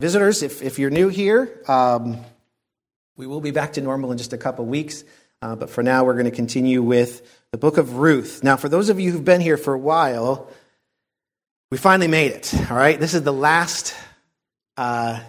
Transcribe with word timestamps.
visitors, 0.00 0.42
if, 0.42 0.62
if 0.62 0.78
you're 0.78 0.90
new 0.90 1.08
here, 1.08 1.62
um, 1.68 2.16
we 3.16 3.26
will 3.26 3.42
be 3.42 3.50
back 3.50 3.74
to 3.74 3.82
normal 3.82 4.10
in 4.12 4.18
just 4.18 4.32
a 4.32 4.38
couple 4.38 4.64
weeks. 4.64 5.04
Uh, 5.42 5.54
but 5.54 5.68
for 5.68 5.82
now, 5.82 6.04
we're 6.04 6.14
going 6.14 6.24
to 6.24 6.30
continue 6.30 6.82
with 6.82 7.22
the 7.52 7.58
book 7.58 7.76
of 7.76 7.96
Ruth. 7.96 8.42
Now, 8.42 8.56
for 8.56 8.70
those 8.70 8.88
of 8.88 8.98
you 8.98 9.12
who've 9.12 9.24
been 9.24 9.42
here 9.42 9.58
for 9.58 9.74
a 9.74 9.78
while, 9.78 10.48
we 11.70 11.76
finally 11.76 12.08
made 12.08 12.32
it. 12.32 12.54
All 12.70 12.76
right, 12.76 12.98
this 12.98 13.12
is 13.12 13.22
the 13.22 13.32
last 13.32 13.94
uh, 14.78 15.20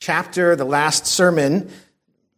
chapter, 0.00 0.56
the 0.56 0.64
last 0.64 1.06
sermon. 1.06 1.70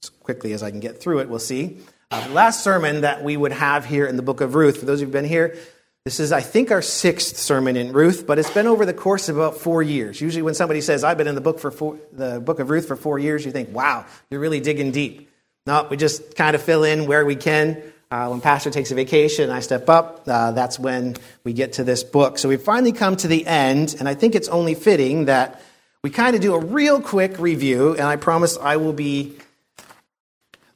As 0.03 0.11
quickly 0.11 0.53
as 0.53 0.63
I 0.63 0.71
can 0.71 0.81
get 0.81 1.01
through 1.01 1.21
it, 1.21 1.31
we'll 1.31 1.39
see. 1.39 1.79
Uh, 2.11 2.29
the 2.29 2.35
last 2.35 2.63
sermon 2.63 3.01
that 3.01 3.25
we 3.25 3.35
would 3.35 3.53
have 3.53 3.87
here 3.87 4.07
in 4.07 4.17
the 4.17 4.23
book 4.23 4.43
of 4.43 4.55
Ruth. 4.55 4.79
For 4.79 4.85
those 4.85 5.01
who've 5.01 5.11
been 5.11 5.25
here, 5.25 5.57
this 6.05 6.19
is, 6.19 6.33
I 6.33 6.41
think, 6.41 6.73
our 6.73 6.83
sixth 6.83 7.37
sermon 7.37 7.77
in 7.77 7.93
Ruth, 7.93 8.27
but 8.27 8.39
it's 8.39 8.51
been 8.51 8.67
over 8.67 8.85
the 8.85 8.95
course 8.95 9.29
of 9.29 9.37
about 9.37 9.59
four 9.59 9.83
years. 9.83 10.21
Usually, 10.21 10.43
when 10.43 10.55
somebody 10.55 10.81
says, 10.81 11.05
I've 11.05 11.17
been 11.17 11.29
in 11.29 11.37
the 11.37 11.41
book, 11.41 11.61
for 11.61 11.71
four, 11.71 11.99
the 12.13 12.41
book 12.41 12.59
of 12.59 12.71
Ruth 12.71 12.89
for 12.89 12.97
four 12.97 13.21
years, 13.21 13.45
you 13.45 13.53
think, 13.53 13.73
wow, 13.73 14.05
you're 14.29 14.41
really 14.41 14.59
digging 14.59 14.91
deep. 14.91 15.31
No, 15.65 15.87
we 15.89 15.97
just 15.97 16.35
kind 16.35 16.57
of 16.57 16.63
fill 16.63 16.83
in 16.83 17.07
where 17.07 17.25
we 17.25 17.37
can. 17.37 17.81
Uh, 18.11 18.29
when 18.29 18.41
Pastor 18.41 18.71
takes 18.71 18.91
a 18.91 18.97
vacation, 18.97 19.49
I 19.49 19.61
step 19.61 19.89
up. 19.89 20.25
Uh, 20.27 20.51
that's 20.51 20.77
when 20.77 21.17
we 21.45 21.53
get 21.53 21.75
to 21.75 21.85
this 21.85 22.03
book. 22.03 22.37
So 22.37 22.49
we've 22.49 22.61
finally 22.61 22.93
come 22.93 23.17
to 23.17 23.29
the 23.29 23.47
end, 23.47 23.95
and 23.99 24.09
I 24.09 24.15
think 24.15 24.35
it's 24.35 24.49
only 24.49 24.75
fitting 24.75 25.27
that 25.27 25.63
we 26.03 26.11
kind 26.11 26.35
of 26.35 26.43
do 26.43 26.53
a 26.55 26.59
real 26.59 27.01
quick 27.01 27.39
review, 27.39 27.93
and 27.93 28.03
I 28.03 28.17
promise 28.17 28.59
I 28.59 28.77
will 28.77 28.93
be 28.93 29.37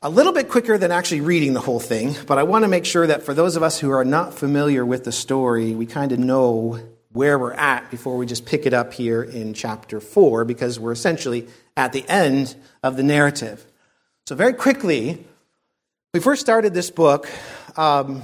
a 0.03 0.11
little 0.11 0.33
bit 0.33 0.49
quicker 0.49 0.77
than 0.77 0.93
actually 0.93 1.23
reading 1.23 1.55
the 1.55 1.61
whole 1.61 1.81
thing, 1.81 2.15
but 2.27 2.39
I 2.39 2.43
want 2.43 2.65
to 2.65 2.69
make 2.69 2.85
sure 2.85 3.07
that 3.07 3.23
for 3.23 3.33
those 3.33 3.57
of 3.57 3.63
us 3.63 3.81
who 3.81 3.91
are 3.91 4.05
not 4.05 4.35
familiar 4.35 4.85
with 4.85 5.05
the 5.05 5.13
story, 5.13 5.75
we 5.75 5.87
kind 5.87 6.13
of 6.13 6.19
know 6.19 6.79
where 7.13 7.39
we're 7.39 7.55
at 7.55 7.91
before 7.91 8.19
we 8.19 8.27
just 8.27 8.45
pick 8.45 8.67
it 8.67 8.75
up 8.75 8.93
here 8.93 9.23
in 9.23 9.55
chapter 9.55 10.01
4, 10.01 10.45
because 10.45 10.79
we're 10.79 10.93
essentially 10.93 11.49
at 11.79 11.95
the 11.95 12.07
end 12.09 12.55
of 12.83 12.99
the 12.99 13.03
narrative. 13.03 13.65
So, 14.27 14.35
very 14.35 14.53
quickly, 14.53 15.25
we 16.13 16.21
first 16.21 16.43
started 16.43 16.75
this 16.75 16.91
book, 16.91 17.27
um, 17.77 18.23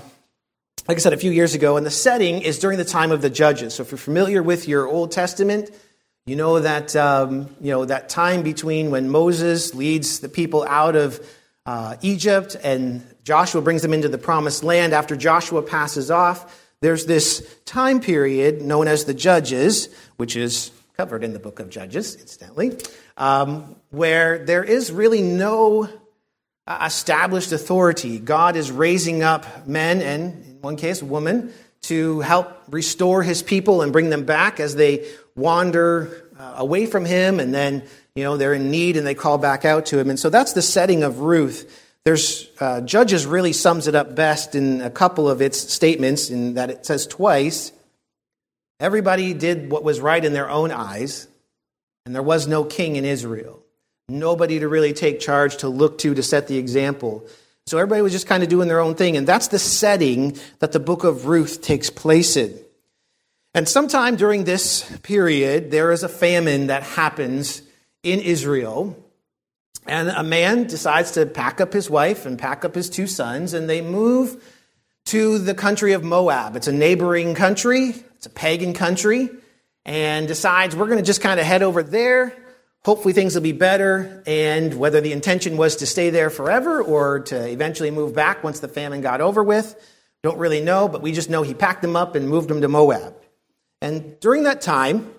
like 0.86 0.98
I 0.98 1.01
said, 1.01 1.14
a 1.14 1.17
few 1.17 1.31
years 1.31 1.55
ago, 1.55 1.79
and 1.79 1.86
the 1.86 1.91
setting 1.91 2.42
is 2.42 2.59
during 2.59 2.77
the 2.77 2.84
time 2.84 3.12
of 3.12 3.23
the 3.23 3.31
judges. 3.31 3.75
So, 3.75 3.83
if 3.83 3.91
you're 3.91 3.98
familiar 3.98 4.42
with 4.42 4.69
your 4.69 4.86
Old 4.86 5.11
Testament, 5.11 5.70
you 6.27 6.36
know 6.36 6.61
that, 6.61 6.95
um, 6.97 7.48
you 7.62 7.70
know, 7.70 7.86
that 7.86 8.11
time 8.11 8.42
between 8.42 8.91
when 8.91 9.09
Moses 9.09 9.75
leads 9.75 10.20
the 10.20 10.29
people 10.29 10.64
out 10.69 10.97
of 10.97 11.19
uh, 11.66 11.96
Egypt, 12.02 12.56
and 12.62 13.05
Joshua 13.24 13.62
brings 13.62 13.82
them 13.82 13.94
into 13.94 14.08
the 14.08 14.18
promised 14.18 14.64
land. 14.64 14.92
After 14.92 15.16
Joshua 15.16 15.62
passes 15.62 16.10
off, 16.10 16.60
there's 16.80 17.06
this 17.06 17.46
time 17.64 18.00
period 18.00 18.62
known 18.62 18.88
as 18.88 19.05
the 19.05 19.14
Judges, 19.14 19.88
which 20.16 20.36
is 20.36 20.72
covered 20.96 21.22
in 21.22 21.33
the 21.33 21.38
book 21.38 21.60
of 21.60 21.70
Judges, 21.70 22.16
incidentally, 22.16 22.77
um, 23.16 23.77
where 23.90 24.44
there 24.44 24.64
is 24.64 24.90
really 24.90 25.22
no 25.22 25.88
uh, 26.66 26.84
established 26.86 27.52
authority. 27.52 28.18
God 28.18 28.56
is 28.56 28.70
raising 28.70 29.22
up 29.22 29.66
men, 29.66 30.02
and 30.02 30.44
in 30.44 30.58
one 30.60 30.77
case, 30.77 31.02
women, 31.02 31.52
to 31.83 32.20
help 32.20 32.62
restore 32.68 33.22
his 33.22 33.42
people 33.42 33.83
and 33.83 33.92
bring 33.92 34.10
them 34.10 34.24
back 34.24 34.60
as 34.60 34.74
they 34.74 35.08
wander 35.34 36.28
uh, 36.38 36.55
away 36.56 36.86
from 36.86 37.05
him 37.05 37.40
and 37.40 37.55
then 37.55 37.83
you 38.14 38.24
know, 38.24 38.36
they're 38.36 38.55
in 38.55 38.70
need 38.70 38.96
and 38.96 39.06
they 39.06 39.14
call 39.14 39.38
back 39.38 39.64
out 39.64 39.86
to 39.86 39.98
him. 39.98 40.10
And 40.10 40.18
so 40.18 40.28
that's 40.30 40.52
the 40.52 40.62
setting 40.62 41.02
of 41.02 41.20
Ruth. 41.20 41.80
There's 42.05 42.48
uh, 42.60 42.80
Judges 42.80 43.27
really 43.27 43.52
sums 43.52 43.86
it 43.86 43.94
up 43.94 44.14
best 44.14 44.55
in 44.55 44.80
a 44.80 44.91
couple 44.91 45.28
of 45.28 45.41
its 45.41 45.58
statements, 45.58 46.30
in 46.30 46.55
that 46.55 46.68
it 46.68 46.84
says 46.84 47.06
twice, 47.06 47.72
everybody 48.80 49.34
did 49.34 49.70
what 49.70 49.84
was 49.84 50.00
right 50.00 50.22
in 50.24 50.33
their 50.33 50.50
own 50.50 50.72
eyes, 50.72 51.28
and 52.05 52.14
there 52.14 52.22
was 52.22 52.48
no 52.48 52.64
king 52.64 52.96
in 52.96 53.05
Israel. 53.05 53.60
Nobody 54.08 54.58
to 54.58 54.68
really 54.68 54.92
take 54.92 55.20
charge 55.20 55.58
to 55.58 55.68
look 55.68 55.98
to 55.98 56.12
to 56.12 56.22
set 56.22 56.48
the 56.48 56.58
example. 56.58 57.24
So 57.66 57.78
everybody 57.78 58.02
was 58.02 58.10
just 58.12 58.27
kind 58.27 58.42
of 58.42 58.48
doing 58.48 58.66
their 58.66 58.80
own 58.80 58.96
thing, 58.96 59.16
and 59.16 59.27
that's 59.27 59.48
the 59.48 59.60
setting 59.60 60.36
that 60.58 60.72
the 60.72 60.80
book 60.80 61.05
of 61.05 61.27
Ruth 61.27 61.62
takes 61.62 61.89
place 61.89 62.36
in. 62.36 62.58
And 63.55 63.68
sometime 63.68 64.17
during 64.17 64.42
this 64.42 64.83
period, 65.02 65.70
there 65.70 65.92
is 65.92 66.02
a 66.02 66.08
famine 66.08 66.67
that 66.67 66.83
happens 66.83 67.62
in 68.02 68.20
Israel. 68.20 68.96
And 69.86 70.08
a 70.08 70.23
man 70.23 70.64
decides 70.64 71.13
to 71.13 71.27
pack 71.27 71.61
up 71.61 71.73
his 71.73 71.90
wife 71.90 72.24
and 72.27 72.39
pack 72.39 72.64
up 72.64 72.74
his 72.74 72.89
two 72.89 73.07
sons, 73.07 73.52
and 73.52 73.68
they 73.68 73.80
move 73.80 74.42
to 75.07 75.39
the 75.39 75.55
country 75.55 75.92
of 75.92 76.05
Moab. 76.05 76.55
It's 76.55 76.68
a 76.68 76.73
neighboring 76.73 77.35
country, 77.35 77.95
it's 78.17 78.27
a 78.27 78.30
pagan 78.30 78.74
country, 78.74 79.29
and 79.85 80.29
decides 80.29 80.77
we're 80.77 80.86
going 80.86 80.98
to 80.98 81.05
just 81.05 81.20
kind 81.20 81.40
of 81.40 81.46
head 81.46 81.63
over 81.63 81.83
there. 81.83 82.36
Hopefully, 82.85 83.14
things 83.14 83.35
will 83.35 83.42
be 83.42 83.52
better. 83.52 84.23
And 84.27 84.74
whether 84.74 85.01
the 85.01 85.13
intention 85.13 85.57
was 85.57 85.77
to 85.77 85.86
stay 85.86 86.11
there 86.11 86.30
forever 86.30 86.83
or 86.83 87.20
to 87.20 87.48
eventually 87.48 87.90
move 87.90 88.14
back 88.14 88.42
once 88.42 88.61
the 88.61 88.69
famine 88.69 89.01
got 89.01 89.20
over 89.20 89.42
with, 89.42 89.77
don't 90.23 90.39
really 90.39 90.61
know, 90.61 90.89
but 90.89 91.02
we 91.02 91.13
just 91.13 91.30
know 91.30 91.42
he 91.42 91.55
packed 91.55 91.83
them 91.83 91.96
up 91.96 92.14
and 92.14 92.29
moved 92.29 92.48
them 92.48 92.61
to 92.61 92.69
Moab. 92.69 93.17
And 93.80 94.19
during 94.20 94.45
that 94.45 94.61
time, 94.61 95.13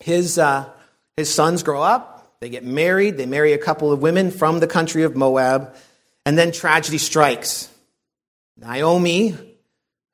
his, 0.00 0.38
uh, 0.38 0.68
his 1.16 1.32
sons 1.32 1.62
grow 1.62 1.82
up, 1.82 2.36
they 2.40 2.48
get 2.50 2.64
married, 2.64 3.16
they 3.16 3.26
marry 3.26 3.52
a 3.52 3.58
couple 3.58 3.90
of 3.90 4.02
women 4.02 4.30
from 4.30 4.60
the 4.60 4.66
country 4.66 5.02
of 5.02 5.16
Moab, 5.16 5.74
and 6.26 6.36
then 6.36 6.52
tragedy 6.52 6.98
strikes. 6.98 7.70
Naomi, 8.58 9.34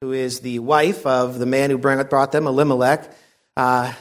who 0.01 0.13
is 0.13 0.41
the 0.41 0.61
wife 0.61 1.05
of 1.07 1.39
the 1.39 1.47
man 1.47 1.71
who 1.71 1.79
brought 1.79 2.33
them, 2.33 2.47
Elimelech, 2.47 3.11
uh, 3.57 3.93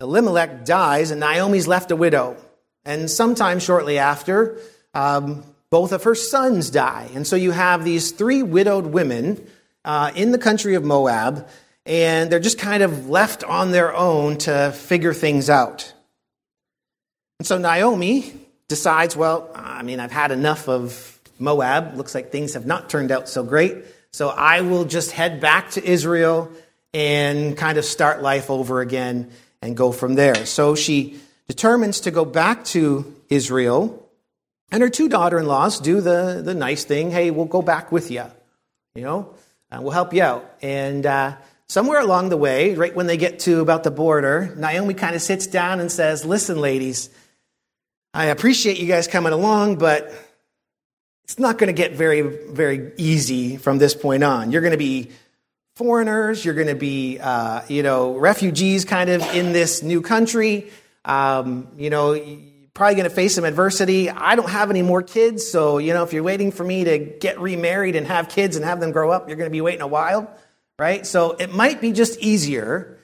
Elimelech 0.00 0.64
dies, 0.64 1.10
and 1.10 1.20
Naomi's 1.20 1.66
left 1.66 1.90
a 1.90 1.96
widow. 1.96 2.36
And 2.84 3.10
sometime 3.10 3.58
shortly 3.58 3.98
after, 3.98 4.58
um, 4.94 5.42
both 5.70 5.92
of 5.92 6.04
her 6.04 6.14
sons 6.14 6.70
die. 6.70 7.10
And 7.14 7.26
so 7.26 7.36
you 7.36 7.50
have 7.50 7.84
these 7.84 8.12
three 8.12 8.42
widowed 8.42 8.86
women 8.86 9.44
uh, 9.84 10.12
in 10.14 10.30
the 10.30 10.38
country 10.38 10.74
of 10.74 10.84
Moab, 10.84 11.48
and 11.84 12.30
they're 12.30 12.40
just 12.40 12.58
kind 12.58 12.82
of 12.82 13.08
left 13.08 13.42
on 13.42 13.72
their 13.72 13.94
own 13.94 14.38
to 14.38 14.72
figure 14.72 15.12
things 15.12 15.50
out. 15.50 15.92
So 17.48 17.56
Naomi 17.56 18.30
decides, 18.68 19.16
well, 19.16 19.50
I 19.54 19.82
mean, 19.82 20.00
I've 20.00 20.12
had 20.12 20.32
enough 20.32 20.68
of 20.68 21.18
Moab. 21.38 21.96
Looks 21.96 22.14
like 22.14 22.30
things 22.30 22.52
have 22.52 22.66
not 22.66 22.90
turned 22.90 23.10
out 23.10 23.26
so 23.26 23.42
great. 23.42 23.86
So 24.10 24.28
I 24.28 24.60
will 24.60 24.84
just 24.84 25.12
head 25.12 25.40
back 25.40 25.70
to 25.70 25.82
Israel 25.82 26.52
and 26.92 27.56
kind 27.56 27.78
of 27.78 27.86
start 27.86 28.20
life 28.20 28.50
over 28.50 28.82
again 28.82 29.30
and 29.62 29.74
go 29.74 29.92
from 29.92 30.14
there. 30.14 30.44
So 30.44 30.74
she 30.74 31.20
determines 31.46 32.00
to 32.00 32.10
go 32.10 32.26
back 32.26 32.66
to 32.66 33.16
Israel. 33.30 34.06
And 34.70 34.82
her 34.82 34.90
two 34.90 35.08
daughter 35.08 35.38
in 35.38 35.46
laws 35.46 35.80
do 35.80 36.02
the, 36.02 36.42
the 36.44 36.52
nice 36.52 36.84
thing 36.84 37.10
hey, 37.10 37.30
we'll 37.30 37.46
go 37.46 37.62
back 37.62 37.90
with 37.90 38.10
you. 38.10 38.24
You 38.94 39.04
know, 39.04 39.34
uh, 39.72 39.78
we'll 39.80 39.92
help 39.92 40.12
you 40.12 40.22
out. 40.22 40.44
And 40.60 41.06
uh, 41.06 41.36
somewhere 41.66 42.00
along 42.00 42.28
the 42.28 42.36
way, 42.36 42.74
right 42.74 42.94
when 42.94 43.06
they 43.06 43.16
get 43.16 43.38
to 43.40 43.60
about 43.60 43.84
the 43.84 43.90
border, 43.90 44.54
Naomi 44.54 44.92
kind 44.92 45.16
of 45.16 45.22
sits 45.22 45.46
down 45.46 45.80
and 45.80 45.90
says, 45.90 46.26
Listen, 46.26 46.60
ladies, 46.60 47.08
I 48.14 48.26
appreciate 48.26 48.78
you 48.78 48.86
guys 48.86 49.06
coming 49.06 49.32
along, 49.32 49.76
but 49.76 50.12
it's 51.24 51.38
not 51.38 51.58
going 51.58 51.68
to 51.68 51.74
get 51.74 51.92
very, 51.92 52.22
very 52.22 52.92
easy 52.96 53.56
from 53.56 53.78
this 53.78 53.94
point 53.94 54.24
on. 54.24 54.50
You're 54.50 54.62
going 54.62 54.72
to 54.72 54.78
be 54.78 55.10
foreigners. 55.76 56.44
You're 56.44 56.54
going 56.54 56.68
to 56.68 56.74
be, 56.74 57.18
uh, 57.18 57.62
you 57.68 57.82
know, 57.82 58.16
refugees 58.16 58.84
kind 58.84 59.10
of 59.10 59.22
in 59.34 59.52
this 59.52 59.82
new 59.82 60.00
country. 60.00 60.70
Um, 61.04 61.68
you 61.76 61.90
know, 61.90 62.14
probably 62.74 62.94
going 62.94 63.08
to 63.08 63.14
face 63.14 63.34
some 63.34 63.44
adversity. 63.44 64.08
I 64.08 64.36
don't 64.36 64.48
have 64.48 64.70
any 64.70 64.82
more 64.82 65.02
kids, 65.02 65.46
so, 65.50 65.78
you 65.78 65.92
know, 65.92 66.04
if 66.04 66.12
you're 66.12 66.22
waiting 66.22 66.52
for 66.52 66.62
me 66.62 66.84
to 66.84 66.98
get 66.98 67.40
remarried 67.40 67.96
and 67.96 68.06
have 68.06 68.28
kids 68.28 68.56
and 68.56 68.64
have 68.64 68.78
them 68.78 68.92
grow 68.92 69.10
up, 69.10 69.28
you're 69.28 69.36
going 69.36 69.50
to 69.50 69.52
be 69.52 69.60
waiting 69.60 69.80
a 69.80 69.86
while, 69.86 70.30
right? 70.78 71.04
So 71.04 71.32
it 71.32 71.52
might 71.52 71.80
be 71.80 71.92
just 71.92 72.20
easier 72.20 72.98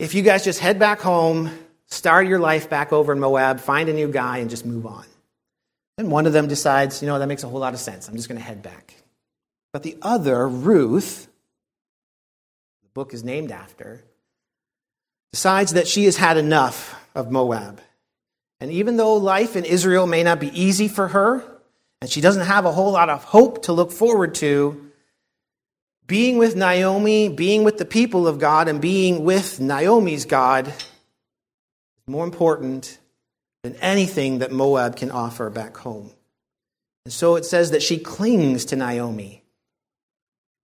if 0.00 0.14
you 0.14 0.22
guys 0.22 0.44
just 0.44 0.58
head 0.58 0.78
back 0.78 1.00
home, 1.00 1.50
start 1.88 2.26
your 2.26 2.38
life 2.38 2.70
back 2.70 2.92
over 2.92 3.12
in 3.12 3.20
Moab, 3.20 3.60
find 3.60 3.88
a 3.88 3.92
new 3.92 4.08
guy, 4.08 4.38
and 4.38 4.48
just 4.48 4.64
move 4.64 4.86
on. 4.86 5.04
And 5.96 6.10
one 6.10 6.26
of 6.26 6.32
them 6.32 6.46
decides, 6.46 7.02
you 7.02 7.08
know, 7.08 7.18
that 7.18 7.26
makes 7.26 7.42
a 7.42 7.48
whole 7.48 7.60
lot 7.60 7.74
of 7.74 7.80
sense. 7.80 8.08
I'm 8.08 8.14
just 8.14 8.28
going 8.28 8.38
to 8.38 8.44
head 8.44 8.62
back. 8.62 8.94
But 9.72 9.82
the 9.82 9.96
other, 10.00 10.46
Ruth, 10.48 11.28
the 12.82 12.88
book 12.94 13.12
is 13.12 13.24
named 13.24 13.50
after, 13.50 14.04
decides 15.32 15.72
that 15.72 15.88
she 15.88 16.04
has 16.04 16.16
had 16.16 16.36
enough 16.36 17.04
of 17.14 17.30
Moab. 17.30 17.80
And 18.60 18.70
even 18.70 18.96
though 18.96 19.16
life 19.16 19.56
in 19.56 19.64
Israel 19.64 20.06
may 20.06 20.22
not 20.22 20.40
be 20.40 20.58
easy 20.58 20.88
for 20.88 21.08
her, 21.08 21.44
and 22.00 22.08
she 22.10 22.20
doesn't 22.20 22.46
have 22.46 22.64
a 22.64 22.72
whole 22.72 22.92
lot 22.92 23.10
of 23.10 23.24
hope 23.24 23.64
to 23.64 23.72
look 23.72 23.90
forward 23.90 24.34
to, 24.36 24.84
being 26.06 26.38
with 26.38 26.56
Naomi, 26.56 27.28
being 27.28 27.64
with 27.64 27.76
the 27.76 27.84
people 27.84 28.26
of 28.26 28.38
God, 28.38 28.68
and 28.68 28.80
being 28.80 29.24
with 29.24 29.60
Naomi's 29.60 30.24
God 30.24 30.72
more 32.08 32.24
important 32.24 32.98
than 33.62 33.76
anything 33.76 34.38
that 34.38 34.52
Moab 34.52 34.96
can 34.96 35.10
offer 35.10 35.50
back 35.50 35.76
home. 35.76 36.10
And 37.04 37.12
so 37.12 37.36
it 37.36 37.44
says 37.44 37.70
that 37.70 37.82
she 37.82 37.98
clings 37.98 38.66
to 38.66 38.76
Naomi. 38.76 39.42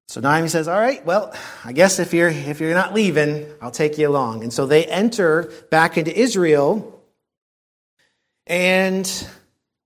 So 0.09 0.21
Naomi 0.21 0.49
says, 0.49 0.69
All 0.69 0.79
right, 0.79 1.05
well, 1.05 1.35
I 1.65 1.73
guess 1.73 1.99
if 1.99 2.13
you're, 2.13 2.29
if 2.29 2.61
you're 2.61 2.75
not 2.75 2.95
leaving, 2.95 3.47
I'll 3.61 3.71
take 3.71 3.99
you 3.99 4.09
along. 4.09 4.43
And 4.43 4.53
so 4.53 4.67
they 4.67 4.85
enter 4.85 5.51
back 5.71 5.97
into 5.97 6.17
Israel. 6.17 7.03
And 8.47 9.11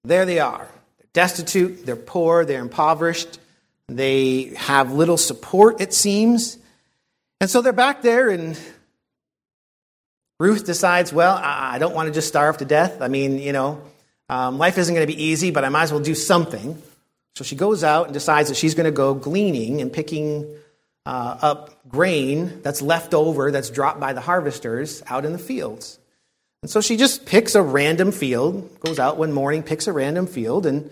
there 0.04 0.26
they 0.26 0.40
are. 0.40 0.68
They're 0.98 1.06
destitute, 1.12 1.86
they're 1.86 1.96
poor, 1.96 2.44
they're 2.44 2.60
impoverished, 2.60 3.38
they 3.86 4.52
have 4.56 4.92
little 4.92 5.16
support, 5.16 5.80
it 5.80 5.94
seems. 5.94 6.58
And 7.40 7.48
so 7.48 7.62
they're 7.62 7.72
back 7.72 8.02
there, 8.02 8.30
and 8.30 8.58
Ruth 10.40 10.64
decides, 10.64 11.12
well, 11.12 11.36
I 11.36 11.78
don't 11.78 11.94
want 11.94 12.06
to 12.06 12.12
just 12.12 12.28
starve 12.28 12.58
to 12.58 12.64
death. 12.64 13.02
I 13.02 13.08
mean, 13.08 13.38
you 13.38 13.52
know, 13.52 13.82
um, 14.28 14.58
life 14.58 14.78
isn't 14.78 14.94
going 14.94 15.06
to 15.06 15.12
be 15.12 15.22
easy, 15.22 15.50
but 15.50 15.64
I 15.64 15.68
might 15.68 15.84
as 15.84 15.92
well 15.92 16.00
do 16.00 16.14
something. 16.14 16.80
So 17.34 17.44
she 17.44 17.56
goes 17.56 17.82
out 17.82 18.06
and 18.06 18.14
decides 18.14 18.48
that 18.48 18.56
she's 18.56 18.74
going 18.74 18.84
to 18.84 18.92
go 18.92 19.14
gleaning 19.14 19.80
and 19.80 19.92
picking 19.92 20.46
uh, 21.06 21.38
up 21.40 21.88
grain 21.88 22.60
that's 22.62 22.82
left 22.82 23.14
over, 23.14 23.50
that's 23.50 23.70
dropped 23.70 23.98
by 23.98 24.12
the 24.12 24.20
harvesters 24.20 25.02
out 25.08 25.24
in 25.24 25.32
the 25.32 25.38
fields. 25.38 25.98
And 26.62 26.70
so 26.70 26.80
she 26.80 26.96
just 26.96 27.26
picks 27.26 27.54
a 27.54 27.62
random 27.62 28.12
field, 28.12 28.80
goes 28.80 28.98
out 28.98 29.16
one 29.16 29.32
morning, 29.32 29.62
picks 29.62 29.86
a 29.86 29.92
random 29.92 30.26
field, 30.26 30.66
and 30.66 30.90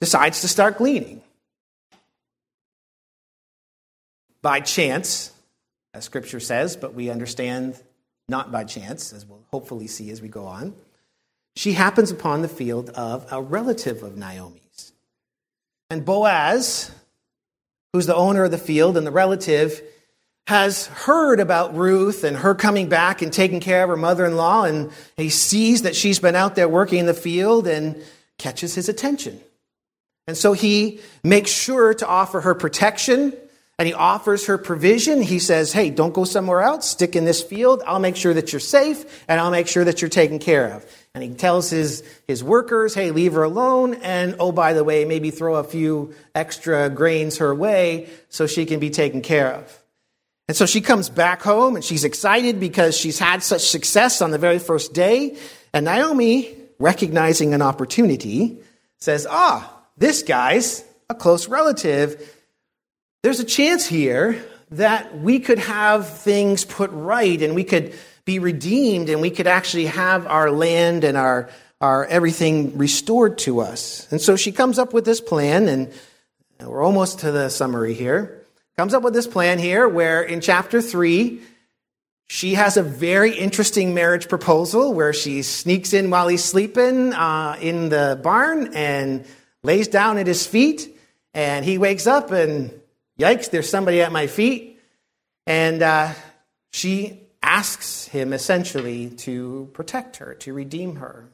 decides 0.00 0.42
to 0.42 0.48
start 0.48 0.78
gleaning. 0.78 1.22
By 4.42 4.60
chance, 4.60 5.32
as 5.94 6.04
scripture 6.04 6.40
says, 6.40 6.76
but 6.76 6.94
we 6.94 7.08
understand 7.08 7.80
not 8.28 8.50
by 8.50 8.64
chance, 8.64 9.12
as 9.12 9.26
we'll 9.26 9.44
hopefully 9.50 9.86
see 9.86 10.10
as 10.10 10.22
we 10.22 10.28
go 10.28 10.46
on, 10.46 10.74
she 11.56 11.72
happens 11.72 12.10
upon 12.10 12.42
the 12.42 12.48
field 12.48 12.90
of 12.90 13.26
a 13.30 13.40
relative 13.40 14.02
of 14.02 14.16
Naomi's. 14.16 14.92
And 15.90 16.04
Boaz, 16.04 16.90
who's 17.92 18.06
the 18.06 18.16
owner 18.16 18.44
of 18.44 18.50
the 18.50 18.58
field 18.58 18.96
and 18.96 19.06
the 19.06 19.12
relative, 19.12 19.80
has 20.46 20.86
heard 20.86 21.40
about 21.40 21.74
Ruth 21.74 22.24
and 22.24 22.36
her 22.36 22.54
coming 22.54 22.88
back 22.88 23.22
and 23.22 23.32
taking 23.32 23.60
care 23.60 23.82
of 23.82 23.88
her 23.88 23.96
mother 23.96 24.26
in 24.26 24.36
law, 24.36 24.64
and 24.64 24.90
he 25.16 25.30
sees 25.30 25.82
that 25.82 25.96
she's 25.96 26.18
been 26.18 26.36
out 26.36 26.54
there 26.54 26.68
working 26.68 26.98
in 26.98 27.06
the 27.06 27.14
field 27.14 27.66
and 27.66 28.02
catches 28.38 28.74
his 28.74 28.88
attention. 28.88 29.40
And 30.26 30.36
so 30.36 30.52
he 30.52 31.00
makes 31.22 31.50
sure 31.50 31.94
to 31.94 32.06
offer 32.06 32.40
her 32.40 32.54
protection 32.54 33.34
and 33.78 33.88
he 33.88 33.94
offers 33.94 34.46
her 34.46 34.58
provision. 34.58 35.20
He 35.20 35.38
says, 35.38 35.72
Hey, 35.72 35.90
don't 35.90 36.14
go 36.14 36.24
somewhere 36.24 36.62
else, 36.62 36.88
stick 36.88 37.16
in 37.16 37.24
this 37.24 37.42
field. 37.42 37.82
I'll 37.86 37.98
make 37.98 38.16
sure 38.16 38.34
that 38.34 38.52
you're 38.52 38.60
safe 38.60 39.24
and 39.28 39.40
I'll 39.40 39.50
make 39.50 39.66
sure 39.66 39.84
that 39.84 40.00
you're 40.00 40.08
taken 40.08 40.38
care 40.38 40.72
of. 40.72 40.86
And 41.14 41.22
he 41.22 41.30
tells 41.30 41.70
his, 41.70 42.02
his 42.26 42.42
workers, 42.42 42.92
hey, 42.94 43.12
leave 43.12 43.34
her 43.34 43.44
alone. 43.44 43.94
And 43.94 44.34
oh, 44.40 44.50
by 44.50 44.72
the 44.72 44.82
way, 44.82 45.04
maybe 45.04 45.30
throw 45.30 45.56
a 45.56 45.64
few 45.64 46.12
extra 46.34 46.90
grains 46.90 47.38
her 47.38 47.54
way 47.54 48.08
so 48.30 48.48
she 48.48 48.66
can 48.66 48.80
be 48.80 48.90
taken 48.90 49.22
care 49.22 49.52
of. 49.52 49.80
And 50.48 50.56
so 50.56 50.66
she 50.66 50.80
comes 50.80 51.08
back 51.08 51.40
home 51.40 51.76
and 51.76 51.84
she's 51.84 52.04
excited 52.04 52.60
because 52.60 52.96
she's 52.96 53.18
had 53.18 53.42
such 53.42 53.62
success 53.62 54.20
on 54.20 54.30
the 54.30 54.38
very 54.38 54.58
first 54.58 54.92
day. 54.92 55.36
And 55.72 55.84
Naomi, 55.84 56.54
recognizing 56.78 57.54
an 57.54 57.62
opportunity, 57.62 58.58
says, 58.98 59.26
Ah, 59.30 59.70
this 59.96 60.22
guy's 60.22 60.84
a 61.08 61.14
close 61.14 61.48
relative. 61.48 62.30
There's 63.24 63.40
a 63.40 63.44
chance 63.44 63.86
here 63.86 64.44
that 64.72 65.18
we 65.18 65.40
could 65.40 65.58
have 65.58 66.18
things 66.18 66.66
put 66.66 66.90
right 66.90 67.40
and 67.40 67.54
we 67.54 67.64
could 67.64 67.94
be 68.26 68.38
redeemed 68.38 69.08
and 69.08 69.22
we 69.22 69.30
could 69.30 69.46
actually 69.46 69.86
have 69.86 70.26
our 70.26 70.50
land 70.50 71.04
and 71.04 71.16
our, 71.16 71.48
our 71.80 72.04
everything 72.04 72.76
restored 72.76 73.38
to 73.38 73.60
us. 73.60 74.06
And 74.12 74.20
so 74.20 74.36
she 74.36 74.52
comes 74.52 74.78
up 74.78 74.92
with 74.92 75.06
this 75.06 75.22
plan, 75.22 75.68
and 75.68 75.90
we're 76.60 76.82
almost 76.82 77.20
to 77.20 77.32
the 77.32 77.48
summary 77.48 77.94
here 77.94 78.44
comes 78.76 78.92
up 78.92 79.02
with 79.02 79.14
this 79.14 79.26
plan 79.26 79.58
here 79.58 79.88
where 79.88 80.22
in 80.22 80.42
chapter 80.42 80.82
3, 80.82 81.40
she 82.26 82.56
has 82.56 82.76
a 82.76 82.82
very 82.82 83.34
interesting 83.34 83.94
marriage 83.94 84.28
proposal 84.28 84.92
where 84.92 85.14
she 85.14 85.40
sneaks 85.40 85.94
in 85.94 86.10
while 86.10 86.28
he's 86.28 86.44
sleeping 86.44 87.14
uh, 87.14 87.56
in 87.58 87.88
the 87.88 88.20
barn 88.22 88.74
and 88.74 89.24
lays 89.62 89.88
down 89.88 90.18
at 90.18 90.26
his 90.26 90.46
feet. 90.46 90.94
And 91.32 91.64
he 91.64 91.78
wakes 91.78 92.06
up 92.06 92.30
and, 92.30 92.70
yikes, 93.18 93.50
there's 93.50 93.68
somebody 93.68 94.02
at 94.02 94.12
my 94.12 94.26
feet. 94.26 94.80
And 95.46 95.82
uh, 95.82 96.12
she 96.72 97.20
asks 97.42 98.06
him 98.06 98.32
essentially 98.32 99.10
to 99.10 99.70
protect 99.74 100.16
her, 100.16 100.34
to 100.34 100.52
redeem 100.52 100.96
her, 100.96 101.28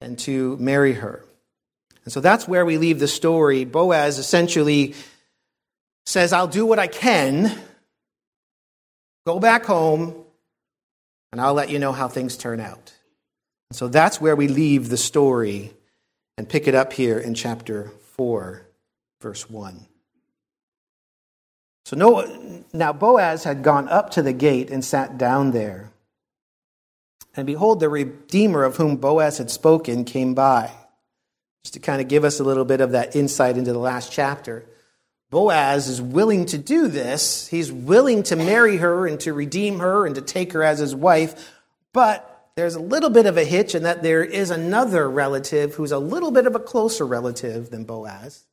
and 0.00 0.18
to 0.20 0.56
marry 0.58 0.92
her. 0.94 1.24
And 2.04 2.12
so 2.12 2.20
that's 2.20 2.46
where 2.48 2.64
we 2.64 2.78
leave 2.78 2.98
the 2.98 3.08
story. 3.08 3.64
Boaz 3.64 4.18
essentially 4.18 4.94
says, 6.06 6.32
I'll 6.32 6.48
do 6.48 6.66
what 6.66 6.78
I 6.78 6.86
can, 6.86 7.58
go 9.26 9.38
back 9.38 9.64
home, 9.64 10.24
and 11.32 11.40
I'll 11.40 11.54
let 11.54 11.70
you 11.70 11.78
know 11.78 11.92
how 11.92 12.08
things 12.08 12.36
turn 12.36 12.60
out. 12.60 12.92
And 13.70 13.76
so 13.76 13.88
that's 13.88 14.20
where 14.20 14.34
we 14.34 14.48
leave 14.48 14.88
the 14.88 14.96
story 14.96 15.72
and 16.36 16.48
pick 16.48 16.66
it 16.66 16.74
up 16.74 16.92
here 16.92 17.18
in 17.18 17.34
chapter 17.34 17.90
4, 18.16 18.62
verse 19.20 19.48
1. 19.48 19.86
So 21.90 21.96
no, 21.96 22.62
now 22.72 22.92
Boaz 22.92 23.42
had 23.42 23.64
gone 23.64 23.88
up 23.88 24.10
to 24.10 24.22
the 24.22 24.32
gate 24.32 24.70
and 24.70 24.84
sat 24.84 25.18
down 25.18 25.50
there. 25.50 25.90
And 27.34 27.48
behold, 27.48 27.80
the 27.80 27.88
Redeemer 27.88 28.62
of 28.62 28.76
whom 28.76 28.94
Boaz 28.94 29.38
had 29.38 29.50
spoken 29.50 30.04
came 30.04 30.32
by. 30.32 30.70
Just 31.64 31.74
to 31.74 31.80
kind 31.80 32.00
of 32.00 32.06
give 32.06 32.22
us 32.22 32.38
a 32.38 32.44
little 32.44 32.64
bit 32.64 32.80
of 32.80 32.92
that 32.92 33.16
insight 33.16 33.56
into 33.56 33.72
the 33.72 33.80
last 33.80 34.12
chapter. 34.12 34.64
Boaz 35.30 35.88
is 35.88 36.00
willing 36.00 36.46
to 36.46 36.58
do 36.58 36.86
this. 36.86 37.48
He's 37.48 37.72
willing 37.72 38.22
to 38.22 38.36
marry 38.36 38.76
her 38.76 39.08
and 39.08 39.18
to 39.22 39.32
redeem 39.32 39.80
her 39.80 40.06
and 40.06 40.14
to 40.14 40.22
take 40.22 40.52
her 40.52 40.62
as 40.62 40.78
his 40.78 40.94
wife. 40.94 41.52
But 41.92 42.52
there's 42.54 42.76
a 42.76 42.80
little 42.80 43.10
bit 43.10 43.26
of 43.26 43.36
a 43.36 43.42
hitch 43.42 43.74
in 43.74 43.82
that 43.82 44.04
there 44.04 44.22
is 44.22 44.52
another 44.52 45.10
relative 45.10 45.74
who's 45.74 45.90
a 45.90 45.98
little 45.98 46.30
bit 46.30 46.46
of 46.46 46.54
a 46.54 46.60
closer 46.60 47.04
relative 47.04 47.70
than 47.70 47.82
Boaz. 47.82 48.44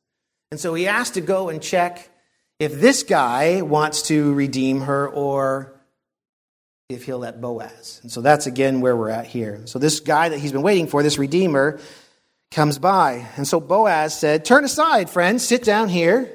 And 0.50 0.58
so 0.58 0.74
he 0.74 0.84
has 0.84 1.12
to 1.12 1.20
go 1.20 1.50
and 1.50 1.62
check 1.62 2.10
if 2.58 2.80
this 2.80 3.02
guy 3.02 3.62
wants 3.62 4.02
to 4.02 4.34
redeem 4.34 4.82
her 4.82 5.08
or 5.08 5.74
if 6.88 7.04
he'll 7.04 7.18
let 7.18 7.40
Boaz. 7.40 8.00
And 8.02 8.10
so 8.10 8.20
that's 8.20 8.46
again 8.46 8.80
where 8.80 8.96
we're 8.96 9.10
at 9.10 9.26
here. 9.26 9.60
So 9.66 9.78
this 9.78 10.00
guy 10.00 10.30
that 10.30 10.38
he's 10.38 10.52
been 10.52 10.62
waiting 10.62 10.86
for, 10.86 11.02
this 11.02 11.18
redeemer, 11.18 11.78
comes 12.50 12.78
by. 12.78 13.26
And 13.36 13.46
so 13.46 13.60
Boaz 13.60 14.18
said, 14.18 14.44
Turn 14.44 14.64
aside, 14.64 15.10
friend, 15.10 15.40
sit 15.40 15.62
down 15.64 15.88
here. 15.88 16.34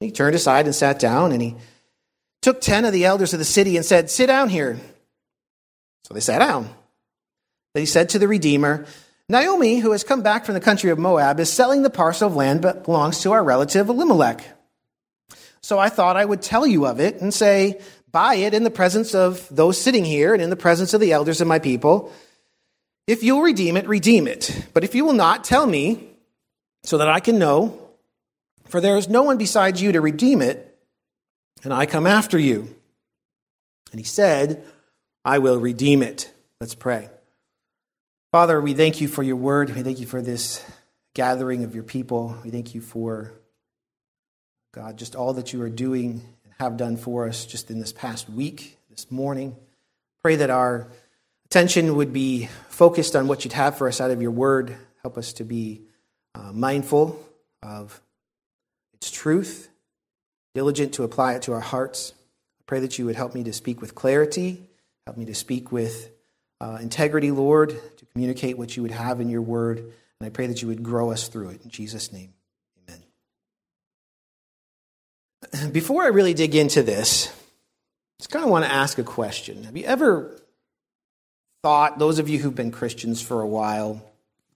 He 0.00 0.10
turned 0.10 0.34
aside 0.34 0.66
and 0.66 0.74
sat 0.74 0.98
down, 0.98 1.32
and 1.32 1.40
he 1.40 1.56
took 2.42 2.60
ten 2.60 2.84
of 2.84 2.92
the 2.92 3.04
elders 3.04 3.32
of 3.32 3.38
the 3.38 3.44
city 3.44 3.76
and 3.76 3.86
said, 3.86 4.10
Sit 4.10 4.26
down 4.26 4.48
here. 4.48 4.78
So 6.04 6.14
they 6.14 6.20
sat 6.20 6.40
down. 6.40 6.68
Then 7.74 7.82
he 7.82 7.86
said 7.86 8.10
to 8.10 8.18
the 8.18 8.28
Redeemer, 8.28 8.84
Naomi, 9.28 9.78
who 9.78 9.92
has 9.92 10.04
come 10.04 10.22
back 10.22 10.44
from 10.44 10.54
the 10.54 10.60
country 10.60 10.90
of 10.90 10.98
Moab, 10.98 11.40
is 11.40 11.50
selling 11.50 11.82
the 11.82 11.88
parcel 11.88 12.26
of 12.26 12.36
land 12.36 12.62
that 12.62 12.84
belongs 12.84 13.20
to 13.20 13.32
our 13.32 13.42
relative 13.42 13.88
Elimelech. 13.88 14.44
So 15.62 15.78
I 15.78 15.88
thought 15.88 16.16
I 16.16 16.24
would 16.24 16.42
tell 16.42 16.66
you 16.66 16.86
of 16.86 17.00
it 17.00 17.20
and 17.20 17.32
say, 17.32 17.80
Buy 18.10 18.34
it 18.34 18.52
in 18.52 18.62
the 18.62 18.70
presence 18.70 19.14
of 19.14 19.48
those 19.50 19.80
sitting 19.80 20.04
here 20.04 20.34
and 20.34 20.42
in 20.42 20.50
the 20.50 20.56
presence 20.56 20.92
of 20.92 21.00
the 21.00 21.12
elders 21.12 21.40
of 21.40 21.48
my 21.48 21.58
people. 21.58 22.12
If 23.06 23.22
you'll 23.22 23.40
redeem 23.40 23.78
it, 23.78 23.88
redeem 23.88 24.26
it. 24.26 24.66
But 24.74 24.84
if 24.84 24.94
you 24.94 25.06
will 25.06 25.14
not, 25.14 25.44
tell 25.44 25.66
me 25.66 26.10
so 26.82 26.98
that 26.98 27.08
I 27.08 27.20
can 27.20 27.38
know 27.38 27.82
for 28.72 28.80
there 28.80 28.96
is 28.96 29.06
no 29.06 29.22
one 29.22 29.36
besides 29.36 29.82
you 29.82 29.92
to 29.92 30.00
redeem 30.00 30.40
it, 30.40 30.78
and 31.62 31.74
I 31.74 31.84
come 31.84 32.06
after 32.06 32.38
you. 32.38 32.74
And 33.90 34.00
he 34.00 34.04
said, 34.04 34.64
I 35.26 35.40
will 35.40 35.60
redeem 35.60 36.02
it. 36.02 36.32
Let's 36.58 36.74
pray. 36.74 37.10
Father, 38.30 38.58
we 38.62 38.72
thank 38.72 39.02
you 39.02 39.08
for 39.08 39.22
your 39.22 39.36
word. 39.36 39.68
We 39.68 39.82
thank 39.82 40.00
you 40.00 40.06
for 40.06 40.22
this 40.22 40.64
gathering 41.12 41.64
of 41.64 41.74
your 41.74 41.84
people. 41.84 42.34
We 42.42 42.50
thank 42.50 42.74
you 42.74 42.80
for, 42.80 43.34
God, 44.72 44.96
just 44.96 45.14
all 45.14 45.34
that 45.34 45.52
you 45.52 45.60
are 45.60 45.68
doing 45.68 46.22
and 46.44 46.54
have 46.58 46.78
done 46.78 46.96
for 46.96 47.28
us 47.28 47.44
just 47.44 47.70
in 47.70 47.78
this 47.78 47.92
past 47.92 48.30
week, 48.30 48.78
this 48.88 49.10
morning. 49.10 49.54
Pray 50.22 50.36
that 50.36 50.48
our 50.48 50.88
attention 51.44 51.94
would 51.96 52.14
be 52.14 52.48
focused 52.70 53.14
on 53.14 53.28
what 53.28 53.44
you'd 53.44 53.52
have 53.52 53.76
for 53.76 53.86
us 53.86 54.00
out 54.00 54.10
of 54.10 54.22
your 54.22 54.30
word. 54.30 54.74
Help 55.02 55.18
us 55.18 55.34
to 55.34 55.44
be 55.44 55.82
uh, 56.34 56.52
mindful 56.52 57.22
of 57.62 58.00
its 58.94 59.10
truth, 59.10 59.68
diligent 60.54 60.94
to 60.94 61.02
apply 61.02 61.34
it 61.34 61.42
to 61.42 61.52
our 61.52 61.60
hearts. 61.60 62.14
I 62.60 62.62
pray 62.64 62.80
that 62.80 62.98
you 62.98 63.04
would 63.04 63.16
help 63.16 63.34
me 63.34 63.44
to 63.44 63.52
speak 63.52 63.82
with 63.82 63.94
clarity, 63.94 64.70
help 65.06 65.18
me 65.18 65.26
to 65.26 65.34
speak 65.34 65.70
with 65.70 66.10
uh, 66.62 66.78
integrity, 66.80 67.30
Lord, 67.30 67.68
to 67.98 68.06
communicate 68.06 68.56
what 68.56 68.74
you 68.74 68.82
would 68.82 68.92
have 68.92 69.20
in 69.20 69.28
your 69.28 69.42
word. 69.42 69.80
And 69.80 70.26
I 70.26 70.30
pray 70.30 70.46
that 70.46 70.62
you 70.62 70.68
would 70.68 70.82
grow 70.82 71.10
us 71.10 71.28
through 71.28 71.50
it. 71.50 71.62
In 71.62 71.68
Jesus' 71.68 72.10
name, 72.10 72.32
Before 75.72 76.02
I 76.02 76.08
really 76.08 76.34
dig 76.34 76.54
into 76.54 76.82
this, 76.82 77.28
I 77.28 77.32
just 78.18 78.30
kind 78.30 78.44
of 78.44 78.50
want 78.50 78.64
to 78.64 78.72
ask 78.72 78.98
a 78.98 79.04
question. 79.04 79.64
Have 79.64 79.76
you 79.76 79.84
ever 79.84 80.40
thought, 81.62 81.98
those 81.98 82.18
of 82.18 82.28
you 82.28 82.38
who've 82.38 82.54
been 82.54 82.70
Christians 82.70 83.20
for 83.20 83.40
a 83.40 83.46
while, 83.46 84.02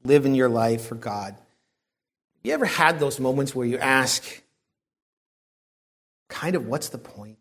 live 0.05 0.26
in 0.26 0.35
your 0.35 0.49
life 0.49 0.87
for 0.87 0.95
God, 0.95 1.35
have 1.35 2.45
you 2.45 2.52
ever 2.52 2.66
had 2.66 3.00
those 3.00 3.19
moments 3.19 3.55
where 3.55 3.66
you 3.66 3.78
ask, 3.78 4.25
kind 6.28 6.55
of, 6.55 6.66
what's 6.66 6.90
the 6.90 6.99
point? 6.99 7.38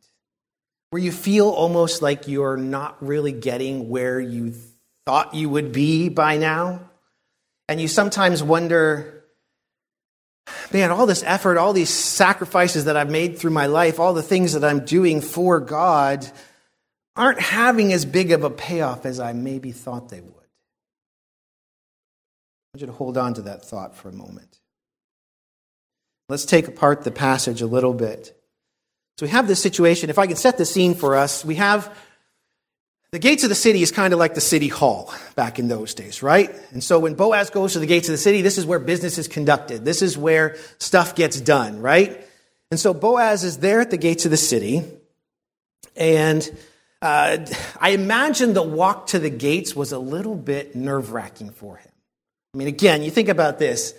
Where 0.89 1.01
you 1.01 1.11
feel 1.11 1.49
almost 1.49 2.01
like 2.01 2.27
you're 2.27 2.57
not 2.57 3.05
really 3.05 3.31
getting 3.31 3.89
where 3.89 4.19
you 4.19 4.53
thought 5.05 5.35
you 5.35 5.49
would 5.49 5.71
be 5.71 6.09
by 6.09 6.37
now? 6.37 6.89
and 7.67 7.81
you 7.81 7.87
sometimes 7.87 8.43
wonder, 8.43 9.14
man, 10.71 10.91
all 10.91 11.05
this 11.05 11.23
effort, 11.23 11.57
all 11.57 11.73
these 11.73 11.89
sacrifices 11.89 12.85
that 12.85 12.97
I've 12.97 13.09
made 13.09 13.37
through 13.37 13.51
my 13.51 13.65
life, 13.65 13.99
all 13.99 14.13
the 14.13 14.21
things 14.21 14.53
that 14.53 14.63
I'm 14.63 14.85
doing 14.85 15.21
for 15.21 15.59
God 15.59 16.29
aren't 17.15 17.39
having 17.39 17.93
as 17.93 18.05
big 18.05 18.31
of 18.31 18.43
a 18.43 18.49
payoff 18.49 19.05
as 19.05 19.19
I 19.19 19.33
maybe 19.33 19.71
thought 19.71 20.09
they 20.09 20.21
would. 20.21 20.31
I 22.73 22.77
want 22.77 22.81
you 22.81 22.87
to 22.87 22.93
hold 22.93 23.17
on 23.17 23.35
to 23.35 23.43
that 23.43 23.63
thought 23.63 23.95
for 23.95 24.09
a 24.09 24.13
moment. 24.13 24.59
Let's 26.27 26.45
take 26.45 26.67
apart 26.67 27.03
the 27.03 27.11
passage 27.11 27.61
a 27.61 27.67
little 27.67 27.93
bit. 27.93 28.35
So 29.17 29.25
we 29.25 29.29
have 29.29 29.47
this 29.47 29.61
situation. 29.61 30.09
If 30.09 30.19
I 30.19 30.27
can 30.27 30.35
set 30.35 30.57
the 30.57 30.65
scene 30.65 30.93
for 30.95 31.15
us, 31.15 31.45
we 31.45 31.55
have 31.55 31.95
the 33.15 33.19
gates 33.19 33.43
of 33.43 33.49
the 33.49 33.55
city 33.55 33.81
is 33.81 33.91
kind 33.91 34.11
of 34.11 34.19
like 34.19 34.33
the 34.33 34.41
city 34.41 34.67
hall 34.67 35.13
back 35.37 35.57
in 35.57 35.69
those 35.69 35.93
days, 35.93 36.21
right? 36.21 36.53
And 36.71 36.83
so 36.83 36.99
when 36.99 37.13
Boaz 37.13 37.49
goes 37.49 37.71
to 37.71 37.79
the 37.79 37.85
gates 37.85 38.09
of 38.09 38.11
the 38.11 38.17
city, 38.17 38.41
this 38.41 38.57
is 38.57 38.65
where 38.65 38.77
business 38.77 39.17
is 39.17 39.29
conducted. 39.29 39.85
This 39.85 40.01
is 40.01 40.17
where 40.17 40.57
stuff 40.79 41.15
gets 41.15 41.39
done, 41.39 41.79
right? 41.79 42.27
And 42.71 42.77
so 42.77 42.93
Boaz 42.93 43.45
is 43.45 43.59
there 43.59 43.79
at 43.79 43.89
the 43.89 43.95
gates 43.95 44.25
of 44.25 44.31
the 44.31 44.37
city. 44.37 44.83
And 45.95 46.45
uh, 47.01 47.37
I 47.79 47.91
imagine 47.91 48.53
the 48.53 48.61
walk 48.61 49.07
to 49.07 49.19
the 49.19 49.29
gates 49.29 49.73
was 49.73 49.93
a 49.93 49.99
little 49.99 50.35
bit 50.35 50.75
nerve 50.75 51.13
wracking 51.13 51.51
for 51.51 51.77
him. 51.77 51.91
I 52.53 52.57
mean, 52.57 52.67
again, 52.67 53.01
you 53.01 53.11
think 53.11 53.29
about 53.29 53.59
this. 53.59 53.93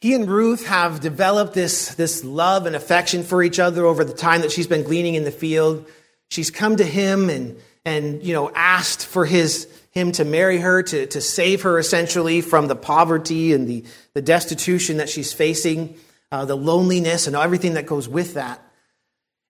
He 0.00 0.14
and 0.14 0.28
Ruth 0.28 0.66
have 0.66 0.98
developed 0.98 1.54
this, 1.54 1.94
this 1.94 2.24
love 2.24 2.66
and 2.66 2.74
affection 2.74 3.22
for 3.22 3.44
each 3.44 3.60
other 3.60 3.86
over 3.86 4.02
the 4.02 4.12
time 4.12 4.40
that 4.40 4.50
she's 4.50 4.66
been 4.66 4.82
gleaning 4.82 5.14
in 5.14 5.22
the 5.22 5.30
field. 5.30 5.88
She's 6.34 6.50
come 6.50 6.74
to 6.78 6.84
him 6.84 7.30
and, 7.30 7.56
and 7.84 8.20
you 8.24 8.34
know, 8.34 8.50
asked 8.52 9.06
for 9.06 9.24
his, 9.24 9.68
him 9.92 10.10
to 10.10 10.24
marry 10.24 10.58
her, 10.58 10.82
to, 10.82 11.06
to 11.06 11.20
save 11.20 11.62
her 11.62 11.78
essentially 11.78 12.40
from 12.40 12.66
the 12.66 12.74
poverty 12.74 13.52
and 13.52 13.68
the, 13.68 13.84
the 14.14 14.20
destitution 14.20 14.96
that 14.96 15.08
she's 15.08 15.32
facing, 15.32 15.96
uh, 16.32 16.44
the 16.44 16.56
loneliness 16.56 17.28
and 17.28 17.36
everything 17.36 17.74
that 17.74 17.86
goes 17.86 18.08
with 18.08 18.34
that. 18.34 18.60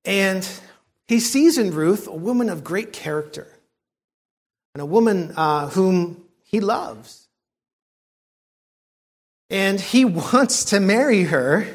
And 0.04 0.46
he 1.08 1.20
sees 1.20 1.56
in 1.56 1.72
Ruth 1.72 2.06
a 2.06 2.12
woman 2.12 2.50
of 2.50 2.62
great 2.62 2.92
character 2.92 3.48
and 4.74 4.82
a 4.82 4.86
woman 4.86 5.32
uh, 5.38 5.70
whom 5.70 6.22
he 6.42 6.60
loves. 6.60 7.28
And 9.48 9.80
he 9.80 10.04
wants 10.04 10.66
to 10.66 10.80
marry 10.80 11.22
her, 11.22 11.66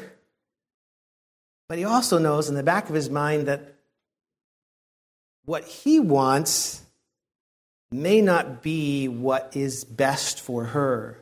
but 1.68 1.78
he 1.78 1.84
also 1.84 2.18
knows 2.18 2.48
in 2.48 2.54
the 2.54 2.62
back 2.62 2.88
of 2.88 2.94
his 2.94 3.10
mind 3.10 3.48
that 3.48 3.74
what 5.50 5.64
he 5.64 5.98
wants 5.98 6.80
may 7.90 8.20
not 8.20 8.62
be 8.62 9.08
what 9.08 9.56
is 9.56 9.84
best 9.84 10.40
for 10.40 10.66
her. 10.66 11.18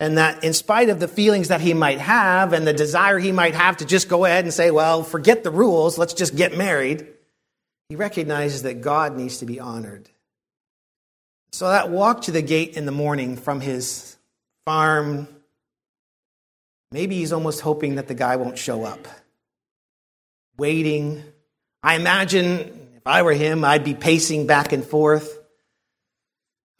And 0.00 0.18
that, 0.18 0.42
in 0.42 0.52
spite 0.52 0.88
of 0.88 0.98
the 0.98 1.06
feelings 1.06 1.46
that 1.46 1.60
he 1.60 1.72
might 1.72 2.00
have 2.00 2.52
and 2.52 2.66
the 2.66 2.72
desire 2.72 3.16
he 3.20 3.30
might 3.30 3.54
have 3.54 3.76
to 3.76 3.84
just 3.84 4.08
go 4.08 4.24
ahead 4.24 4.44
and 4.44 4.52
say, 4.52 4.72
well, 4.72 5.04
forget 5.04 5.44
the 5.44 5.52
rules, 5.52 5.98
let's 5.98 6.14
just 6.14 6.34
get 6.34 6.58
married, 6.58 7.06
he 7.88 7.94
recognizes 7.94 8.62
that 8.62 8.80
God 8.80 9.16
needs 9.16 9.38
to 9.38 9.46
be 9.46 9.60
honored. 9.60 10.08
So 11.52 11.68
that 11.68 11.90
walk 11.90 12.22
to 12.22 12.32
the 12.32 12.42
gate 12.42 12.76
in 12.76 12.86
the 12.86 12.92
morning 12.92 13.36
from 13.36 13.60
his 13.60 14.16
farm, 14.64 15.28
maybe 16.90 17.14
he's 17.14 17.32
almost 17.32 17.60
hoping 17.60 17.94
that 17.94 18.08
the 18.08 18.14
guy 18.14 18.34
won't 18.34 18.58
show 18.58 18.82
up. 18.82 19.06
Waiting. 20.56 21.22
I 21.84 21.94
imagine 21.94 22.87
I 23.06 23.22
were 23.22 23.32
him, 23.32 23.64
I'd 23.64 23.84
be 23.84 23.94
pacing 23.94 24.46
back 24.46 24.72
and 24.72 24.84
forth. 24.84 25.38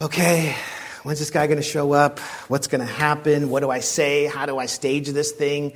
Okay, 0.01 0.55
when's 1.03 1.19
this 1.19 1.29
guy 1.29 1.47
going 1.47 1.57
to 1.57 1.63
show 1.63 1.91
up? 1.91 2.19
What's 2.47 2.67
going 2.67 2.79
to 2.79 2.91
happen? 2.91 3.49
What 3.49 3.61
do 3.61 3.69
I 3.69 3.79
say? 3.79 4.25
How 4.25 4.45
do 4.45 4.57
I 4.57 4.65
stage 4.65 5.09
this 5.09 5.31
thing? 5.31 5.73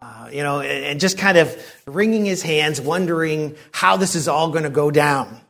Uh, 0.00 0.30
you 0.32 0.42
know, 0.42 0.60
and, 0.60 0.84
and 0.84 1.00
just 1.00 1.18
kind 1.18 1.36
of 1.36 1.54
wringing 1.86 2.24
his 2.24 2.42
hands, 2.42 2.80
wondering 2.80 3.56
how 3.72 3.98
this 3.98 4.14
is 4.14 4.28
all 4.28 4.50
going 4.50 4.64
to 4.64 4.70
go 4.70 4.90
down. 4.90 5.40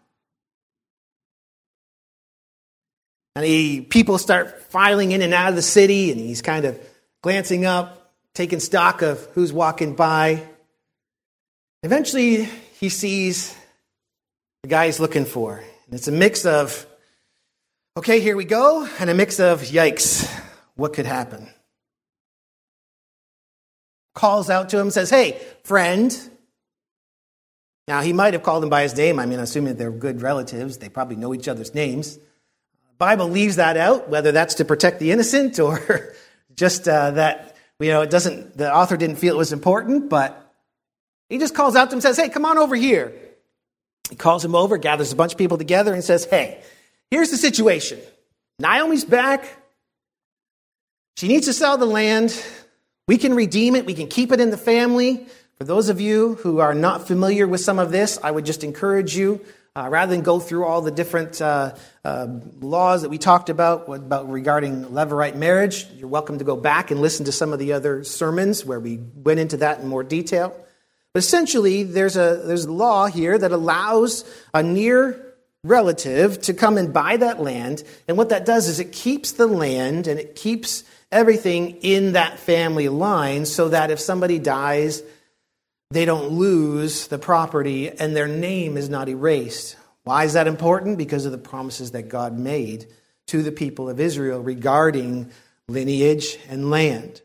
And 3.37 3.45
he, 3.45 3.81
people 3.81 4.19
start 4.19 4.61
filing 4.71 5.13
in 5.13 5.23
and 5.23 5.33
out 5.33 5.51
of 5.51 5.55
the 5.55 5.63
city, 5.63 6.11
and 6.11 6.21
he's 6.21 6.43
kind 6.43 6.65
of 6.65 6.81
glancing 7.23 7.65
up, 7.65 8.13
taking 8.35 8.59
stock 8.59 9.03
of 9.03 9.25
who's 9.35 9.53
walking 9.53 9.95
by. 9.95 10.43
Eventually, 11.85 12.49
he 12.81 12.89
sees 12.89 13.57
the 14.63 14.69
guy 14.69 14.93
looking 14.99 15.25
for. 15.25 15.57
And 15.57 15.95
it's 15.95 16.09
a 16.09 16.13
mix 16.13 16.45
of, 16.45 16.87
okay, 17.97 18.21
here 18.21 18.37
we 18.37 18.45
go, 18.45 18.87
and 18.99 19.09
a 19.09 19.15
mix 19.15 19.41
of, 19.41 19.63
yikes, 19.63 20.29
what 20.77 20.93
could 20.93 21.07
happen? 21.07 21.49
Calls 24.15 24.51
out 24.51 24.69
to 24.71 24.79
him, 24.79 24.91
says, 24.91 25.09
hey, 25.09 25.41
friend. 25.65 26.17
Now, 27.89 28.03
he 28.03 28.13
might 28.13 28.35
have 28.35 28.43
called 28.43 28.63
him 28.63 28.71
by 28.71 28.83
his 28.83 28.95
name. 28.97 29.19
I 29.19 29.27
mean, 29.27 29.41
assuming 29.41 29.77
they're 29.77 29.91
good 29.91 30.21
relatives, 30.21 30.79
they 30.79 30.89
probably 30.89 31.17
know 31.17 31.33
each 31.35 31.49
other's 31.49 31.75
names. 31.75 32.19
Bible 32.99 33.29
leaves 33.29 33.57
that 33.57 33.79
out, 33.79 34.11
whether 34.11 34.31
that's 34.31 34.57
to 34.57 34.65
protect 34.67 35.01
the 35.01 35.11
innocent 35.11 35.59
or 35.59 36.15
just 36.55 36.87
uh, 36.87 37.13
that, 37.13 37.57
you 37.79 37.89
know, 37.89 38.03
it 38.03 38.11
doesn't, 38.11 38.59
the 38.59 38.73
author 38.73 38.99
didn't 38.99 39.17
feel 39.17 39.35
it 39.35 39.39
was 39.39 39.55
important, 39.55 40.11
but 40.11 40.55
he 41.31 41.39
just 41.39 41.55
calls 41.55 41.77
out 41.77 41.87
to 41.87 41.93
him 41.93 41.97
and 41.97 42.03
says, 42.03 42.19
hey, 42.19 42.29
come 42.29 42.45
on 42.45 42.59
over 42.59 42.77
here. 42.77 43.15
He 44.11 44.17
calls 44.17 44.45
him 44.45 44.55
over, 44.55 44.77
gathers 44.77 45.13
a 45.13 45.17
bunch 45.17 45.33
of 45.33 45.39
people 45.39 45.57
together, 45.57 45.95
and 45.95 46.05
says, 46.05 46.25
Hey, 46.25 46.61
here's 47.11 47.31
the 47.31 47.37
situation. 47.37 48.01
Naomi's 48.59 49.05
back. 49.05 49.57
She 51.17 51.29
needs 51.29 51.47
to 51.47 51.53
sell 51.53 51.79
the 51.79 51.87
land. 51.87 52.45
We 53.09 53.19
can 53.19 53.35
redeem 53.35 53.77
it, 53.77 53.87
we 53.87 53.95
can 53.95 54.09
keep 54.09 54.33
it 54.33 54.41
in 54.41 54.51
the 54.51 54.59
family. 54.59 55.27
For 55.59 55.65
those 55.65 55.89
of 55.89 56.01
you 56.01 56.37
who 56.37 56.59
are 56.59 56.75
not 56.75 57.07
familiar 57.07 57.47
with 57.47 57.61
some 57.61 57.79
of 57.79 57.93
this, 57.93 58.19
I 58.23 58.31
would 58.31 58.47
just 58.47 58.65
encourage 58.65 59.17
you, 59.17 59.41
uh, 59.77 59.89
rather 59.91 60.15
than 60.15 60.23
go 60.23 60.41
through 60.41 60.65
all 60.65 60.81
the 60.81 60.91
different 60.91 61.41
uh, 61.41 61.75
uh, 62.05 62.27
laws 62.61 63.03
that 63.03 63.11
we 63.11 63.19
talked 63.19 63.51
about, 63.51 63.89
about 63.89 64.31
regarding 64.31 64.87
Levirate 64.87 65.37
marriage, 65.37 65.87
you're 65.97 66.09
welcome 66.09 66.39
to 66.39 66.45
go 66.45 66.57
back 66.57 66.91
and 66.91 67.01
listen 67.01 67.27
to 67.27 67.33
some 67.33 67.53
of 67.53 67.59
the 67.59 67.75
other 67.75 68.05
sermons 68.05 68.65
where 68.65 68.81
we 68.81 69.01
went 69.15 69.39
into 69.39 69.59
that 69.59 69.81
in 69.81 69.89
more 69.89 70.03
detail. 70.03 70.57
But 71.13 71.25
essentially, 71.25 71.83
there's 71.83 72.17
a, 72.17 72.43
there's 72.45 72.67
a 72.67 72.73
law 72.73 73.07
here 73.07 73.37
that 73.37 73.53
allows 73.53 74.25
a 74.55 74.63
near 74.63 75.35
relative 75.65 76.41
to 76.43 76.55
come 76.55 76.79
and 76.79 76.93
buy 76.93 77.17
that 77.17 77.41
land. 77.43 77.83
And 78.09 78.17
what 78.17 78.31
that 78.31 78.47
does 78.47 78.69
is 78.69 78.81
it 78.81 78.93
keeps 78.93 79.33
the 79.33 79.47
land 79.47 80.07
and 80.07 80.19
it 80.19 80.37
keeps 80.37 80.85
everything 81.13 81.79
in 81.83 82.13
that 82.13 82.39
family 82.39 82.89
line 82.89 83.45
so 83.45 83.69
that 83.69 83.91
if 83.91 84.01
somebody 84.01 84.39
dies, 84.39 85.03
they 85.91 86.05
don't 86.05 86.29
lose 86.29 87.09
the 87.09 87.19
property 87.19 87.91
and 87.91 88.15
their 88.15 88.29
name 88.29 88.77
is 88.77 88.89
not 88.89 89.09
erased. 89.09 89.77
Why 90.05 90.25
is 90.25 90.33
that 90.35 90.47
important? 90.47 90.97
Because 90.97 91.27
of 91.27 91.33
the 91.33 91.39
promises 91.39 91.91
that 91.91 92.09
God 92.09 92.39
made 92.39 92.87
to 93.27 93.43
the 93.43 93.53
people 93.53 93.89
of 93.89 94.01
Israel 94.01 94.41
regarding 94.41 95.31
lineage 95.69 96.39
and 96.49 96.71
land. 96.71 97.21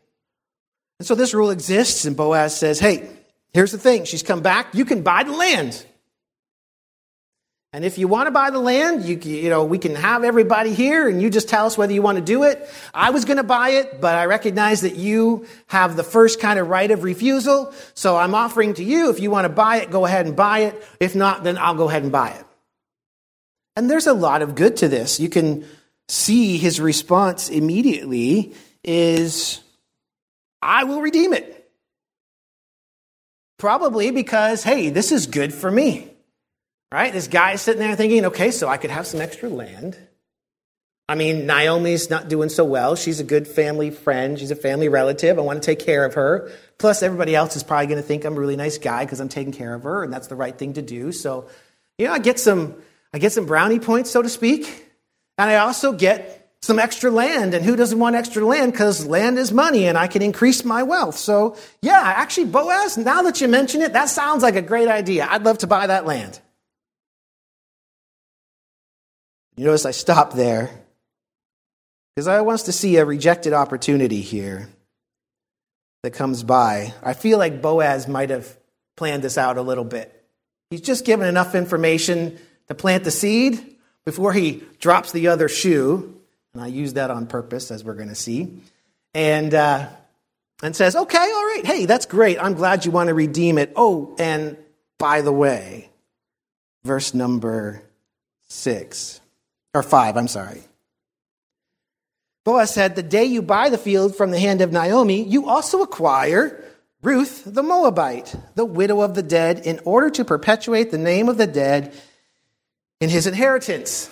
And 0.98 1.06
so 1.06 1.14
this 1.14 1.34
rule 1.34 1.50
exists, 1.50 2.04
and 2.04 2.16
Boaz 2.16 2.56
says, 2.56 2.80
hey, 2.80 3.08
Here's 3.56 3.72
the 3.72 3.78
thing 3.78 4.04
she's 4.04 4.22
come 4.22 4.42
back. 4.42 4.74
You 4.74 4.84
can 4.84 5.00
buy 5.00 5.22
the 5.22 5.32
land. 5.32 5.82
And 7.72 7.86
if 7.86 7.96
you 7.96 8.06
want 8.06 8.26
to 8.26 8.30
buy 8.30 8.50
the 8.50 8.58
land, 8.58 9.02
you, 9.06 9.16
you 9.16 9.48
know, 9.48 9.64
we 9.64 9.78
can 9.78 9.94
have 9.94 10.24
everybody 10.24 10.74
here 10.74 11.08
and 11.08 11.22
you 11.22 11.30
just 11.30 11.48
tell 11.48 11.64
us 11.64 11.78
whether 11.78 11.94
you 11.94 12.02
want 12.02 12.18
to 12.18 12.22
do 12.22 12.42
it. 12.42 12.68
I 12.92 13.08
was 13.08 13.24
going 13.24 13.38
to 13.38 13.42
buy 13.42 13.70
it, 13.70 13.98
but 13.98 14.14
I 14.14 14.26
recognize 14.26 14.82
that 14.82 14.96
you 14.96 15.46
have 15.68 15.96
the 15.96 16.02
first 16.02 16.38
kind 16.38 16.58
of 16.58 16.68
right 16.68 16.90
of 16.90 17.02
refusal. 17.02 17.72
So 17.94 18.18
I'm 18.18 18.34
offering 18.34 18.74
to 18.74 18.84
you, 18.84 19.08
if 19.08 19.20
you 19.20 19.30
want 19.30 19.46
to 19.46 19.48
buy 19.48 19.78
it, 19.78 19.90
go 19.90 20.04
ahead 20.04 20.26
and 20.26 20.36
buy 20.36 20.58
it. 20.58 20.86
If 21.00 21.14
not, 21.14 21.42
then 21.42 21.56
I'll 21.56 21.76
go 21.76 21.88
ahead 21.88 22.02
and 22.02 22.12
buy 22.12 22.32
it. 22.32 22.44
And 23.74 23.90
there's 23.90 24.06
a 24.06 24.12
lot 24.12 24.42
of 24.42 24.54
good 24.54 24.76
to 24.76 24.88
this. 24.88 25.18
You 25.18 25.30
can 25.30 25.64
see 26.08 26.58
his 26.58 26.78
response 26.78 27.48
immediately 27.48 28.52
is, 28.84 29.62
I 30.60 30.84
will 30.84 31.00
redeem 31.00 31.32
it. 31.32 31.55
Probably 33.58 34.10
because, 34.10 34.62
hey, 34.62 34.90
this 34.90 35.12
is 35.12 35.26
good 35.26 35.52
for 35.54 35.70
me. 35.70 36.10
Right? 36.92 37.12
This 37.12 37.28
guy 37.28 37.52
is 37.52 37.62
sitting 37.62 37.80
there 37.80 37.96
thinking, 37.96 38.26
okay, 38.26 38.50
so 38.50 38.68
I 38.68 38.76
could 38.76 38.90
have 38.90 39.06
some 39.06 39.20
extra 39.20 39.48
land. 39.48 39.98
I 41.08 41.14
mean, 41.14 41.46
Naomi's 41.46 42.10
not 42.10 42.28
doing 42.28 42.48
so 42.48 42.64
well. 42.64 42.96
She's 42.96 43.20
a 43.20 43.24
good 43.24 43.46
family 43.46 43.90
friend. 43.90 44.38
She's 44.38 44.50
a 44.50 44.56
family 44.56 44.88
relative. 44.88 45.38
I 45.38 45.42
want 45.42 45.62
to 45.62 45.66
take 45.66 45.78
care 45.78 46.04
of 46.04 46.14
her. 46.14 46.50
Plus, 46.78 47.02
everybody 47.02 47.34
else 47.34 47.54
is 47.54 47.62
probably 47.62 47.86
going 47.86 48.02
to 48.02 48.06
think 48.06 48.24
I'm 48.24 48.36
a 48.36 48.40
really 48.40 48.56
nice 48.56 48.78
guy 48.78 49.04
because 49.04 49.20
I'm 49.20 49.28
taking 49.28 49.52
care 49.52 49.72
of 49.74 49.84
her, 49.84 50.02
and 50.02 50.12
that's 50.12 50.26
the 50.26 50.34
right 50.34 50.56
thing 50.56 50.74
to 50.74 50.82
do. 50.82 51.12
So, 51.12 51.48
you 51.96 52.06
know, 52.06 52.12
I 52.12 52.18
get 52.18 52.40
some, 52.40 52.74
I 53.14 53.18
get 53.18 53.32
some 53.32 53.46
brownie 53.46 53.78
points, 53.78 54.10
so 54.10 54.20
to 54.20 54.28
speak, 54.28 54.64
and 55.38 55.48
I 55.48 55.56
also 55.56 55.92
get 55.92 56.45
some 56.66 56.78
extra 56.80 57.10
land. 57.10 57.54
And 57.54 57.64
who 57.64 57.76
doesn't 57.76 57.98
want 57.98 58.16
extra 58.16 58.44
land? 58.44 58.72
Because 58.72 59.06
land 59.06 59.38
is 59.38 59.52
money 59.52 59.86
and 59.86 59.96
I 59.96 60.08
can 60.08 60.20
increase 60.20 60.64
my 60.64 60.82
wealth. 60.82 61.16
So, 61.16 61.56
yeah, 61.80 62.02
actually, 62.04 62.46
Boaz, 62.46 62.98
now 62.98 63.22
that 63.22 63.40
you 63.40 63.48
mention 63.48 63.80
it, 63.82 63.92
that 63.92 64.08
sounds 64.08 64.42
like 64.42 64.56
a 64.56 64.62
great 64.62 64.88
idea. 64.88 65.26
I'd 65.30 65.44
love 65.44 65.58
to 65.58 65.66
buy 65.66 65.86
that 65.86 66.04
land. 66.04 66.40
You 69.56 69.64
notice 69.64 69.86
I 69.86 69.92
stopped 69.92 70.36
there 70.36 70.70
Because 72.14 72.28
I 72.28 72.40
want 72.42 72.56
us 72.56 72.62
to 72.64 72.72
see 72.72 72.96
a 72.96 73.04
rejected 73.04 73.52
opportunity 73.52 74.20
here 74.20 74.68
that 76.02 76.12
comes 76.12 76.42
by. 76.42 76.92
I 77.02 77.14
feel 77.14 77.38
like 77.38 77.62
Boaz 77.62 78.08
might 78.08 78.30
have 78.30 78.58
planned 78.96 79.22
this 79.22 79.38
out 79.38 79.56
a 79.56 79.62
little 79.62 79.84
bit. 79.84 80.12
He's 80.70 80.80
just 80.80 81.04
given 81.04 81.26
enough 81.26 81.54
information 81.54 82.38
to 82.68 82.74
plant 82.74 83.04
the 83.04 83.10
seed 83.10 83.76
before 84.04 84.32
he 84.32 84.62
drops 84.78 85.12
the 85.12 85.28
other 85.28 85.48
shoe. 85.48 86.15
And 86.56 86.64
I 86.64 86.68
use 86.68 86.94
that 86.94 87.10
on 87.10 87.26
purpose, 87.26 87.70
as 87.70 87.84
we're 87.84 87.96
going 87.96 88.08
to 88.08 88.14
see. 88.14 88.62
And, 89.12 89.52
uh, 89.52 89.90
and 90.62 90.74
says, 90.74 90.96
okay, 90.96 91.18
all 91.18 91.44
right, 91.44 91.66
hey, 91.66 91.84
that's 91.84 92.06
great. 92.06 92.42
I'm 92.42 92.54
glad 92.54 92.86
you 92.86 92.90
want 92.90 93.08
to 93.08 93.14
redeem 93.14 93.58
it. 93.58 93.74
Oh, 93.76 94.16
and 94.18 94.56
by 94.96 95.20
the 95.20 95.32
way, 95.32 95.90
verse 96.82 97.12
number 97.12 97.82
six, 98.48 99.20
or 99.74 99.82
five, 99.82 100.16
I'm 100.16 100.28
sorry. 100.28 100.62
Boaz 102.44 102.72
said, 102.72 102.96
The 102.96 103.02
day 103.02 103.26
you 103.26 103.42
buy 103.42 103.68
the 103.68 103.76
field 103.76 104.16
from 104.16 104.30
the 104.30 104.40
hand 104.40 104.62
of 104.62 104.72
Naomi, 104.72 105.24
you 105.24 105.50
also 105.50 105.82
acquire 105.82 106.64
Ruth 107.02 107.42
the 107.44 107.62
Moabite, 107.62 108.34
the 108.54 108.64
widow 108.64 109.02
of 109.02 109.14
the 109.14 109.22
dead, 109.22 109.66
in 109.66 109.78
order 109.84 110.08
to 110.08 110.24
perpetuate 110.24 110.90
the 110.90 110.96
name 110.96 111.28
of 111.28 111.36
the 111.36 111.46
dead 111.46 111.92
in 112.98 113.10
his 113.10 113.26
inheritance. 113.26 114.08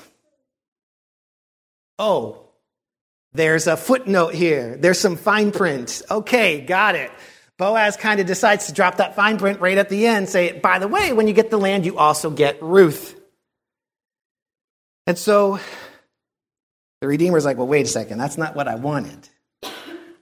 Oh, 1.99 2.41
there's 3.33 3.67
a 3.67 3.77
footnote 3.77 4.35
here. 4.35 4.77
There's 4.77 4.99
some 4.99 5.17
fine 5.17 5.51
print. 5.51 6.03
Okay, 6.11 6.61
got 6.61 6.95
it. 6.95 7.11
Boaz 7.57 7.97
kind 7.97 8.21
of 8.21 8.27
decides 8.27 8.67
to 8.67 8.73
drop 8.73 8.97
that 8.97 9.15
fine 9.15 9.39
print 9.39 9.61
right 9.61 9.79
at 9.79 9.89
the 9.89 10.07
end, 10.07 10.29
say, 10.29 10.59
by 10.59 10.79
the 10.81 10.89
way, 10.89 11.13
when 11.13 11.29
you 11.29 11.35
get 11.35 11.51
the 11.51 11.57
land, 11.57 11.87
you 11.87 11.99
also 11.99 12.31
get 12.31 12.61
Ruth. 12.63 13.21
And 15.07 15.17
so 15.17 15.61
the 17.01 17.07
Redeemer's 17.07 17.45
like, 17.45 17.57
well, 17.57 17.67
wait 17.67 17.87
a 17.87 17.89
second, 17.89 18.19
that's 18.19 18.39
not 18.39 18.57
what 18.57 18.67
I 18.67 18.75
wanted. 18.75 19.29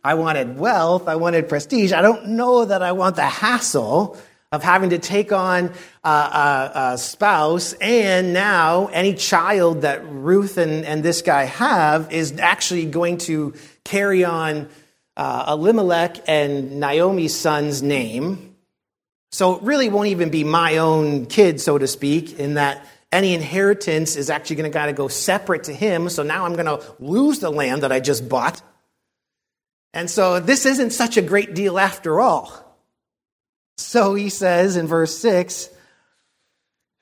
I 0.05 0.15
wanted 0.15 0.59
wealth, 0.59 1.09
I 1.09 1.17
wanted 1.17 1.49
prestige. 1.49 1.93
I 1.93 2.03
don't 2.03 2.31
know 2.31 2.65
that 2.65 2.83
I 2.83 2.93
want 2.93 3.17
the 3.17 3.23
hassle 3.23 4.19
of 4.53 4.63
having 4.63 4.91
to 4.91 4.99
take 4.99 5.33
on 5.33 5.73
a, 6.05 6.09
a, 6.09 6.73
a, 6.75 6.99
spouse, 6.99 7.73
and 7.81 8.35
now 8.35 8.87
any 8.89 9.15
child 9.15 9.81
that 9.81 10.07
Ruth 10.07 10.59
and, 10.59 10.85
and 10.85 11.03
this 11.03 11.23
guy 11.23 11.45
have 11.45 12.13
is 12.13 12.39
actually 12.39 12.85
going 12.85 13.17
to 13.19 13.55
carry 13.85 14.25
on 14.25 14.69
uh, 15.17 15.47
Elimelech 15.49 16.29
and 16.29 16.79
Naomi's 16.79 17.35
son's 17.35 17.83
name. 17.83 18.55
So 19.31 19.57
it 19.57 19.63
really 19.63 19.89
won't 19.89 20.09
even 20.09 20.29
be 20.29 20.45
my 20.45 20.77
own 20.77 21.25
kid, 21.25 21.59
so 21.59 21.79
to 21.79 21.87
speak, 21.87 22.39
in 22.39 22.55
that 22.55 22.87
any 23.11 23.33
inheritance 23.33 24.17
is 24.17 24.29
actually 24.29 24.57
going 24.57 24.71
to 24.71 24.75
got 24.75 24.87
to 24.87 24.93
go 24.93 25.09
separate 25.09 25.65
to 25.65 25.73
him. 25.73 26.11
So 26.11 26.23
now 26.23 26.45
I'm 26.45 26.55
going 26.55 26.67
to 26.67 26.83
lose 26.99 27.39
the 27.39 27.51
land 27.51 27.83
that 27.83 27.93
I 27.93 28.01
just 28.01 28.29
bought. 28.29 28.61
And 29.95 30.11
so 30.11 30.41
this 30.41 30.67
isn't 30.67 30.91
such 30.91 31.17
a 31.17 31.23
great 31.23 31.55
deal 31.55 31.79
after 31.79 32.21
all. 32.21 32.62
So 33.77 34.15
he 34.15 34.29
says 34.29 34.77
in 34.77 34.87
verse 34.87 35.17
6 35.19 35.69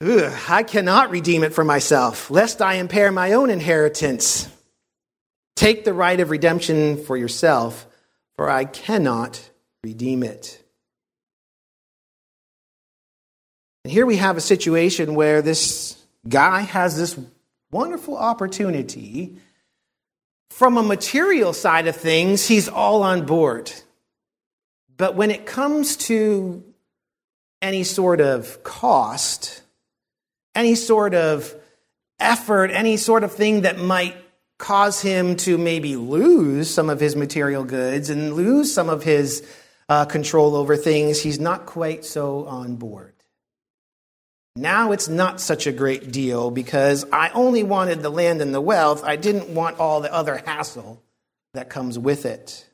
I 0.03 0.65
cannot 0.67 1.11
redeem 1.11 1.45
it 1.45 1.53
for 1.53 1.65
myself, 1.65 2.31
lest 2.31 2.63
I 2.63 2.75
impair 2.75 3.13
my 3.13 3.33
own 3.33 3.51
inheritance. 3.51 4.49
Take 5.57 5.85
the 5.85 5.93
right 5.93 6.19
of 6.19 6.31
redemption 6.31 7.05
for 7.05 7.19
yourself, 7.19 7.87
for 8.37 8.49
I 8.49 8.65
cannot 8.65 9.51
redeem 9.85 10.23
it. 10.23 10.63
And 13.85 13.93
here 13.93 14.07
we 14.07 14.17
have 14.17 14.39
a 14.39 14.43
situation 14.43 15.15
where 15.15 15.43
this 15.43 16.03
guy 16.27 16.61
has 16.61 16.97
this 16.97 17.19
wonderful 17.71 18.17
opportunity. 18.17 19.37
From 20.51 20.79
a 20.79 20.83
material 20.83 21.53
side 21.53 21.87
of 21.87 21.97
things, 21.97 22.47
he's 22.47 22.69
all 22.69 23.03
on 23.03 23.27
board. 23.27 23.71
But 24.97 25.15
when 25.15 25.31
it 25.31 25.47
comes 25.47 25.97
to 26.09 26.65
any 27.63 27.85
sort 27.85 28.21
of 28.21 28.63
cost, 28.63 29.63
any 30.55 30.75
sort 30.75 31.15
of 31.15 31.55
effort, 32.19 32.71
any 32.71 32.97
sort 32.97 33.25
of 33.25 33.33
thing 33.33 33.63
that 33.63 33.79
might 33.79 34.17
cause 34.59 35.01
him 35.01 35.37
to 35.37 35.57
maybe 35.57 35.97
lose 35.97 36.73
some 36.73 36.91
of 36.91 37.01
his 37.01 37.17
material 37.17 37.65
goods 37.65 38.11
and 38.11 38.35
lose 38.35 38.73
some 38.73 38.89
of 38.89 39.03
his 39.03 39.47
uh, 39.89 40.05
control 40.05 40.55
over 40.55 40.77
things, 40.77 41.21
he's 41.21 41.41
not 41.41 41.67
quite 41.67 42.05
so 42.05 42.47
on 42.47 42.77
board. 42.77 43.15
Now 44.57 44.93
it's 44.93 45.09
not 45.09 45.41
such 45.41 45.67
a 45.67 45.73
great 45.73 46.13
deal 46.13 46.51
because 46.51 47.05
I 47.13 47.31
only 47.31 47.63
wanted 47.63 48.03
the 48.03 48.11
land 48.11 48.43
and 48.43 48.55
the 48.55 48.61
wealth. 48.61 49.03
I 49.05 49.17
didn't 49.17 49.49
want 49.49 49.79
all 49.79 50.01
the 50.01 50.13
other 50.13 50.43
hassle 50.45 51.03
that 51.55 51.71
comes 51.71 51.99
with 51.99 52.27
it. 52.27 52.69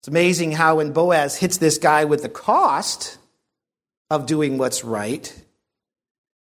It's 0.00 0.08
amazing 0.08 0.52
how 0.52 0.76
when 0.76 0.92
Boaz 0.92 1.36
hits 1.36 1.58
this 1.58 1.76
guy 1.76 2.06
with 2.06 2.22
the 2.22 2.30
cost 2.30 3.18
of 4.08 4.24
doing 4.24 4.56
what's 4.56 4.82
right, 4.82 5.44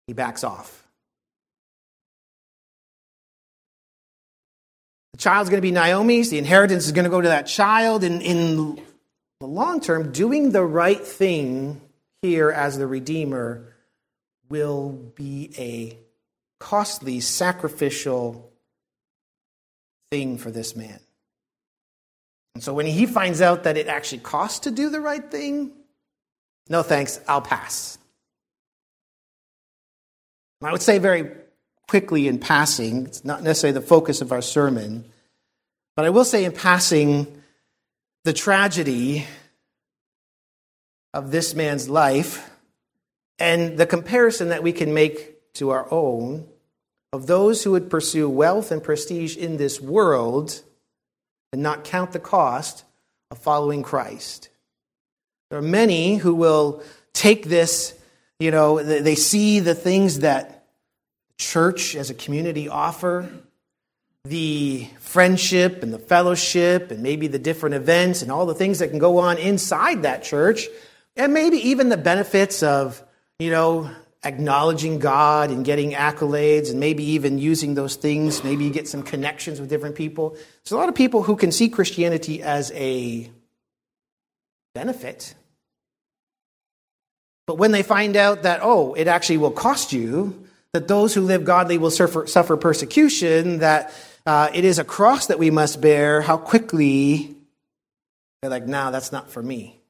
he 0.06 0.14
backs 0.14 0.42
off. 0.42 0.86
The 5.12 5.18
child's 5.18 5.50
going 5.50 5.58
to 5.58 5.62
be 5.62 5.70
Naomi's. 5.70 6.30
The 6.30 6.38
inheritance 6.38 6.86
is 6.86 6.92
going 6.92 7.04
to 7.04 7.10
go 7.10 7.20
to 7.20 7.28
that 7.28 7.46
child. 7.46 8.04
And 8.04 8.22
in 8.22 8.82
the 9.40 9.46
long 9.46 9.80
term, 9.80 10.12
doing 10.12 10.52
the 10.52 10.64
right 10.64 11.04
thing 11.04 11.82
here 12.22 12.50
as 12.50 12.78
the 12.78 12.86
Redeemer 12.86 13.74
will 14.48 14.92
be 15.14 15.50
a 15.58 15.98
costly, 16.58 17.20
sacrificial 17.20 18.50
thing 20.10 20.38
for 20.38 20.50
this 20.50 20.74
man. 20.74 21.00
And 22.54 22.62
so 22.62 22.74
when 22.74 22.86
he 22.86 23.06
finds 23.06 23.40
out 23.40 23.64
that 23.64 23.76
it 23.76 23.86
actually 23.86 24.18
costs 24.18 24.60
to 24.60 24.70
do 24.70 24.90
the 24.90 25.00
right 25.00 25.30
thing, 25.30 25.72
no 26.68 26.82
thanks, 26.82 27.20
I'll 27.26 27.40
pass. 27.40 27.98
I 30.62 30.70
would 30.70 30.82
say 30.82 30.98
very 30.98 31.30
quickly 31.88 32.28
in 32.28 32.38
passing, 32.38 33.06
it's 33.06 33.24
not 33.24 33.42
necessarily 33.42 33.78
the 33.78 33.86
focus 33.86 34.20
of 34.20 34.32
our 34.32 34.42
sermon, 34.42 35.04
but 35.96 36.04
I 36.04 36.10
will 36.10 36.24
say 36.24 36.44
in 36.44 36.52
passing 36.52 37.42
the 38.24 38.32
tragedy 38.32 39.26
of 41.12 41.30
this 41.30 41.54
man's 41.54 41.88
life 41.88 42.48
and 43.38 43.76
the 43.76 43.86
comparison 43.86 44.50
that 44.50 44.62
we 44.62 44.72
can 44.72 44.94
make 44.94 45.52
to 45.54 45.70
our 45.70 45.92
own 45.92 46.46
of 47.12 47.26
those 47.26 47.62
who 47.64 47.72
would 47.72 47.90
pursue 47.90 48.28
wealth 48.28 48.70
and 48.70 48.82
prestige 48.82 49.36
in 49.36 49.56
this 49.56 49.80
world 49.80 50.62
and 51.52 51.62
not 51.62 51.84
count 51.84 52.12
the 52.12 52.18
cost 52.18 52.84
of 53.30 53.38
following 53.38 53.82
Christ. 53.82 54.48
There 55.50 55.58
are 55.58 55.62
many 55.62 56.16
who 56.16 56.34
will 56.34 56.82
take 57.12 57.44
this, 57.44 57.94
you 58.38 58.50
know, 58.50 58.82
they 58.82 59.14
see 59.14 59.60
the 59.60 59.74
things 59.74 60.20
that 60.20 60.66
church 61.38 61.94
as 61.94 62.08
a 62.08 62.14
community 62.14 62.68
offer, 62.68 63.28
the 64.24 64.88
friendship 65.00 65.82
and 65.82 65.92
the 65.92 65.98
fellowship 65.98 66.90
and 66.90 67.02
maybe 67.02 67.26
the 67.26 67.38
different 67.38 67.74
events 67.74 68.22
and 68.22 68.30
all 68.30 68.46
the 68.46 68.54
things 68.54 68.78
that 68.78 68.88
can 68.88 68.98
go 68.98 69.18
on 69.18 69.36
inside 69.36 70.02
that 70.02 70.22
church 70.22 70.68
and 71.16 71.34
maybe 71.34 71.56
even 71.56 71.88
the 71.88 71.96
benefits 71.96 72.62
of, 72.62 73.02
you 73.38 73.50
know, 73.50 73.90
acknowledging 74.24 74.98
God 74.98 75.50
and 75.50 75.64
getting 75.64 75.92
accolades 75.92 76.70
and 76.70 76.78
maybe 76.78 77.02
even 77.02 77.38
using 77.38 77.74
those 77.74 77.96
things. 77.96 78.44
Maybe 78.44 78.64
you 78.64 78.70
get 78.70 78.88
some 78.88 79.02
connections 79.02 79.60
with 79.60 79.68
different 79.68 79.96
people. 79.96 80.30
There's 80.30 80.72
a 80.72 80.76
lot 80.76 80.88
of 80.88 80.94
people 80.94 81.22
who 81.22 81.36
can 81.36 81.50
see 81.50 81.68
Christianity 81.68 82.42
as 82.42 82.70
a 82.72 83.30
benefit. 84.74 85.34
But 87.46 87.56
when 87.56 87.72
they 87.72 87.82
find 87.82 88.16
out 88.16 88.44
that, 88.44 88.60
oh, 88.62 88.94
it 88.94 89.08
actually 89.08 89.38
will 89.38 89.50
cost 89.50 89.92
you, 89.92 90.46
that 90.72 90.88
those 90.88 91.12
who 91.12 91.22
live 91.22 91.44
godly 91.44 91.76
will 91.76 91.90
suffer, 91.90 92.26
suffer 92.26 92.56
persecution, 92.56 93.58
that 93.58 93.92
uh, 94.24 94.48
it 94.54 94.64
is 94.64 94.78
a 94.78 94.84
cross 94.84 95.26
that 95.26 95.38
we 95.38 95.50
must 95.50 95.80
bear, 95.80 96.22
how 96.22 96.36
quickly 96.36 97.34
they're 98.40 98.50
like, 98.50 98.66
no, 98.66 98.90
that's 98.90 99.12
not 99.12 99.30
for 99.30 99.42
me. 99.42 99.81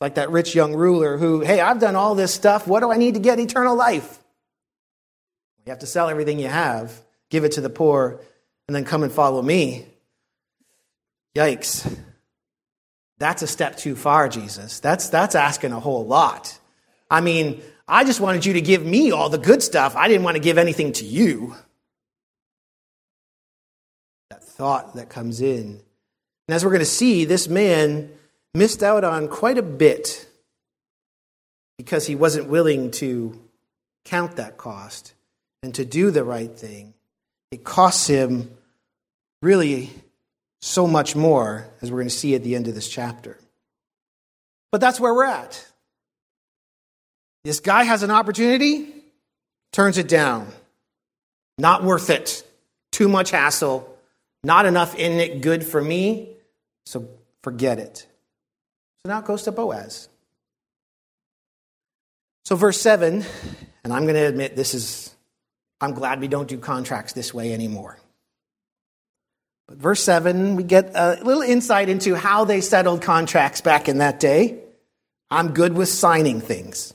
Like 0.00 0.14
that 0.14 0.30
rich 0.30 0.54
young 0.54 0.74
ruler 0.74 1.18
who, 1.18 1.40
hey, 1.40 1.60
I've 1.60 1.78
done 1.78 1.94
all 1.94 2.14
this 2.14 2.32
stuff. 2.32 2.66
What 2.66 2.80
do 2.80 2.90
I 2.90 2.96
need 2.96 3.14
to 3.14 3.20
get 3.20 3.38
eternal 3.38 3.76
life? 3.76 4.18
You 5.66 5.70
have 5.70 5.80
to 5.80 5.86
sell 5.86 6.08
everything 6.08 6.38
you 6.38 6.48
have, 6.48 6.98
give 7.28 7.44
it 7.44 7.52
to 7.52 7.60
the 7.60 7.70
poor, 7.70 8.20
and 8.66 8.74
then 8.74 8.84
come 8.84 9.02
and 9.02 9.12
follow 9.12 9.42
me. 9.42 9.86
Yikes. 11.36 11.98
That's 13.18 13.42
a 13.42 13.46
step 13.46 13.76
too 13.76 13.94
far, 13.94 14.28
Jesus. 14.28 14.80
That's, 14.80 15.10
that's 15.10 15.34
asking 15.34 15.72
a 15.72 15.80
whole 15.80 16.06
lot. 16.06 16.58
I 17.10 17.20
mean, 17.20 17.62
I 17.86 18.04
just 18.04 18.20
wanted 18.20 18.46
you 18.46 18.54
to 18.54 18.60
give 18.60 18.84
me 18.84 19.10
all 19.10 19.28
the 19.28 19.38
good 19.38 19.62
stuff. 19.62 19.96
I 19.96 20.08
didn't 20.08 20.22
want 20.22 20.36
to 20.36 20.42
give 20.42 20.56
anything 20.56 20.92
to 20.94 21.04
you. 21.04 21.54
That 24.30 24.42
thought 24.42 24.94
that 24.94 25.10
comes 25.10 25.40
in. 25.42 25.82
And 26.48 26.54
as 26.54 26.64
we're 26.64 26.70
going 26.70 26.80
to 26.80 26.86
see, 26.86 27.24
this 27.26 27.48
man 27.48 28.10
missed 28.54 28.82
out 28.82 29.04
on 29.04 29.28
quite 29.28 29.58
a 29.58 29.62
bit 29.62 30.28
because 31.78 32.06
he 32.06 32.14
wasn't 32.14 32.48
willing 32.48 32.90
to 32.90 33.40
count 34.04 34.36
that 34.36 34.56
cost 34.56 35.14
and 35.62 35.74
to 35.74 35.84
do 35.84 36.10
the 36.10 36.24
right 36.24 36.50
thing 36.56 36.94
it 37.50 37.64
costs 37.64 38.06
him 38.06 38.50
really 39.42 39.90
so 40.60 40.86
much 40.86 41.16
more, 41.16 41.66
as 41.82 41.90
we're 41.90 41.98
going 41.98 42.08
to 42.08 42.14
see 42.14 42.34
at 42.34 42.44
the 42.44 42.54
end 42.54 42.68
of 42.68 42.74
this 42.74 42.88
chapter. 42.88 43.38
But 44.70 44.80
that's 44.80 45.00
where 45.00 45.12
we're 45.12 45.24
at. 45.24 45.66
This 47.42 47.60
guy 47.60 47.84
has 47.84 48.02
an 48.02 48.10
opportunity, 48.10 48.92
turns 49.72 49.98
it 49.98 50.06
down. 50.06 50.48
Not 51.58 51.82
worth 51.82 52.10
it. 52.10 52.46
Too 52.92 53.08
much 53.08 53.30
hassle. 53.30 53.98
Not 54.44 54.66
enough 54.66 54.94
in 54.94 55.18
it 55.18 55.40
good 55.40 55.64
for 55.64 55.82
me. 55.82 56.28
So 56.86 57.08
forget 57.42 57.78
it. 57.78 58.06
So 59.04 59.12
now 59.12 59.20
it 59.20 59.24
goes 59.24 59.44
to 59.44 59.52
Boaz. 59.52 60.08
So, 62.44 62.56
verse 62.56 62.80
7, 62.80 63.24
and 63.84 63.92
I'm 63.92 64.02
going 64.02 64.16
to 64.16 64.26
admit 64.26 64.56
this 64.56 64.74
is, 64.74 65.14
I'm 65.80 65.94
glad 65.94 66.20
we 66.20 66.28
don't 66.28 66.48
do 66.48 66.58
contracts 66.58 67.12
this 67.12 67.32
way 67.32 67.54
anymore. 67.54 67.98
But 69.68 69.78
verse 69.78 70.02
7, 70.02 70.56
we 70.56 70.64
get 70.64 70.90
a 70.94 71.18
little 71.22 71.42
insight 71.42 71.88
into 71.88 72.14
how 72.14 72.44
they 72.44 72.60
settled 72.60 73.02
contracts 73.02 73.60
back 73.60 73.88
in 73.88 73.98
that 73.98 74.20
day. 74.20 74.58
I'm 75.30 75.54
good 75.54 75.74
with 75.74 75.88
signing 75.88 76.40
things. 76.40 76.92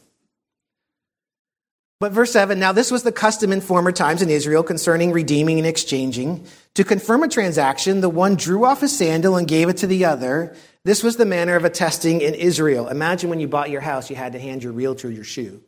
But 2.02 2.12
verse 2.12 2.34
7 2.34 2.60
now 2.60 2.74
this 2.74 2.92
was 2.92 3.04
the 3.04 3.12
custom 3.14 3.54
in 3.54 3.62
former 3.62 3.94
times 3.94 4.22
in 4.22 4.30
Israel 4.30 4.62
concerning 4.62 5.14
redeeming 5.14 5.58
and 5.58 5.66
exchanging. 5.66 6.46
To 6.74 6.84
confirm 6.84 7.24
a 7.24 7.30
transaction, 7.30 8.02
the 8.02 8.10
one 8.10 8.36
drew 8.36 8.66
off 8.66 8.82
his 8.82 8.96
sandal 8.96 9.38
and 9.38 9.48
gave 9.48 9.70
it 9.70 9.78
to 9.78 9.88
the 9.88 10.04
other. 10.04 10.56
This 10.86 11.02
was 11.02 11.18
the 11.18 11.26
manner 11.26 11.56
of 11.56 11.66
attesting 11.66 12.22
in 12.22 12.36
Israel. 12.36 12.90
Imagine 12.90 13.32
when 13.32 13.40
you 13.40 13.48
bought 13.48 13.72
your 13.72 13.82
house, 13.82 14.12
you 14.12 14.16
had 14.16 14.34
to 14.34 14.40
hand 14.40 14.62
your 14.62 14.72
realtor 14.72 15.10
your 15.10 15.24
shoe. 15.24 15.62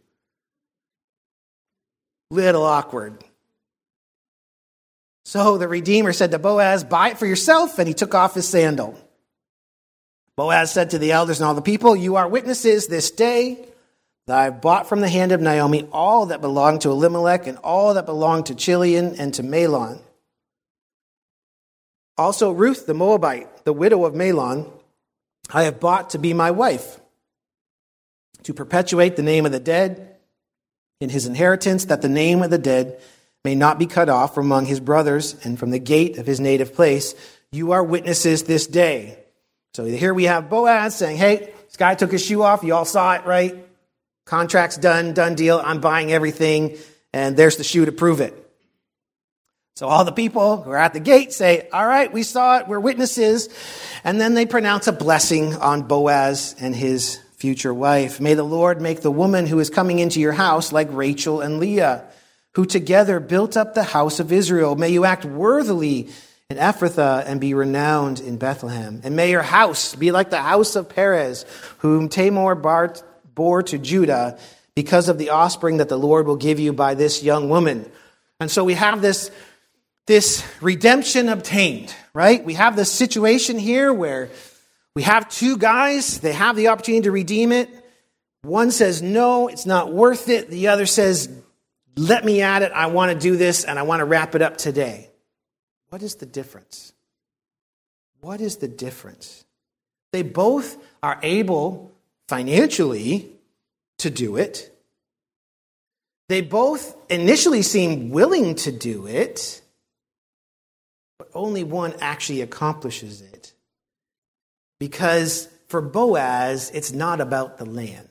Little 2.29 2.63
awkward. 2.63 3.23
So 5.25 5.57
the 5.57 5.67
Redeemer 5.67 6.13
said 6.13 6.29
to 6.31 6.39
Boaz, 6.39 6.83
Buy 6.83 7.09
it 7.09 7.17
for 7.17 7.25
yourself, 7.25 7.79
and 7.79 7.87
he 7.87 7.95
took 7.95 8.13
off 8.13 8.35
his 8.35 8.47
sandal. 8.47 8.95
Boaz 10.35 10.71
said 10.71 10.91
to 10.91 10.99
the 10.99 11.13
elders 11.13 11.39
and 11.39 11.47
all 11.47 11.55
the 11.55 11.63
people, 11.63 11.95
You 11.95 12.17
are 12.17 12.27
witnesses 12.27 12.85
this 12.85 13.09
day 13.09 13.65
that 14.27 14.37
I 14.37 14.43
have 14.43 14.61
bought 14.61 14.87
from 14.87 14.99
the 14.99 15.09
hand 15.09 15.31
of 15.31 15.41
Naomi 15.41 15.89
all 15.91 16.27
that 16.27 16.41
belonged 16.41 16.81
to 16.81 16.91
Elimelech 16.91 17.47
and 17.47 17.57
all 17.57 17.95
that 17.95 18.05
belonged 18.05 18.45
to 18.45 18.55
Chilion 18.55 19.15
and 19.17 19.33
to 19.33 19.41
Mahlon. 19.41 19.99
Also, 22.19 22.51
Ruth 22.51 22.85
the 22.85 22.93
Moabite, 22.93 23.65
the 23.65 23.73
widow 23.73 24.05
of 24.05 24.13
Mahlon, 24.13 24.71
I 25.51 25.63
have 25.63 25.79
bought 25.79 26.11
to 26.11 26.19
be 26.19 26.33
my 26.33 26.51
wife, 26.51 26.99
to 28.43 28.53
perpetuate 28.53 29.15
the 29.15 29.23
name 29.23 29.45
of 29.45 29.51
the 29.51 29.59
dead 29.59 30.17
in 30.99 31.09
his 31.09 31.25
inheritance, 31.25 31.85
that 31.85 32.01
the 32.01 32.09
name 32.09 32.43
of 32.43 32.49
the 32.49 32.57
dead 32.57 32.99
may 33.43 33.55
not 33.55 33.79
be 33.79 33.85
cut 33.85 34.09
off 34.09 34.35
from 34.35 34.47
among 34.47 34.65
his 34.65 34.79
brothers 34.79 35.35
and 35.45 35.57
from 35.57 35.69
the 35.69 35.79
gate 35.79 36.17
of 36.17 36.25
his 36.25 36.39
native 36.39 36.73
place. 36.73 37.15
You 37.51 37.71
are 37.71 37.83
witnesses 37.83 38.43
this 38.43 38.67
day. 38.67 39.17
So 39.73 39.85
here 39.85 40.13
we 40.13 40.25
have 40.25 40.49
Boaz 40.49 40.95
saying, 40.95 41.17
Hey, 41.17 41.53
this 41.65 41.77
guy 41.77 41.95
took 41.95 42.11
his 42.11 42.25
shoe 42.25 42.41
off. 42.41 42.63
You 42.63 42.73
all 42.73 42.85
saw 42.85 43.13
it, 43.13 43.25
right? 43.25 43.55
Contract's 44.25 44.77
done, 44.77 45.13
done 45.13 45.35
deal. 45.35 45.61
I'm 45.63 45.79
buying 45.79 46.11
everything. 46.11 46.77
And 47.13 47.37
there's 47.37 47.57
the 47.57 47.63
shoe 47.63 47.85
to 47.85 47.91
prove 47.91 48.19
it. 48.19 48.46
So 49.77 49.87
all 49.87 50.03
the 50.05 50.11
people 50.11 50.63
who 50.63 50.71
are 50.71 50.77
at 50.77 50.93
the 50.93 50.99
gate 50.99 51.31
say, 51.31 51.69
All 51.71 51.85
right, 51.85 52.11
we 52.11 52.23
saw 52.23 52.57
it. 52.57 52.67
We're 52.67 52.79
witnesses. 52.79 53.47
And 54.03 54.19
then 54.19 54.33
they 54.33 54.47
pronounce 54.47 54.87
a 54.87 54.91
blessing 54.91 55.53
on 55.53 55.83
Boaz 55.83 56.55
and 56.59 56.75
his 56.75 57.19
future 57.35 57.71
wife. 57.71 58.19
May 58.19 58.33
the 58.33 58.41
Lord 58.41 58.81
make 58.81 59.01
the 59.01 59.11
woman 59.11 59.45
who 59.45 59.59
is 59.59 59.69
coming 59.69 59.99
into 59.99 60.19
your 60.19 60.31
house 60.31 60.71
like 60.71 60.87
Rachel 60.89 61.41
and 61.41 61.59
Leah 61.59 62.05
who 62.53 62.65
together 62.65 63.19
built 63.19 63.55
up 63.55 63.75
the 63.75 63.83
house 63.83 64.19
of 64.19 64.31
Israel. 64.31 64.75
May 64.75 64.89
you 64.89 65.05
act 65.05 65.25
worthily 65.25 66.09
in 66.49 66.57
Ephrathah 66.57 67.25
and 67.27 67.39
be 67.39 67.53
renowned 67.53 68.19
in 68.19 68.37
Bethlehem. 68.37 69.01
And 69.03 69.15
may 69.15 69.29
your 69.29 69.43
house 69.43 69.93
be 69.93 70.09
like 70.09 70.31
the 70.31 70.41
house 70.41 70.75
of 70.75 70.89
Perez, 70.89 71.45
whom 71.77 72.09
Tamar 72.09 72.55
bore 72.55 73.61
to 73.61 73.77
Judah, 73.77 74.39
because 74.73 75.07
of 75.07 75.19
the 75.19 75.29
offspring 75.29 75.77
that 75.77 75.87
the 75.87 75.99
Lord 75.99 76.25
will 76.25 76.35
give 76.35 76.59
you 76.59 76.73
by 76.73 76.95
this 76.95 77.21
young 77.21 77.47
woman. 77.47 77.91
And 78.39 78.51
so 78.51 78.63
we 78.63 78.75
have 78.75 79.01
this, 79.01 79.31
this 80.07 80.43
redemption 80.61 81.29
obtained, 81.29 81.93
right? 82.13 82.43
We 82.43 82.55
have 82.55 82.75
this 82.75 82.91
situation 82.91 83.59
here 83.59 83.93
where 83.93 84.29
we 84.95 85.03
have 85.03 85.29
two 85.29 85.57
guys, 85.57 86.19
they 86.19 86.33
have 86.33 86.55
the 86.55 86.69
opportunity 86.69 87.03
to 87.03 87.11
redeem 87.11 87.51
it. 87.51 87.69
One 88.41 88.71
says, 88.71 89.01
no, 89.01 89.47
it's 89.47 89.65
not 89.65 89.93
worth 89.93 90.29
it. 90.29 90.49
The 90.49 90.69
other 90.69 90.85
says, 90.85 91.29
let 91.95 92.25
me 92.25 92.41
at 92.41 92.61
it. 92.61 92.71
I 92.71 92.87
want 92.87 93.11
to 93.11 93.19
do 93.19 93.35
this 93.35 93.63
and 93.63 93.77
I 93.77 93.83
want 93.83 93.99
to 93.99 94.05
wrap 94.05 94.33
it 94.33 94.41
up 94.41 94.57
today. 94.57 95.09
What 95.89 96.01
is 96.01 96.15
the 96.15 96.25
difference? 96.25 96.93
What 98.21 98.41
is 98.41 98.57
the 98.57 98.67
difference? 98.67 99.45
They 100.11 100.23
both 100.23 100.77
are 101.03 101.19
able 101.21 101.91
financially 102.27 103.29
to 103.99 104.09
do 104.09 104.37
it. 104.37 104.73
They 106.29 106.41
both 106.41 106.95
initially 107.09 107.61
seem 107.61 108.09
willing 108.09 108.55
to 108.55 108.71
do 108.71 109.07
it, 109.07 109.61
but 111.17 111.29
only 111.33 111.63
one 111.63 111.93
actually 111.99 112.41
accomplishes 112.41 113.21
it. 113.21 113.53
Because 114.79 115.49
for 115.67 115.81
Boaz, 115.81 116.71
it's 116.73 116.91
not 116.91 117.19
about 117.21 117.57
the 117.57 117.65
land. 117.65 118.09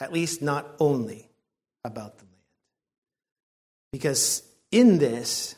At 0.00 0.12
least, 0.12 0.42
not 0.42 0.66
only 0.78 1.30
about 1.84 2.18
the 2.18 2.24
land. 2.24 2.34
Because 3.92 4.42
in 4.70 4.98
this, 4.98 5.54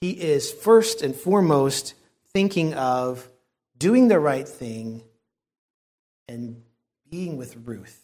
he 0.00 0.10
is 0.10 0.50
first 0.50 1.02
and 1.02 1.14
foremost 1.14 1.94
thinking 2.32 2.74
of 2.74 3.28
doing 3.78 4.08
the 4.08 4.20
right 4.20 4.48
thing 4.48 5.02
and 6.28 6.62
being 7.10 7.36
with 7.36 7.56
Ruth. 7.64 8.02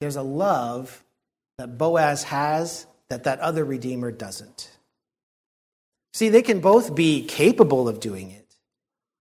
There's 0.00 0.16
a 0.16 0.22
love 0.22 1.04
that 1.58 1.78
Boaz 1.78 2.24
has 2.24 2.86
that 3.08 3.24
that 3.24 3.40
other 3.40 3.64
redeemer 3.64 4.10
doesn't. 4.10 4.75
See, 6.16 6.30
they 6.30 6.40
can 6.40 6.60
both 6.60 6.94
be 6.94 7.26
capable 7.26 7.90
of 7.90 8.00
doing 8.00 8.30
it, 8.30 8.56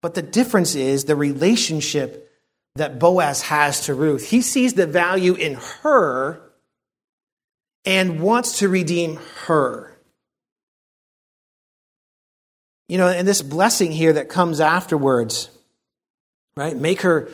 but 0.01 0.13
the 0.13 0.21
difference 0.21 0.73
is 0.73 1.03
the 1.03 1.17
relationship 1.17 2.31
that 2.77 2.97
Boaz 2.97 3.41
has 3.41 3.87
to 3.87 3.93
Ruth. 3.93 4.29
He 4.29 4.39
sees 4.39 4.73
the 4.73 4.87
value 4.87 5.33
in 5.33 5.55
her 5.83 6.41
and 7.83 8.21
wants 8.21 8.59
to 8.59 8.69
redeem 8.69 9.19
her. 9.47 9.99
You 12.87 12.99
know, 12.99 13.09
and 13.09 13.27
this 13.27 13.41
blessing 13.41 13.91
here 13.91 14.13
that 14.13 14.29
comes 14.29 14.61
afterwards, 14.61 15.49
right? 16.55 16.77
Make 16.77 17.01
her 17.01 17.29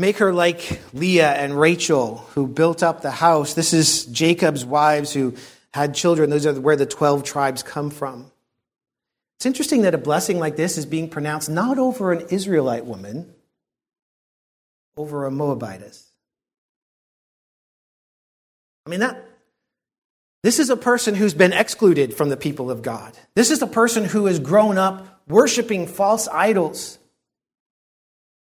make 0.00 0.18
her 0.18 0.32
like 0.32 0.80
Leah 0.92 1.30
and 1.30 1.56
Rachel 1.56 2.16
who 2.34 2.48
built 2.48 2.82
up 2.82 3.02
the 3.02 3.12
house. 3.12 3.54
This 3.54 3.72
is 3.72 4.04
Jacob's 4.06 4.64
wives 4.64 5.12
who 5.12 5.36
had 5.72 5.94
children. 5.94 6.28
Those 6.28 6.44
are 6.44 6.60
where 6.60 6.74
the 6.74 6.86
12 6.86 7.22
tribes 7.22 7.62
come 7.62 7.90
from. 7.90 8.32
It's 9.36 9.46
interesting 9.46 9.82
that 9.82 9.94
a 9.94 9.98
blessing 9.98 10.38
like 10.38 10.56
this 10.56 10.78
is 10.78 10.86
being 10.86 11.08
pronounced 11.08 11.50
not 11.50 11.78
over 11.78 12.12
an 12.12 12.26
Israelite 12.30 12.86
woman, 12.86 13.34
over 14.96 15.26
a 15.26 15.30
Moabitess. 15.30 16.10
I 18.86 18.90
mean, 18.90 19.00
that, 19.00 19.22
this 20.42 20.58
is 20.58 20.70
a 20.70 20.76
person 20.76 21.14
who's 21.14 21.34
been 21.34 21.52
excluded 21.52 22.14
from 22.14 22.28
the 22.28 22.36
people 22.36 22.70
of 22.70 22.82
God. 22.82 23.16
This 23.34 23.50
is 23.50 23.62
a 23.62 23.66
person 23.66 24.04
who 24.04 24.26
has 24.26 24.38
grown 24.38 24.76
up 24.76 25.22
worshiping 25.26 25.86
false 25.86 26.28
idols, 26.28 26.98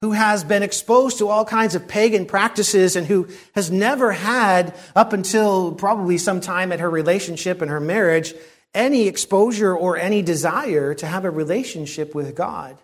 who 0.02 0.12
has 0.12 0.44
been 0.44 0.62
exposed 0.62 1.18
to 1.18 1.28
all 1.28 1.46
kinds 1.46 1.74
of 1.74 1.88
pagan 1.88 2.26
practices, 2.26 2.94
and 2.94 3.06
who 3.06 3.26
has 3.54 3.70
never 3.70 4.12
had, 4.12 4.74
up 4.94 5.14
until 5.14 5.72
probably 5.72 6.18
some 6.18 6.40
time 6.40 6.72
at 6.72 6.80
her 6.80 6.90
relationship 6.90 7.62
and 7.62 7.70
her 7.70 7.80
marriage, 7.80 8.34
any 8.74 9.08
exposure 9.08 9.74
or 9.74 9.96
any 9.96 10.22
desire 10.22 10.94
to 10.94 11.06
have 11.06 11.24
a 11.24 11.30
relationship 11.30 12.14
with 12.14 12.34
God. 12.34 12.78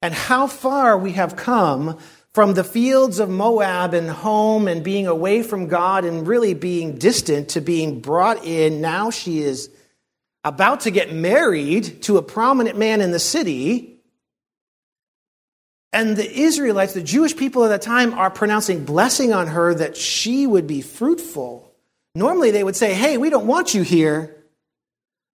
And 0.00 0.12
how 0.14 0.46
far 0.46 0.98
we 0.98 1.12
have 1.12 1.36
come 1.36 1.98
from 2.32 2.54
the 2.54 2.64
fields 2.64 3.18
of 3.18 3.28
Moab 3.28 3.94
and 3.94 4.08
home 4.08 4.66
and 4.66 4.82
being 4.82 5.06
away 5.06 5.42
from 5.42 5.68
God 5.68 6.04
and 6.04 6.26
really 6.26 6.54
being 6.54 6.96
distant 6.96 7.50
to 7.50 7.60
being 7.60 8.00
brought 8.00 8.44
in. 8.44 8.80
Now 8.80 9.10
she 9.10 9.40
is 9.40 9.70
about 10.42 10.80
to 10.80 10.90
get 10.90 11.12
married 11.12 12.02
to 12.04 12.16
a 12.16 12.22
prominent 12.22 12.78
man 12.78 13.00
in 13.00 13.12
the 13.12 13.18
city. 13.18 14.00
And 15.92 16.16
the 16.16 16.30
Israelites, 16.30 16.94
the 16.94 17.02
Jewish 17.02 17.36
people 17.36 17.64
at 17.64 17.68
that 17.68 17.82
time, 17.82 18.14
are 18.14 18.30
pronouncing 18.30 18.84
blessing 18.84 19.32
on 19.34 19.48
her 19.48 19.74
that 19.74 19.96
she 19.96 20.46
would 20.46 20.66
be 20.66 20.80
fruitful. 20.80 21.70
Normally 22.14 22.50
they 22.50 22.64
would 22.64 22.76
say, 22.76 22.94
Hey, 22.94 23.18
we 23.18 23.28
don't 23.28 23.46
want 23.46 23.74
you 23.74 23.82
here. 23.82 24.41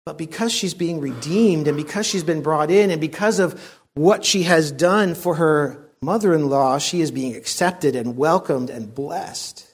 But 0.06 0.16
because 0.16 0.52
she's 0.52 0.72
being 0.72 1.00
redeemed 1.00 1.66
and 1.66 1.76
because 1.76 2.06
she's 2.06 2.24
been 2.24 2.40
brought 2.40 2.70
in 2.70 2.90
and 2.90 3.00
because 3.00 3.40
of 3.40 3.80
what 3.94 4.24
she 4.24 4.44
has 4.44 4.70
done 4.70 5.14
for 5.16 5.34
her 5.34 5.90
mother 6.00 6.32
in 6.32 6.48
law, 6.48 6.78
she 6.78 7.00
is 7.00 7.10
being 7.10 7.34
accepted 7.34 7.96
and 7.96 8.16
welcomed 8.16 8.70
and 8.70 8.94
blessed. 8.94 9.66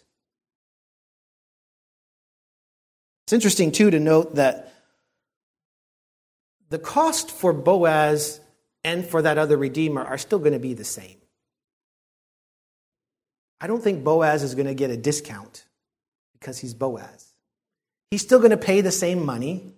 It's 3.26 3.34
interesting, 3.34 3.72
too, 3.72 3.90
to 3.90 4.00
note 4.00 4.36
that 4.36 4.72
the 6.70 6.78
cost 6.78 7.30
for 7.30 7.52
Boaz 7.52 8.40
and 8.84 9.04
for 9.04 9.20
that 9.22 9.36
other 9.36 9.58
redeemer 9.58 10.02
are 10.02 10.18
still 10.18 10.38
going 10.38 10.54
to 10.54 10.58
be 10.58 10.72
the 10.72 10.84
same. 10.84 11.18
I 13.60 13.66
don't 13.66 13.84
think 13.84 14.02
Boaz 14.02 14.42
is 14.42 14.54
going 14.54 14.66
to 14.66 14.74
get 14.74 14.90
a 14.90 14.96
discount 14.96 15.66
because 16.32 16.58
he's 16.58 16.74
Boaz. 16.74 17.34
He's 18.10 18.22
still 18.22 18.38
going 18.38 18.50
to 18.50 18.56
pay 18.56 18.80
the 18.80 18.90
same 18.90 19.24
money. 19.24 19.74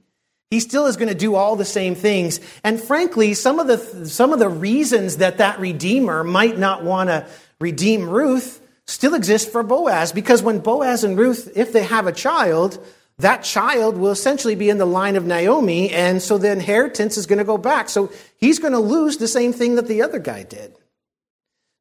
He 0.54 0.60
still 0.60 0.86
is 0.86 0.96
going 0.96 1.08
to 1.08 1.16
do 1.16 1.34
all 1.34 1.56
the 1.56 1.64
same 1.64 1.96
things. 1.96 2.38
And 2.62 2.80
frankly, 2.80 3.34
some 3.34 3.58
of 3.58 3.66
the, 3.66 4.06
some 4.06 4.32
of 4.32 4.38
the 4.38 4.48
reasons 4.48 5.16
that 5.16 5.38
that 5.38 5.58
redeemer 5.58 6.22
might 6.22 6.56
not 6.56 6.84
want 6.84 7.08
to 7.08 7.26
redeem 7.60 8.08
Ruth 8.08 8.60
still 8.86 9.14
exist 9.14 9.50
for 9.50 9.64
Boaz 9.64 10.12
because 10.12 10.44
when 10.44 10.60
Boaz 10.60 11.02
and 11.02 11.18
Ruth, 11.18 11.50
if 11.56 11.72
they 11.72 11.82
have 11.82 12.06
a 12.06 12.12
child, 12.12 12.78
that 13.18 13.42
child 13.42 13.98
will 13.98 14.12
essentially 14.12 14.54
be 14.54 14.70
in 14.70 14.78
the 14.78 14.86
line 14.86 15.16
of 15.16 15.26
Naomi, 15.26 15.90
and 15.90 16.22
so 16.22 16.38
the 16.38 16.52
inheritance 16.52 17.16
is 17.16 17.26
going 17.26 17.40
to 17.40 17.44
go 17.44 17.58
back. 17.58 17.88
So 17.88 18.12
he's 18.36 18.60
going 18.60 18.74
to 18.74 18.78
lose 18.78 19.16
the 19.16 19.26
same 19.26 19.52
thing 19.52 19.74
that 19.74 19.88
the 19.88 20.02
other 20.02 20.20
guy 20.20 20.44
did. 20.44 20.70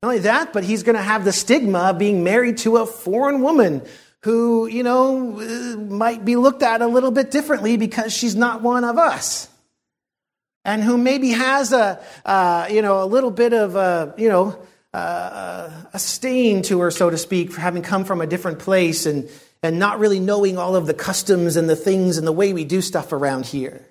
Not 0.02 0.10
only 0.10 0.20
that, 0.22 0.52
but 0.52 0.64
he's 0.64 0.82
going 0.82 0.96
to 0.96 1.04
have 1.04 1.26
the 1.26 1.32
stigma 1.32 1.92
of 1.92 2.00
being 2.00 2.24
married 2.24 2.58
to 2.60 2.78
a 2.78 2.88
foreign 2.88 3.44
woman 3.44 3.84
who, 4.24 4.68
you 4.68 4.84
know, 4.84 5.40
uh, 5.40 5.78
might 5.78 6.24
be 6.24 6.38
looked 6.38 6.64
at 6.64 6.82
a 6.82 6.88
little 6.88 7.12
bit 7.12 7.30
differently 7.30 7.76
because 7.76 8.14
she's 8.14 8.36
not 8.36 8.62
one 8.62 8.86
of 8.86 8.98
us. 8.98 9.50
And 10.64 10.82
who 10.82 10.98
maybe 10.98 11.32
has 11.32 11.74
a, 11.74 12.02
uh, 12.26 12.68
you 12.72 12.82
know, 12.82 13.04
a 13.04 13.06
little 13.06 13.32
bit 13.32 13.52
of 13.52 13.76
a, 13.76 14.14
you 14.18 14.30
know, 14.30 14.58
uh, 14.94 15.70
a 15.92 16.00
stain 16.00 16.62
to 16.64 16.80
her, 16.80 16.90
so 16.90 17.10
to 17.10 17.18
speak, 17.18 17.52
for 17.52 17.60
having 17.60 17.82
come 17.82 18.06
from 18.06 18.22
a 18.22 18.28
different 18.28 18.60
place 18.60 19.06
and, 19.06 19.30
and 19.62 19.78
not 19.78 20.00
really 20.00 20.22
knowing 20.22 20.58
all 20.58 20.78
of 20.78 20.88
the 20.88 20.94
customs 20.94 21.58
and 21.58 21.70
the 21.70 21.76
things 21.76 22.18
and 22.18 22.26
the 22.26 22.32
way 22.32 22.54
we 22.54 22.64
do 22.64 22.82
stuff 22.82 23.12
around 23.12 23.46
here. 23.46 23.86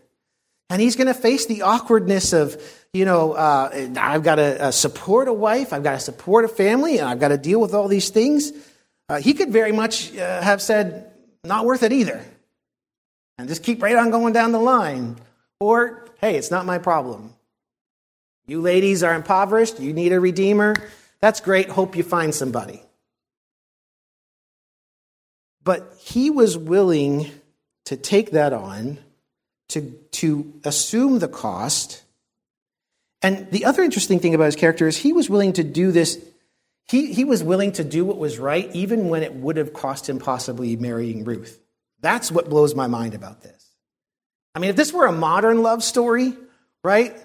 And 0.70 0.80
he's 0.80 0.96
going 0.96 1.08
to 1.08 1.14
face 1.14 1.44
the 1.44 1.60
awkwardness 1.60 2.32
of, 2.32 2.56
you 2.94 3.04
know, 3.04 3.32
uh, 3.32 3.90
I've 3.98 4.22
got 4.22 4.36
to 4.36 4.62
uh, 4.62 4.70
support 4.70 5.28
a 5.28 5.32
wife, 5.34 5.74
I've 5.74 5.82
got 5.82 5.92
to 5.92 6.00
support 6.00 6.46
a 6.46 6.48
family, 6.48 6.96
and 6.96 7.06
I've 7.06 7.20
got 7.20 7.28
to 7.28 7.36
deal 7.36 7.60
with 7.60 7.74
all 7.74 7.88
these 7.88 8.08
things. 8.08 8.52
Uh, 9.12 9.20
he 9.20 9.34
could 9.34 9.50
very 9.50 9.72
much 9.72 10.16
uh, 10.16 10.40
have 10.40 10.62
said, 10.62 11.12
not 11.44 11.66
worth 11.66 11.82
it 11.82 11.92
either. 11.92 12.24
And 13.36 13.46
just 13.46 13.62
keep 13.62 13.82
right 13.82 13.94
on 13.94 14.10
going 14.10 14.32
down 14.32 14.52
the 14.52 14.58
line. 14.58 15.16
Or, 15.60 16.08
hey, 16.18 16.36
it's 16.36 16.50
not 16.50 16.64
my 16.64 16.78
problem. 16.78 17.34
You 18.46 18.62
ladies 18.62 19.02
are 19.02 19.12
impoverished, 19.12 19.78
you 19.80 19.92
need 19.92 20.14
a 20.14 20.18
redeemer. 20.18 20.74
That's 21.20 21.40
great. 21.40 21.68
Hope 21.68 21.94
you 21.94 22.02
find 22.02 22.34
somebody. 22.34 22.82
But 25.62 25.94
he 25.98 26.30
was 26.30 26.56
willing 26.56 27.30
to 27.84 27.98
take 27.98 28.30
that 28.30 28.54
on 28.54 28.96
to, 29.68 29.90
to 30.12 30.54
assume 30.64 31.18
the 31.18 31.28
cost. 31.28 32.02
And 33.20 33.50
the 33.50 33.66
other 33.66 33.82
interesting 33.82 34.20
thing 34.20 34.34
about 34.34 34.46
his 34.46 34.56
character 34.56 34.88
is 34.88 34.96
he 34.96 35.12
was 35.12 35.28
willing 35.28 35.52
to 35.52 35.64
do 35.64 35.92
this. 35.92 36.18
He, 36.88 37.12
he 37.12 37.24
was 37.24 37.42
willing 37.42 37.72
to 37.72 37.84
do 37.84 38.04
what 38.04 38.18
was 38.18 38.38
right, 38.38 38.70
even 38.74 39.08
when 39.08 39.22
it 39.22 39.34
would 39.34 39.56
have 39.56 39.72
cost 39.72 40.08
him 40.08 40.18
possibly 40.18 40.76
marrying 40.76 41.24
Ruth. 41.24 41.60
That's 42.00 42.30
what 42.30 42.50
blows 42.50 42.74
my 42.74 42.86
mind 42.86 43.14
about 43.14 43.42
this. 43.42 43.66
I 44.54 44.58
mean, 44.58 44.70
if 44.70 44.76
this 44.76 44.92
were 44.92 45.06
a 45.06 45.12
modern 45.12 45.62
love 45.62 45.82
story, 45.82 46.36
right? 46.84 47.16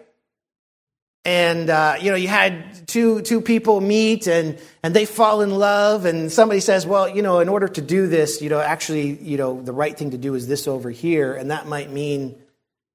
and 1.27 1.69
uh, 1.69 1.97
you 1.99 2.09
know 2.09 2.15
you 2.15 2.29
had 2.29 2.87
two 2.87 3.21
two 3.21 3.41
people 3.41 3.81
meet 3.81 4.27
and 4.27 4.57
and 4.81 4.95
they 4.95 5.05
fall 5.05 5.41
in 5.41 5.51
love 5.51 6.05
and 6.05 6.31
somebody 6.31 6.61
says 6.61 6.87
well 6.87 7.07
you 7.07 7.21
know 7.21 7.41
in 7.41 7.49
order 7.49 7.67
to 7.67 7.81
do 7.81 8.07
this 8.07 8.41
you 8.41 8.49
know 8.49 8.61
actually 8.61 9.21
you 9.21 9.37
know 9.37 9.61
the 9.61 9.73
right 9.73 9.97
thing 9.97 10.11
to 10.11 10.17
do 10.17 10.35
is 10.35 10.47
this 10.47 10.67
over 10.67 10.89
here 10.89 11.35
and 11.35 11.51
that 11.51 11.67
might 11.67 11.91
mean 11.91 12.33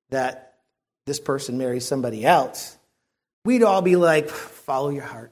that 0.09 0.55
this 1.05 1.20
person 1.20 1.59
marries 1.59 1.87
somebody 1.87 2.25
else 2.25 2.77
we'd 3.44 3.62
all 3.62 3.83
be 3.83 3.96
like 3.96 4.31
follow 4.31 4.88
your 4.88 5.05
heart 5.05 5.31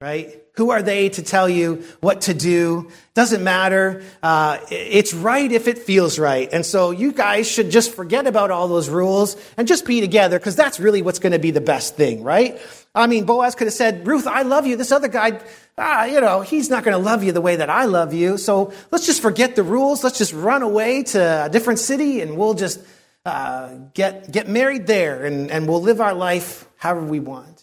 right? 0.00 0.44
Who 0.54 0.70
are 0.70 0.80
they 0.80 1.08
to 1.08 1.24
tell 1.24 1.48
you 1.48 1.82
what 1.98 2.20
to 2.22 2.34
do? 2.34 2.88
Doesn't 3.14 3.42
matter. 3.42 4.04
Uh, 4.22 4.58
it's 4.70 5.12
right 5.12 5.50
if 5.50 5.66
it 5.66 5.78
feels 5.78 6.20
right. 6.20 6.48
And 6.52 6.64
so 6.64 6.92
you 6.92 7.10
guys 7.10 7.50
should 7.50 7.70
just 7.70 7.92
forget 7.96 8.28
about 8.28 8.52
all 8.52 8.68
those 8.68 8.88
rules 8.88 9.36
and 9.56 9.66
just 9.66 9.84
be 9.84 10.00
together 10.00 10.38
because 10.38 10.54
that's 10.54 10.78
really 10.78 11.02
what's 11.02 11.18
going 11.18 11.32
to 11.32 11.40
be 11.40 11.50
the 11.50 11.60
best 11.60 11.96
thing, 11.96 12.22
right? 12.22 12.60
I 12.94 13.08
mean, 13.08 13.24
Boaz 13.24 13.56
could 13.56 13.66
have 13.66 13.74
said, 13.74 14.06
Ruth, 14.06 14.28
I 14.28 14.42
love 14.42 14.68
you. 14.68 14.76
This 14.76 14.92
other 14.92 15.08
guy, 15.08 15.40
ah, 15.76 16.04
you 16.04 16.20
know, 16.20 16.42
he's 16.42 16.70
not 16.70 16.84
going 16.84 16.96
to 16.96 17.04
love 17.04 17.24
you 17.24 17.32
the 17.32 17.40
way 17.40 17.56
that 17.56 17.68
I 17.68 17.86
love 17.86 18.14
you. 18.14 18.38
So 18.38 18.72
let's 18.92 19.04
just 19.04 19.20
forget 19.20 19.56
the 19.56 19.64
rules. 19.64 20.04
Let's 20.04 20.18
just 20.18 20.32
run 20.32 20.62
away 20.62 21.02
to 21.02 21.46
a 21.46 21.48
different 21.48 21.80
city 21.80 22.20
and 22.20 22.36
we'll 22.36 22.54
just 22.54 22.80
uh, 23.26 23.74
get, 23.94 24.30
get 24.30 24.48
married 24.48 24.86
there 24.86 25.24
and, 25.24 25.50
and 25.50 25.66
we'll 25.66 25.82
live 25.82 26.00
our 26.00 26.14
life 26.14 26.68
however 26.76 27.04
we 27.04 27.18
want. 27.18 27.57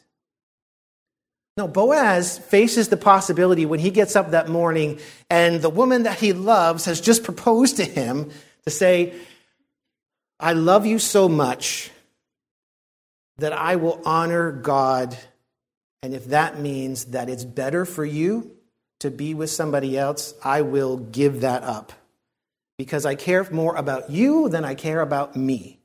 No, 1.57 1.69
Boaz 1.69 2.37
faces 2.37 2.89
the 2.89 2.97
possibility 2.97 3.65
when 3.65 3.79
he 3.79 3.89
gets 3.89 4.17
up 4.17 4.31
that 4.31 4.49
morning 4.49 4.99
and 5.29 5.61
the 5.61 5.69
woman 5.69 6.03
that 6.03 6.19
he 6.19 6.33
loves 6.33 6.83
has 6.83 6.99
just 6.99 7.23
proposed 7.23 7.77
to 7.77 7.85
him 7.85 8.29
to 8.65 8.69
say, 8.69 9.13
I 10.37 10.51
love 10.51 10.85
you 10.85 10.99
so 10.99 11.29
much 11.29 11.91
that 13.37 13.53
I 13.53 13.77
will 13.77 14.01
honor 14.05 14.51
God. 14.51 15.17
And 16.03 16.13
if 16.13 16.25
that 16.25 16.59
means 16.59 17.05
that 17.05 17.29
it's 17.29 17.45
better 17.45 17.85
for 17.85 18.03
you 18.03 18.51
to 18.99 19.09
be 19.09 19.33
with 19.33 19.49
somebody 19.49 19.97
else, 19.97 20.33
I 20.43 20.61
will 20.61 20.97
give 20.97 21.41
that 21.41 21.63
up 21.63 21.93
because 22.77 23.05
I 23.05 23.15
care 23.15 23.49
more 23.49 23.75
about 23.75 24.09
you 24.09 24.49
than 24.49 24.65
I 24.65 24.75
care 24.75 24.99
about 24.99 25.37
me. 25.37 25.79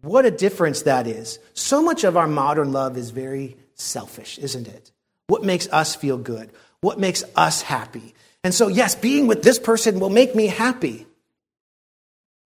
What 0.00 0.24
a 0.24 0.30
difference 0.30 0.82
that 0.82 1.06
is. 1.06 1.38
So 1.52 1.82
much 1.82 2.04
of 2.04 2.16
our 2.16 2.26
modern 2.26 2.72
love 2.72 2.96
is 2.96 3.10
very 3.10 3.56
selfish, 3.80 4.38
isn't 4.38 4.68
it? 4.68 4.92
What 5.26 5.44
makes 5.44 5.68
us 5.72 5.94
feel 5.94 6.18
good? 6.18 6.50
What 6.80 6.98
makes 6.98 7.24
us 7.36 7.62
happy? 7.62 8.14
And 8.42 8.54
so, 8.54 8.68
yes, 8.68 8.94
being 8.94 9.26
with 9.26 9.42
this 9.42 9.58
person 9.58 10.00
will 10.00 10.10
make 10.10 10.34
me 10.34 10.46
happy. 10.46 11.06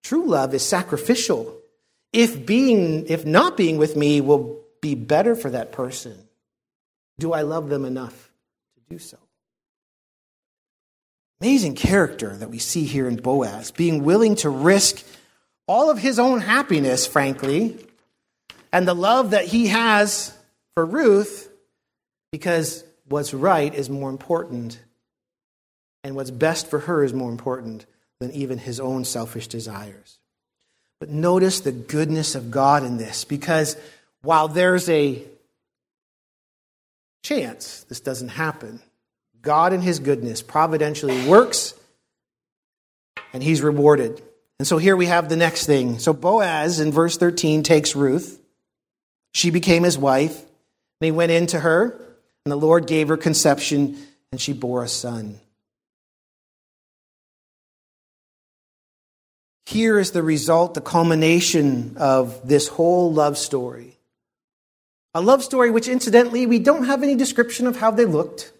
True 0.02 0.26
love 0.26 0.54
is 0.54 0.64
sacrificial. 0.64 1.56
If 2.12 2.44
being, 2.44 3.06
if 3.06 3.24
not 3.24 3.56
being 3.56 3.78
with 3.78 3.96
me 3.96 4.20
will 4.20 4.60
be 4.80 4.94
better 4.94 5.34
for 5.34 5.50
that 5.50 5.72
person, 5.72 6.16
do 7.18 7.32
I 7.32 7.42
love 7.42 7.68
them 7.68 7.84
enough 7.84 8.32
to 8.74 8.80
do 8.94 8.98
so? 8.98 9.18
Amazing 11.40 11.74
character 11.74 12.36
that 12.36 12.50
we 12.50 12.58
see 12.58 12.84
here 12.84 13.08
in 13.08 13.16
Boaz, 13.16 13.70
being 13.70 14.04
willing 14.04 14.36
to 14.36 14.50
risk 14.50 15.04
all 15.66 15.90
of 15.90 15.98
his 15.98 16.18
own 16.18 16.40
happiness, 16.40 17.06
frankly, 17.06 17.78
and 18.72 18.86
the 18.86 18.94
love 18.94 19.30
that 19.30 19.46
he 19.46 19.68
has 19.68 20.36
for 20.74 20.84
Ruth 20.84 21.50
because 22.32 22.84
what's 23.06 23.32
right 23.32 23.74
is 23.74 23.88
more 23.88 24.10
important 24.10 24.80
and 26.02 26.14
what's 26.16 26.30
best 26.30 26.68
for 26.68 26.80
her 26.80 27.02
is 27.04 27.12
more 27.12 27.30
important 27.30 27.86
than 28.20 28.30
even 28.32 28.58
his 28.58 28.80
own 28.80 29.04
selfish 29.04 29.48
desires. 29.48 30.18
But 31.00 31.10
notice 31.10 31.60
the 31.60 31.72
goodness 31.72 32.34
of 32.34 32.50
God 32.50 32.84
in 32.84 32.96
this 32.96 33.24
because 33.24 33.76
while 34.22 34.48
there's 34.48 34.88
a 34.88 35.22
chance 37.22 37.84
this 37.84 38.00
doesn't 38.00 38.28
happen, 38.28 38.80
God 39.42 39.72
in 39.72 39.80
his 39.80 39.98
goodness 39.98 40.42
providentially 40.42 41.26
works 41.28 41.74
and 43.32 43.42
he's 43.42 43.62
rewarded. 43.62 44.22
And 44.58 44.66
so 44.66 44.78
here 44.78 44.96
we 44.96 45.06
have 45.06 45.28
the 45.28 45.36
next 45.36 45.66
thing. 45.66 45.98
So 45.98 46.12
Boaz 46.12 46.80
in 46.80 46.92
verse 46.92 47.16
13 47.16 47.62
takes 47.62 47.96
Ruth. 47.96 48.40
She 49.32 49.50
became 49.50 49.82
his 49.82 49.98
wife. 49.98 50.42
He 51.00 51.10
went 51.10 51.32
into 51.32 51.60
her, 51.60 52.00
and 52.44 52.52
the 52.52 52.56
Lord 52.56 52.86
gave 52.86 53.08
her 53.08 53.16
conception, 53.16 53.98
and 54.32 54.40
she 54.40 54.52
bore 54.52 54.82
a 54.82 54.88
son. 54.88 55.40
Here 59.66 59.98
is 59.98 60.12
the 60.12 60.22
result, 60.22 60.74
the 60.74 60.80
culmination 60.80 61.96
of 61.96 62.46
this 62.46 62.68
whole 62.68 63.12
love 63.12 63.38
story. 63.38 63.98
A 65.14 65.20
love 65.20 65.42
story 65.42 65.70
which, 65.70 65.88
incidentally, 65.88 66.46
we 66.46 66.58
don't 66.58 66.84
have 66.84 67.02
any 67.02 67.14
description 67.14 67.66
of 67.66 67.76
how 67.76 67.90
they 67.90 68.04
looked. 68.04 68.52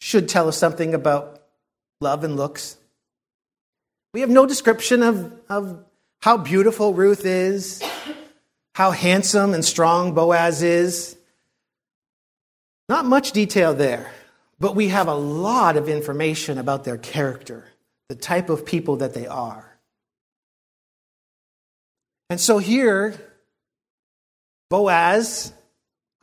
Should 0.00 0.28
tell 0.28 0.48
us 0.48 0.58
something 0.58 0.94
about 0.94 1.42
love 2.00 2.24
and 2.24 2.36
looks. 2.36 2.76
We 4.12 4.20
have 4.20 4.30
no 4.30 4.46
description 4.46 5.02
of, 5.02 5.32
of 5.48 5.84
how 6.20 6.36
beautiful 6.36 6.94
Ruth 6.94 7.24
is, 7.24 7.82
how 8.76 8.90
handsome 8.90 9.54
and 9.54 9.64
strong 9.64 10.12
Boaz 10.12 10.62
is. 10.62 11.16
Not 12.90 13.06
much 13.06 13.32
detail 13.32 13.72
there, 13.72 14.12
but 14.60 14.76
we 14.76 14.88
have 14.88 15.08
a 15.08 15.14
lot 15.14 15.78
of 15.78 15.88
information 15.88 16.58
about 16.58 16.84
their 16.84 16.98
character, 16.98 17.64
the 18.10 18.14
type 18.14 18.50
of 18.50 18.66
people 18.66 18.96
that 18.96 19.14
they 19.14 19.26
are. 19.26 19.78
And 22.28 22.38
so 22.38 22.58
here, 22.58 23.14
Boaz, 24.68 25.54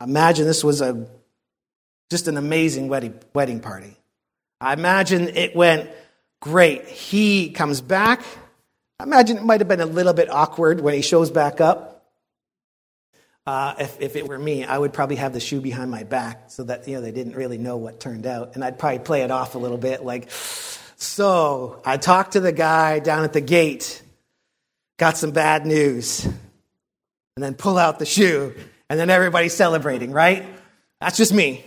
imagine 0.00 0.46
this 0.46 0.62
was 0.62 0.80
a 0.80 1.08
just 2.08 2.28
an 2.28 2.36
amazing 2.36 2.86
wedding, 2.86 3.18
wedding 3.34 3.58
party. 3.58 3.96
I 4.60 4.74
imagine 4.74 5.26
it 5.26 5.56
went 5.56 5.90
great. 6.40 6.86
He 6.86 7.50
comes 7.50 7.80
back. 7.80 8.22
I 9.00 9.02
imagine 9.02 9.38
it 9.38 9.44
might 9.44 9.60
have 9.60 9.66
been 9.66 9.80
a 9.80 9.86
little 9.86 10.14
bit 10.14 10.30
awkward 10.30 10.80
when 10.80 10.94
he 10.94 11.02
shows 11.02 11.32
back 11.32 11.60
up. 11.60 11.93
Uh, 13.46 13.74
if, 13.78 14.00
if 14.00 14.16
it 14.16 14.26
were 14.26 14.38
me, 14.38 14.64
I 14.64 14.78
would 14.78 14.94
probably 14.94 15.16
have 15.16 15.34
the 15.34 15.40
shoe 15.40 15.60
behind 15.60 15.90
my 15.90 16.02
back 16.02 16.44
so 16.50 16.64
that 16.64 16.88
you 16.88 16.94
know 16.94 17.02
they 17.02 17.12
didn't 17.12 17.36
really 17.36 17.58
know 17.58 17.76
what 17.76 18.00
turned 18.00 18.26
out, 18.26 18.54
and 18.54 18.64
I'd 18.64 18.78
probably 18.78 19.00
play 19.00 19.22
it 19.22 19.30
off 19.30 19.54
a 19.54 19.58
little 19.58 19.76
bit, 19.76 20.02
like, 20.02 20.30
"So 20.30 21.82
I 21.84 21.98
talked 21.98 22.32
to 22.32 22.40
the 22.40 22.52
guy 22.52 23.00
down 23.00 23.22
at 23.22 23.34
the 23.34 23.42
gate, 23.42 24.02
got 24.96 25.18
some 25.18 25.32
bad 25.32 25.66
news," 25.66 26.24
and 26.24 27.44
then 27.44 27.54
pull 27.54 27.76
out 27.76 27.98
the 27.98 28.06
shoe, 28.06 28.54
and 28.88 28.98
then 28.98 29.10
everybody's 29.10 29.54
celebrating, 29.54 30.10
right? 30.10 30.46
That's 31.02 31.18
just 31.18 31.34
me. 31.34 31.64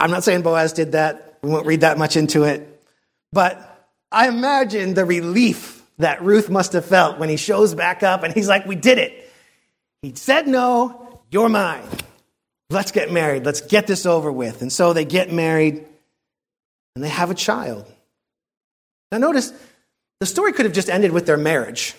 I'm 0.00 0.10
not 0.10 0.24
saying 0.24 0.42
Boaz 0.42 0.72
did 0.72 0.92
that. 0.92 1.38
We 1.42 1.50
won't 1.50 1.66
read 1.66 1.82
that 1.82 1.98
much 1.98 2.16
into 2.16 2.42
it, 2.42 2.82
but 3.32 3.88
I 4.10 4.26
imagine 4.26 4.94
the 4.94 5.04
relief 5.04 5.84
that 5.98 6.20
Ruth 6.20 6.50
must 6.50 6.72
have 6.72 6.84
felt 6.84 7.20
when 7.20 7.28
he 7.28 7.36
shows 7.36 7.76
back 7.76 8.02
up 8.02 8.24
and 8.24 8.34
he's 8.34 8.48
like, 8.48 8.66
"We 8.66 8.74
did 8.74 8.98
it." 8.98 9.20
He 10.02 10.12
said 10.16 10.48
no, 10.48 11.01
you're 11.32 11.48
mine. 11.48 11.82
Let's 12.70 12.92
get 12.92 13.10
married. 13.10 13.44
Let's 13.44 13.60
get 13.60 13.86
this 13.86 14.06
over 14.06 14.30
with. 14.30 14.62
And 14.62 14.72
so 14.72 14.92
they 14.92 15.04
get 15.04 15.32
married 15.32 15.84
and 16.94 17.02
they 17.02 17.08
have 17.08 17.30
a 17.30 17.34
child. 17.34 17.90
Now, 19.10 19.18
notice 19.18 19.52
the 20.20 20.26
story 20.26 20.52
could 20.52 20.66
have 20.66 20.74
just 20.74 20.88
ended 20.88 21.10
with 21.10 21.26
their 21.26 21.36
marriage. 21.36 21.94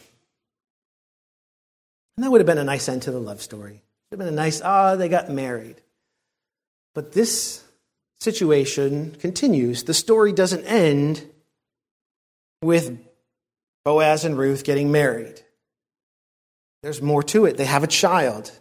And 2.15 2.23
that 2.23 2.31
would 2.31 2.41
have 2.41 2.45
been 2.45 2.57
a 2.57 2.63
nice 2.63 2.87
end 2.87 3.03
to 3.03 3.11
the 3.11 3.19
love 3.19 3.41
story. 3.41 3.81
It 4.11 4.15
would 4.15 4.19
have 4.19 4.27
been 4.27 4.33
a 4.33 4.41
nice, 4.41 4.61
ah, 4.61 4.91
oh, 4.91 4.97
they 4.97 5.09
got 5.09 5.29
married. 5.29 5.81
But 6.95 7.11
this 7.11 7.63
situation 8.19 9.15
continues. 9.19 9.83
The 9.83 9.93
story 9.93 10.31
doesn't 10.31 10.63
end 10.65 11.27
with 12.61 12.97
Boaz 13.83 14.25
and 14.25 14.37
Ruth 14.37 14.63
getting 14.63 14.91
married. 14.91 15.41
There's 16.83 17.01
more 17.01 17.23
to 17.23 17.45
it. 17.45 17.57
They 17.57 17.65
have 17.65 17.83
a 17.83 17.87
child. 17.87 18.51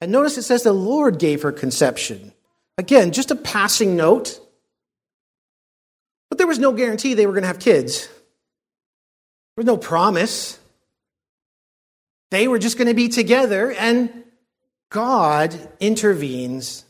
And 0.00 0.12
notice 0.12 0.36
it 0.36 0.42
says 0.42 0.62
the 0.62 0.72
Lord 0.72 1.18
gave 1.18 1.42
her 1.42 1.52
conception. 1.52 2.32
Again, 2.76 3.12
just 3.12 3.30
a 3.30 3.36
passing 3.36 3.96
note. 3.96 4.40
But 6.28 6.38
there 6.38 6.46
was 6.46 6.58
no 6.58 6.72
guarantee 6.72 7.14
they 7.14 7.26
were 7.26 7.32
going 7.32 7.42
to 7.42 7.48
have 7.48 7.60
kids. 7.60 8.06
There 8.06 9.62
was 9.62 9.66
no 9.66 9.76
promise. 9.76 10.58
They 12.30 12.48
were 12.48 12.58
just 12.58 12.76
going 12.76 12.88
to 12.88 12.94
be 12.94 13.08
together, 13.08 13.70
and 13.70 14.24
God 14.90 15.56
intervenes. 15.78 16.84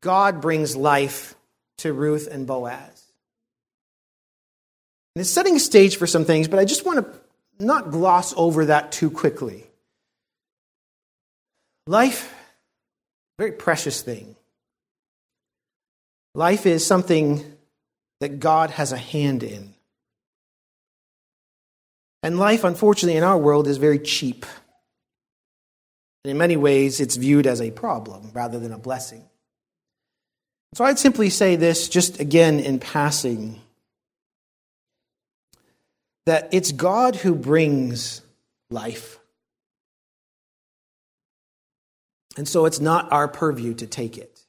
God 0.00 0.40
brings 0.40 0.74
life 0.74 1.34
to 1.78 1.92
Ruth 1.92 2.26
and 2.30 2.46
Boaz. 2.46 3.12
And 5.14 5.20
it's 5.20 5.30
setting 5.30 5.56
a 5.56 5.60
stage 5.60 5.96
for 5.96 6.06
some 6.06 6.24
things, 6.24 6.48
but 6.48 6.58
I 6.58 6.64
just 6.64 6.86
want 6.86 7.04
to 7.04 7.20
not 7.64 7.90
gloss 7.90 8.32
over 8.36 8.66
that 8.66 8.92
too 8.92 9.10
quickly. 9.10 9.67
Life, 11.88 12.34
very 13.38 13.52
precious 13.52 14.02
thing. 14.02 14.36
Life 16.34 16.66
is 16.66 16.84
something 16.84 17.42
that 18.20 18.40
God 18.40 18.68
has 18.68 18.92
a 18.92 18.98
hand 18.98 19.42
in. 19.42 19.72
And 22.22 22.38
life, 22.38 22.62
unfortunately, 22.64 23.16
in 23.16 23.24
our 23.24 23.38
world 23.38 23.66
is 23.66 23.78
very 23.78 23.98
cheap. 23.98 24.44
And 26.24 26.32
in 26.32 26.36
many 26.36 26.58
ways, 26.58 27.00
it's 27.00 27.16
viewed 27.16 27.46
as 27.46 27.62
a 27.62 27.70
problem 27.70 28.32
rather 28.34 28.58
than 28.58 28.72
a 28.72 28.78
blessing. 28.78 29.24
So 30.74 30.84
I'd 30.84 30.98
simply 30.98 31.30
say 31.30 31.56
this, 31.56 31.88
just 31.88 32.20
again 32.20 32.60
in 32.60 32.80
passing, 32.80 33.62
that 36.26 36.50
it's 36.52 36.70
God 36.70 37.16
who 37.16 37.34
brings 37.34 38.20
life. 38.70 39.17
And 42.38 42.46
so 42.46 42.66
it's 42.66 42.78
not 42.78 43.10
our 43.10 43.26
purview 43.26 43.74
to 43.74 43.86
take 43.88 44.16
it. 44.16 44.40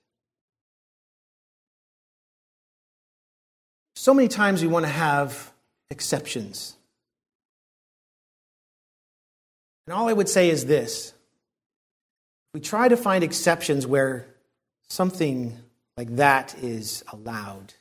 So 3.95 4.13
many 4.13 4.28
times 4.28 4.62
we 4.62 4.67
want 4.67 4.86
to 4.86 4.91
have 4.91 5.52
exceptions. 5.89 6.75
And 9.88 9.95
all 9.95 10.08
I 10.08 10.13
would 10.13 10.30
say 10.30 10.52
is 10.52 10.67
this 10.67 11.15
we 12.54 12.60
try 12.60 12.88
to 12.88 12.95
find 12.95 13.23
exceptions 13.23 13.88
where 13.88 14.28
something 14.88 15.58
like 15.97 16.15
that 16.17 16.56
is 16.62 17.04
allowed, 17.12 17.73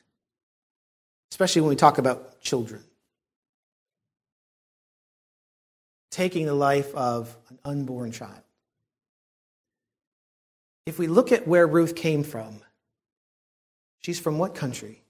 especially 1.33 1.61
when 1.61 1.69
we 1.69 1.77
talk 1.77 1.99
about 1.99 2.41
children. 2.41 2.83
Taking 6.11 6.47
the 6.47 6.55
life 6.55 6.95
of 6.95 7.37
an 7.51 7.59
unborn 7.67 8.11
child 8.11 8.41
if 10.89 10.99
we 10.99 11.07
look 11.07 11.33
at 11.33 11.47
where 11.47 11.67
Ruth 11.67 11.95
came 11.95 12.25
from, 12.25 12.61
she's 13.99 14.19
from 14.19 14.39
what 14.39 14.55
country? 14.55 15.03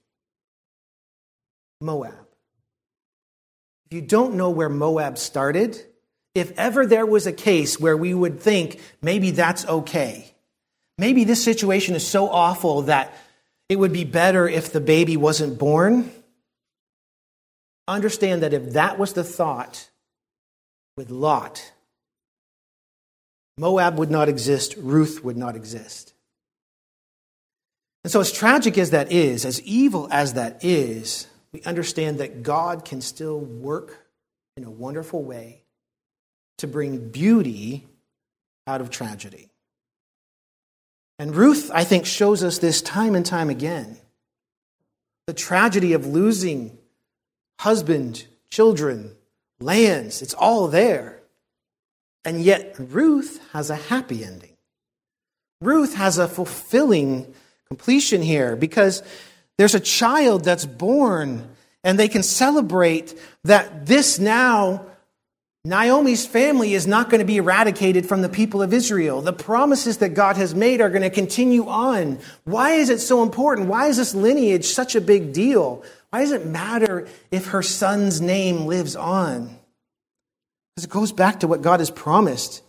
Moab. 1.79 2.27
If 3.85 3.93
you 3.93 4.01
don't 4.01 4.35
know 4.35 4.49
where 4.49 4.67
Moab 4.67 5.17
started, 5.17 5.81
if 6.35 6.51
ever 6.59 6.85
there 6.85 7.05
was 7.05 7.25
a 7.25 7.31
case 7.31 7.79
where 7.79 7.95
we 7.95 8.13
would 8.13 8.41
think 8.41 8.81
maybe 9.01 9.31
that's 9.31 9.65
okay, 9.65 10.35
maybe 10.97 11.23
this 11.23 11.41
situation 11.41 11.95
is 11.95 12.05
so 12.05 12.27
awful 12.27 12.81
that 12.83 13.15
it 13.69 13.79
would 13.79 13.93
be 13.93 14.03
better 14.03 14.49
if 14.49 14.73
the 14.73 14.81
baby 14.81 15.15
wasn't 15.15 15.57
born, 15.57 16.11
understand 17.87 18.43
that 18.43 18.53
if 18.53 18.73
that 18.73 18.99
was 18.99 19.13
the 19.13 19.23
thought 19.23 19.89
with 20.97 21.09
Lot, 21.09 21.71
Moab 23.59 23.99
would 23.99 24.09
not 24.09 24.29
exist, 24.29 24.75
Ruth 24.77 25.21
would 25.21 25.35
not 25.35 25.57
exist. 25.57 26.13
And 28.05 28.11
so, 28.11 28.21
as 28.21 28.31
tragic 28.31 28.77
as 28.77 28.91
that 28.91 29.11
is, 29.11 29.43
as 29.43 29.61
evil 29.63 30.07
as 30.11 30.35
that 30.35 30.63
is, 30.63 31.27
we 31.51 31.61
understand 31.63 32.19
that 32.19 32.41
God 32.41 32.85
can 32.85 33.01
still 33.01 33.37
work 33.37 34.07
in 34.55 34.63
a 34.63 34.71
wonderful 34.71 35.21
way 35.21 35.63
to 36.59 36.67
bring 36.67 37.09
beauty 37.09 37.85
out 38.65 38.79
of 38.79 38.89
tragedy. 38.89 39.49
And 41.17 41.35
Ruth, 41.35 41.69
I 41.73 41.83
think, 41.83 42.05
shows 42.05 42.45
us 42.45 42.59
this 42.59 42.81
time 42.81 43.13
and 43.13 43.25
time 43.25 43.49
again. 43.49 43.97
The 45.27 45.33
tragedy 45.33 45.91
of 45.91 46.07
losing 46.07 46.77
husband, 47.59 48.25
children, 48.49 49.17
lands, 49.59 50.21
it's 50.21 50.33
all 50.33 50.69
there. 50.69 51.18
And 52.25 52.41
yet, 52.41 52.75
Ruth 52.77 53.39
has 53.53 53.69
a 53.69 53.75
happy 53.75 54.23
ending. 54.23 54.57
Ruth 55.61 55.95
has 55.95 56.17
a 56.17 56.27
fulfilling 56.27 57.33
completion 57.67 58.21
here 58.21 58.55
because 58.55 59.03
there's 59.57 59.75
a 59.75 59.79
child 59.79 60.45
that's 60.45 60.65
born, 60.65 61.49
and 61.83 61.99
they 61.99 62.07
can 62.07 62.23
celebrate 62.23 63.17
that 63.43 63.85
this 63.85 64.19
now, 64.19 64.85
Naomi's 65.65 66.25
family 66.25 66.73
is 66.73 66.87
not 66.87 67.09
going 67.09 67.19
to 67.19 67.25
be 67.25 67.37
eradicated 67.37 68.07
from 68.07 68.21
the 68.21 68.29
people 68.29 68.61
of 68.61 68.73
Israel. 68.73 69.21
The 69.21 69.33
promises 69.33 69.97
that 69.97 70.13
God 70.13 70.37
has 70.37 70.55
made 70.55 70.79
are 70.79 70.89
going 70.89 71.01
to 71.01 71.09
continue 71.09 71.67
on. 71.67 72.19
Why 72.45 72.71
is 72.71 72.89
it 72.89 72.99
so 72.99 73.21
important? 73.21 73.67
Why 73.67 73.87
is 73.87 73.97
this 73.97 74.15
lineage 74.15 74.65
such 74.65 74.95
a 74.95 75.01
big 75.01 75.33
deal? 75.33 75.83
Why 76.09 76.21
does 76.21 76.31
it 76.31 76.45
matter 76.45 77.07
if 77.29 77.47
her 77.47 77.61
son's 77.61 78.21
name 78.21 78.65
lives 78.65 78.95
on? 78.95 79.58
Because 80.75 80.85
it 80.85 80.89
goes 80.89 81.11
back 81.11 81.41
to 81.41 81.47
what 81.47 81.61
God 81.61 81.79
has 81.79 81.91
promised 81.91 82.63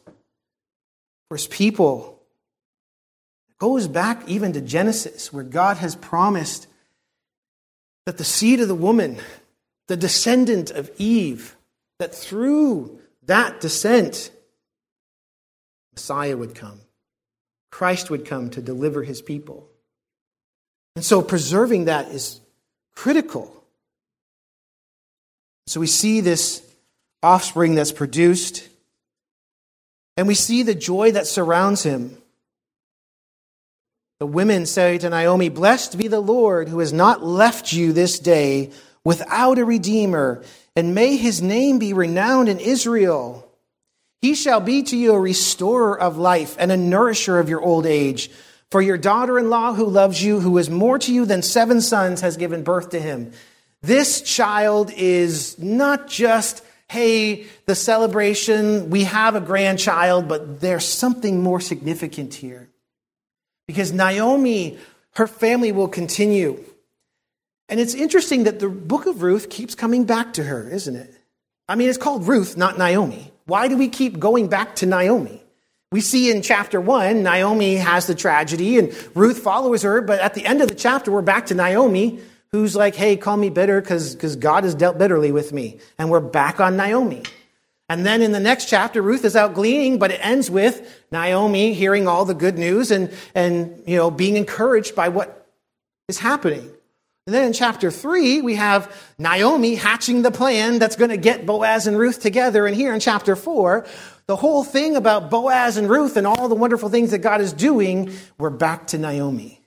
for 1.28 1.36
his 1.36 1.46
people. 1.46 2.20
It 3.50 3.58
goes 3.58 3.86
back 3.86 4.28
even 4.28 4.52
to 4.54 4.60
Genesis, 4.60 5.32
where 5.32 5.44
God 5.44 5.76
has 5.76 5.94
promised 5.94 6.66
that 8.06 8.18
the 8.18 8.24
seed 8.24 8.60
of 8.60 8.68
the 8.68 8.74
woman, 8.74 9.18
the 9.86 9.96
descendant 9.96 10.70
of 10.70 10.90
Eve, 10.98 11.56
that 11.98 12.14
through 12.14 12.98
that 13.26 13.60
descent, 13.60 14.30
Messiah 15.92 16.36
would 16.36 16.54
come. 16.54 16.80
Christ 17.70 18.10
would 18.10 18.24
come 18.26 18.50
to 18.50 18.60
deliver 18.60 19.02
his 19.02 19.22
people. 19.22 19.68
And 20.96 21.04
so 21.04 21.22
preserving 21.22 21.84
that 21.84 22.08
is 22.08 22.40
critical. 22.94 23.54
So 25.66 25.78
we 25.78 25.86
see 25.86 26.20
this 26.20 26.66
offspring 27.22 27.74
that's 27.74 27.92
produced. 27.92 28.68
And 30.16 30.26
we 30.26 30.34
see 30.34 30.62
the 30.62 30.74
joy 30.74 31.12
that 31.12 31.26
surrounds 31.26 31.82
him. 31.82 32.16
The 34.18 34.26
women 34.26 34.66
say 34.66 34.98
to 34.98 35.08
Naomi, 35.08 35.48
Blessed 35.48 35.96
be 35.96 36.08
the 36.08 36.20
Lord 36.20 36.68
who 36.68 36.80
has 36.80 36.92
not 36.92 37.24
left 37.24 37.72
you 37.72 37.92
this 37.92 38.18
day 38.18 38.70
without 39.02 39.58
a 39.58 39.64
redeemer, 39.64 40.42
and 40.76 40.94
may 40.94 41.16
his 41.16 41.40
name 41.40 41.78
be 41.78 41.94
renowned 41.94 42.48
in 42.48 42.60
Israel. 42.60 43.50
He 44.20 44.34
shall 44.34 44.60
be 44.60 44.82
to 44.82 44.96
you 44.96 45.14
a 45.14 45.20
restorer 45.20 45.98
of 45.98 46.18
life 46.18 46.54
and 46.58 46.70
a 46.70 46.76
nourisher 46.76 47.38
of 47.38 47.48
your 47.48 47.62
old 47.62 47.86
age. 47.86 48.30
For 48.70 48.82
your 48.82 48.98
daughter 48.98 49.38
in 49.38 49.50
law 49.50 49.72
who 49.72 49.86
loves 49.86 50.22
you, 50.22 50.40
who 50.40 50.58
is 50.58 50.68
more 50.68 50.98
to 50.98 51.12
you 51.12 51.24
than 51.24 51.42
seven 51.42 51.80
sons, 51.80 52.20
has 52.20 52.36
given 52.36 52.62
birth 52.62 52.90
to 52.90 53.00
him. 53.00 53.32
This 53.82 54.20
child 54.20 54.92
is 54.94 55.58
not 55.58 56.06
just, 56.08 56.62
hey, 56.90 57.46
the 57.66 57.74
celebration, 57.76 58.90
we 58.90 59.04
have 59.04 59.36
a 59.36 59.40
grandchild, 59.40 60.26
but 60.26 60.60
there's 60.60 60.84
something 60.84 61.40
more 61.40 61.60
significant 61.60 62.34
here. 62.34 62.68
Because 63.68 63.92
Naomi, 63.92 64.76
her 65.12 65.28
family 65.28 65.70
will 65.70 65.86
continue. 65.86 66.58
And 67.68 67.78
it's 67.78 67.94
interesting 67.94 68.42
that 68.42 68.58
the 68.58 68.68
book 68.68 69.06
of 69.06 69.22
Ruth 69.22 69.50
keeps 69.50 69.76
coming 69.76 70.04
back 70.04 70.32
to 70.32 70.42
her, 70.42 70.68
isn't 70.68 70.96
it? 70.96 71.14
I 71.68 71.76
mean, 71.76 71.88
it's 71.88 71.96
called 71.96 72.26
Ruth, 72.26 72.56
not 72.56 72.76
Naomi. 72.76 73.30
Why 73.46 73.68
do 73.68 73.76
we 73.76 73.88
keep 73.88 74.18
going 74.18 74.48
back 74.48 74.74
to 74.76 74.86
Naomi? 74.86 75.40
We 75.92 76.00
see 76.00 76.28
in 76.28 76.42
chapter 76.42 76.80
one, 76.80 77.22
Naomi 77.22 77.76
has 77.76 78.08
the 78.08 78.16
tragedy 78.16 78.80
and 78.80 78.92
Ruth 79.14 79.38
follows 79.38 79.82
her, 79.82 80.00
but 80.00 80.18
at 80.18 80.34
the 80.34 80.44
end 80.44 80.60
of 80.60 80.66
the 80.66 80.74
chapter, 80.74 81.12
we're 81.12 81.22
back 81.22 81.46
to 81.46 81.54
Naomi, 81.54 82.18
who's 82.52 82.74
like, 82.74 82.94
hey, 82.94 83.16
call 83.16 83.36
me 83.36 83.50
bitter 83.50 83.80
because 83.80 84.36
God 84.36 84.64
has 84.64 84.74
dealt 84.74 84.98
bitterly 84.98 85.32
with 85.32 85.52
me. 85.52 85.78
And 85.98 86.10
we're 86.10 86.20
back 86.20 86.60
on 86.60 86.76
Naomi. 86.76 87.22
And 87.88 88.06
then 88.06 88.22
in 88.22 88.32
the 88.32 88.40
next 88.40 88.68
chapter, 88.68 89.02
Ruth 89.02 89.24
is 89.24 89.34
out 89.34 89.54
gleaning, 89.54 89.98
but 89.98 90.12
it 90.12 90.24
ends 90.24 90.50
with 90.50 91.04
Naomi 91.10 91.74
hearing 91.74 92.06
all 92.06 92.24
the 92.24 92.34
good 92.34 92.56
news 92.56 92.90
and, 92.90 93.12
and 93.34 93.82
you 93.86 93.96
know, 93.96 94.10
being 94.10 94.36
encouraged 94.36 94.94
by 94.94 95.08
what 95.08 95.48
is 96.08 96.18
happening. 96.18 96.70
And 97.26 97.34
then 97.34 97.46
in 97.46 97.52
chapter 97.52 97.90
three, 97.90 98.42
we 98.42 98.56
have 98.56 98.92
Naomi 99.18 99.74
hatching 99.74 100.22
the 100.22 100.30
plan 100.30 100.78
that's 100.78 100.96
going 100.96 101.10
to 101.10 101.16
get 101.16 101.46
Boaz 101.46 101.86
and 101.86 101.98
Ruth 101.98 102.20
together. 102.20 102.66
And 102.66 102.74
here 102.74 102.94
in 102.94 103.00
chapter 103.00 103.36
four, 103.36 103.86
the 104.26 104.36
whole 104.36 104.64
thing 104.64 104.96
about 104.96 105.30
Boaz 105.30 105.76
and 105.76 105.88
Ruth 105.88 106.16
and 106.16 106.26
all 106.26 106.48
the 106.48 106.54
wonderful 106.54 106.88
things 106.88 107.10
that 107.10 107.18
God 107.18 107.40
is 107.40 107.52
doing, 107.52 108.12
we're 108.38 108.50
back 108.50 108.88
to 108.88 108.98
Naomi. 108.98 109.60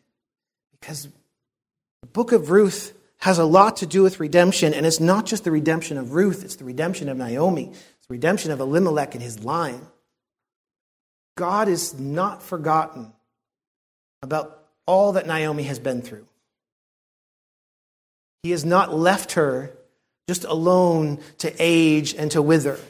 Because 0.80 1.08
the 2.04 2.08
book 2.08 2.34
of 2.34 2.50
Ruth 2.50 2.94
has 3.20 3.40
a 3.40 3.46
lot 3.46 3.78
to 3.78 3.86
do 3.86 4.04
with 4.04 4.20
redemption, 4.20 4.74
and 4.74 4.86
it's 4.86 5.00
not 5.00 5.26
just 5.26 5.46
the 5.46 5.52
redemption 5.52 5.98
of 5.98 6.12
Ruth, 6.12 6.44
it's 6.44 6.58
the 6.58 6.66
redemption 6.66 7.08
of 7.08 7.16
Naomi, 7.16 7.70
it's 7.70 8.08
the 8.08 8.14
redemption 8.14 8.52
of 8.52 8.60
Elimelech 8.60 9.16
and 9.16 9.24
his 9.24 9.46
line. 9.46 9.88
God 11.38 11.70
is 11.70 11.98
not 11.98 12.44
forgotten 12.44 13.14
about 14.22 14.66
all 14.86 15.14
that 15.14 15.28
Naomi 15.28 15.64
has 15.64 15.80
been 15.80 16.02
through. 16.02 16.28
He 18.44 18.52
has 18.52 18.66
not 18.66 18.94
left 18.94 19.32
her 19.34 19.72
just 20.28 20.44
alone 20.44 21.20
to 21.38 21.56
age 21.58 22.16
and 22.16 22.30
to 22.32 22.42
wither. 22.42 22.82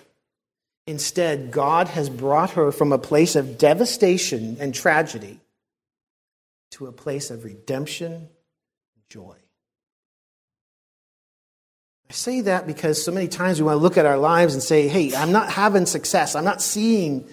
Instead, 0.88 1.51
God 1.51 1.88
has 1.88 2.09
brought 2.09 2.49
her 2.51 2.72
from 2.72 2.91
a 2.91 2.97
place 2.97 3.36
of 3.36 3.59
devastation 3.59 4.57
and 4.59 4.74
tragedy 4.74 5.39
to 6.72 6.88
a 6.88 6.91
place 6.91 7.30
of 7.30 7.43
redemption 7.43 8.30
joy. 9.14 9.36
I 12.09 12.14
say 12.14 12.41
that 12.41 12.66
because 12.66 13.03
so 13.03 13.11
many 13.11 13.28
times 13.28 13.61
we 13.61 13.66
want 13.68 13.78
to 13.78 13.84
look 13.84 13.95
at 13.95 14.07
our 14.07 14.18
lives 14.18 14.55
and 14.55 14.64
say, 14.64 14.88
hey, 14.88 15.14
I'm 15.16 15.32
not 15.32 15.51
having 15.51 15.86
success. 15.86 16.36
I'm 16.36 16.43
not 16.43 16.64
seeing 16.64 17.30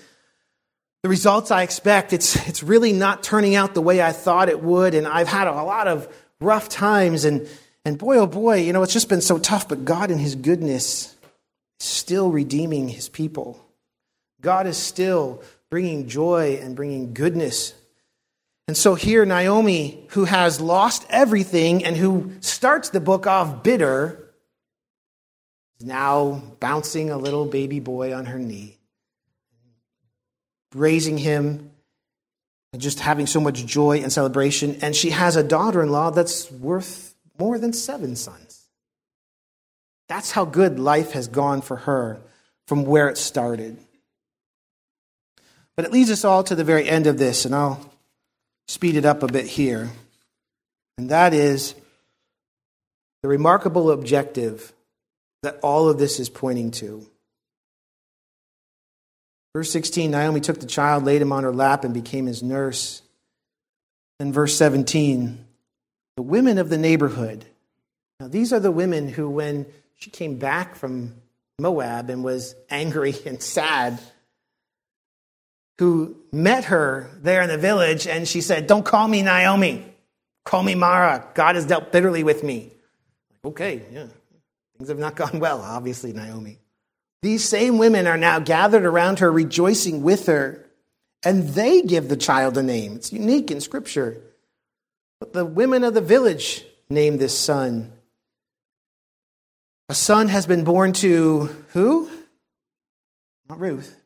the 1.02 1.08
results 1.08 1.50
I 1.50 1.62
expect. 1.62 2.12
It's, 2.12 2.36
it's 2.46 2.62
really 2.62 2.92
not 2.92 3.22
turning 3.22 3.54
out 3.54 3.72
the 3.72 3.80
way 3.80 4.02
I 4.02 4.12
thought 4.12 4.50
it 4.50 4.62
would. 4.62 4.94
And 4.94 5.08
I've 5.08 5.26
had 5.26 5.48
a 5.48 5.52
lot 5.52 5.88
of 5.88 6.06
rough 6.38 6.68
times. 6.68 7.24
And, 7.24 7.48
and 7.86 7.96
boy, 7.96 8.18
oh 8.18 8.26
boy, 8.26 8.56
you 8.56 8.74
know, 8.74 8.82
it's 8.82 8.92
just 8.92 9.08
been 9.08 9.22
so 9.22 9.38
tough. 9.38 9.66
But 9.66 9.86
God, 9.86 10.10
in 10.10 10.18
His 10.18 10.34
goodness, 10.34 11.16
is 11.80 11.86
still 11.86 12.30
redeeming 12.30 12.90
his 12.90 13.08
people. 13.08 13.58
God 14.42 14.66
is 14.66 14.76
still 14.76 15.42
bringing 15.70 16.08
joy 16.08 16.60
and 16.62 16.76
bringing 16.76 17.14
goodness. 17.14 17.72
And 18.70 18.76
so 18.76 18.94
here, 18.94 19.26
Naomi, 19.26 20.06
who 20.10 20.26
has 20.26 20.60
lost 20.60 21.04
everything 21.10 21.84
and 21.84 21.96
who 21.96 22.30
starts 22.38 22.90
the 22.90 23.00
book 23.00 23.26
off 23.26 23.64
bitter, 23.64 24.32
is 25.80 25.86
now 25.86 26.40
bouncing 26.60 27.10
a 27.10 27.18
little 27.18 27.46
baby 27.46 27.80
boy 27.80 28.14
on 28.14 28.26
her 28.26 28.38
knee, 28.38 28.78
raising 30.72 31.18
him, 31.18 31.72
and 32.72 32.80
just 32.80 33.00
having 33.00 33.26
so 33.26 33.40
much 33.40 33.66
joy 33.66 34.02
and 34.02 34.12
celebration. 34.12 34.78
And 34.82 34.94
she 34.94 35.10
has 35.10 35.34
a 35.34 35.42
daughter 35.42 35.82
in 35.82 35.90
law 35.90 36.10
that's 36.10 36.48
worth 36.52 37.16
more 37.40 37.58
than 37.58 37.72
seven 37.72 38.14
sons. 38.14 38.68
That's 40.08 40.30
how 40.30 40.44
good 40.44 40.78
life 40.78 41.10
has 41.10 41.26
gone 41.26 41.60
for 41.60 41.74
her 41.74 42.20
from 42.68 42.84
where 42.84 43.08
it 43.08 43.18
started. 43.18 43.78
But 45.74 45.86
it 45.86 45.92
leads 45.92 46.12
us 46.12 46.24
all 46.24 46.44
to 46.44 46.54
the 46.54 46.62
very 46.62 46.88
end 46.88 47.08
of 47.08 47.18
this, 47.18 47.44
and 47.44 47.52
I'll 47.52 47.90
speed 48.70 48.94
it 48.94 49.04
up 49.04 49.24
a 49.24 49.26
bit 49.26 49.46
here. 49.46 49.90
And 50.96 51.10
that 51.10 51.34
is 51.34 51.74
the 53.22 53.28
remarkable 53.28 53.90
objective 53.90 54.72
that 55.42 55.58
all 55.60 55.88
of 55.88 55.98
this 55.98 56.20
is 56.20 56.28
pointing 56.28 56.70
to. 56.70 57.04
Verse 59.56 59.72
16 59.72 60.12
Naomi 60.12 60.38
took 60.40 60.60
the 60.60 60.66
child, 60.66 61.04
laid 61.04 61.20
him 61.20 61.32
on 61.32 61.42
her 61.42 61.52
lap, 61.52 61.84
and 61.84 61.92
became 61.92 62.26
his 62.26 62.44
nurse. 62.44 63.02
And 64.20 64.32
verse 64.32 64.56
17 64.56 65.46
the 66.16 66.22
women 66.22 66.58
of 66.58 66.68
the 66.68 66.78
neighborhood. 66.78 67.46
Now, 68.20 68.28
these 68.28 68.52
are 68.52 68.60
the 68.60 68.70
women 68.70 69.08
who, 69.08 69.30
when 69.30 69.64
she 69.96 70.10
came 70.10 70.36
back 70.36 70.76
from 70.76 71.14
Moab 71.58 72.10
and 72.10 72.22
was 72.22 72.54
angry 72.68 73.14
and 73.26 73.42
sad, 73.42 73.98
who 75.80 76.14
met 76.30 76.66
her 76.66 77.10
there 77.22 77.40
in 77.40 77.48
the 77.48 77.56
village 77.56 78.06
and 78.06 78.28
she 78.28 78.42
said, 78.42 78.66
Don't 78.66 78.84
call 78.84 79.08
me 79.08 79.22
Naomi, 79.22 79.82
call 80.44 80.62
me 80.62 80.74
Mara. 80.74 81.26
God 81.32 81.54
has 81.54 81.64
dealt 81.64 81.90
bitterly 81.90 82.22
with 82.22 82.44
me. 82.44 82.70
Okay, 83.42 83.80
yeah, 83.90 84.08
things 84.76 84.90
have 84.90 84.98
not 84.98 85.16
gone 85.16 85.40
well, 85.40 85.62
obviously, 85.62 86.12
Naomi. 86.12 86.58
These 87.22 87.48
same 87.48 87.78
women 87.78 88.06
are 88.06 88.18
now 88.18 88.40
gathered 88.40 88.84
around 88.84 89.20
her, 89.20 89.32
rejoicing 89.32 90.02
with 90.02 90.26
her, 90.26 90.66
and 91.22 91.48
they 91.48 91.80
give 91.80 92.10
the 92.10 92.16
child 92.16 92.58
a 92.58 92.62
name. 92.62 92.96
It's 92.96 93.10
unique 93.10 93.50
in 93.50 93.62
Scripture. 93.62 94.20
But 95.18 95.32
the 95.32 95.46
women 95.46 95.82
of 95.82 95.94
the 95.94 96.02
village 96.02 96.62
name 96.90 97.16
this 97.16 97.38
son 97.38 97.90
a 99.88 99.94
son 99.94 100.28
has 100.28 100.44
been 100.46 100.62
born 100.62 100.92
to 100.92 101.46
who? 101.70 102.10
Not 103.48 103.58
Ruth, 103.58 103.98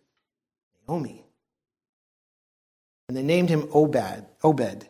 Naomi. 0.88 1.23
And 3.08 3.16
they 3.16 3.22
named 3.22 3.50
him 3.50 3.68
Obed. 3.72 4.24
Obed. 4.42 4.88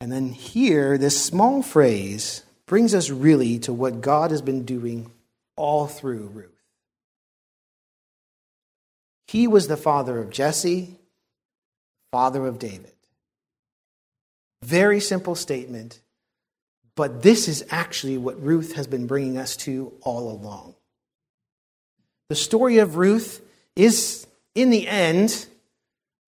And 0.00 0.12
then 0.12 0.30
here, 0.30 0.98
this 0.98 1.22
small 1.22 1.62
phrase 1.62 2.44
brings 2.66 2.94
us 2.94 3.10
really 3.10 3.58
to 3.60 3.72
what 3.72 4.00
God 4.00 4.30
has 4.30 4.42
been 4.42 4.64
doing 4.64 5.10
all 5.56 5.86
through 5.86 6.30
Ruth. 6.34 6.50
He 9.28 9.48
was 9.48 9.68
the 9.68 9.76
father 9.76 10.18
of 10.18 10.30
Jesse, 10.30 10.96
father 12.12 12.46
of 12.46 12.58
David. 12.58 12.92
Very 14.62 15.00
simple 15.00 15.34
statement, 15.34 16.00
but 16.94 17.22
this 17.22 17.48
is 17.48 17.64
actually 17.70 18.18
what 18.18 18.42
Ruth 18.42 18.74
has 18.74 18.86
been 18.86 19.06
bringing 19.06 19.38
us 19.38 19.56
to 19.58 19.92
all 20.02 20.30
along. 20.30 20.74
The 22.28 22.34
story 22.34 22.78
of 22.78 22.96
Ruth 22.96 23.40
is, 23.76 24.26
in 24.54 24.70
the 24.70 24.88
end, 24.88 25.46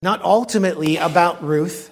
not 0.01 0.23
ultimately 0.23 0.97
about 0.97 1.43
Ruth, 1.43 1.91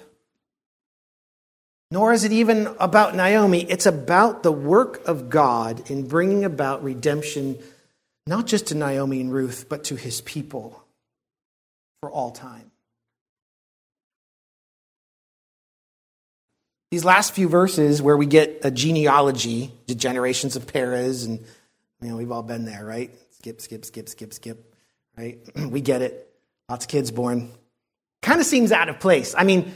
nor 1.90 2.12
is 2.12 2.24
it 2.24 2.32
even 2.32 2.68
about 2.78 3.14
Naomi. 3.14 3.62
It's 3.62 3.86
about 3.86 4.42
the 4.42 4.52
work 4.52 5.06
of 5.06 5.30
God 5.30 5.90
in 5.90 6.06
bringing 6.06 6.44
about 6.44 6.82
redemption, 6.82 7.58
not 8.26 8.46
just 8.46 8.68
to 8.68 8.74
Naomi 8.74 9.20
and 9.20 9.32
Ruth, 9.32 9.66
but 9.68 9.84
to 9.84 9.96
his 9.96 10.20
people 10.20 10.82
for 12.00 12.10
all 12.10 12.30
time. 12.30 12.70
These 16.90 17.04
last 17.04 17.34
few 17.34 17.48
verses 17.48 18.00
where 18.00 18.16
we 18.16 18.24
get 18.24 18.60
a 18.62 18.70
genealogy, 18.70 19.72
the 19.86 19.94
generations 19.94 20.56
of 20.56 20.66
Perez, 20.66 21.24
and 21.24 21.40
you 22.00 22.08
know, 22.08 22.16
we've 22.16 22.32
all 22.32 22.42
been 22.42 22.64
there, 22.64 22.84
right? 22.84 23.10
Skip, 23.38 23.60
skip, 23.60 23.84
skip, 23.84 24.08
skip, 24.08 24.32
skip, 24.32 24.74
right? 25.16 25.38
we 25.70 25.82
get 25.82 26.00
it. 26.00 26.30
Lots 26.68 26.86
of 26.86 26.90
kids 26.90 27.10
born. 27.10 27.50
Kind 28.22 28.40
of 28.40 28.46
seems 28.46 28.72
out 28.72 28.88
of 28.88 29.00
place. 29.00 29.34
I 29.36 29.44
mean, 29.44 29.72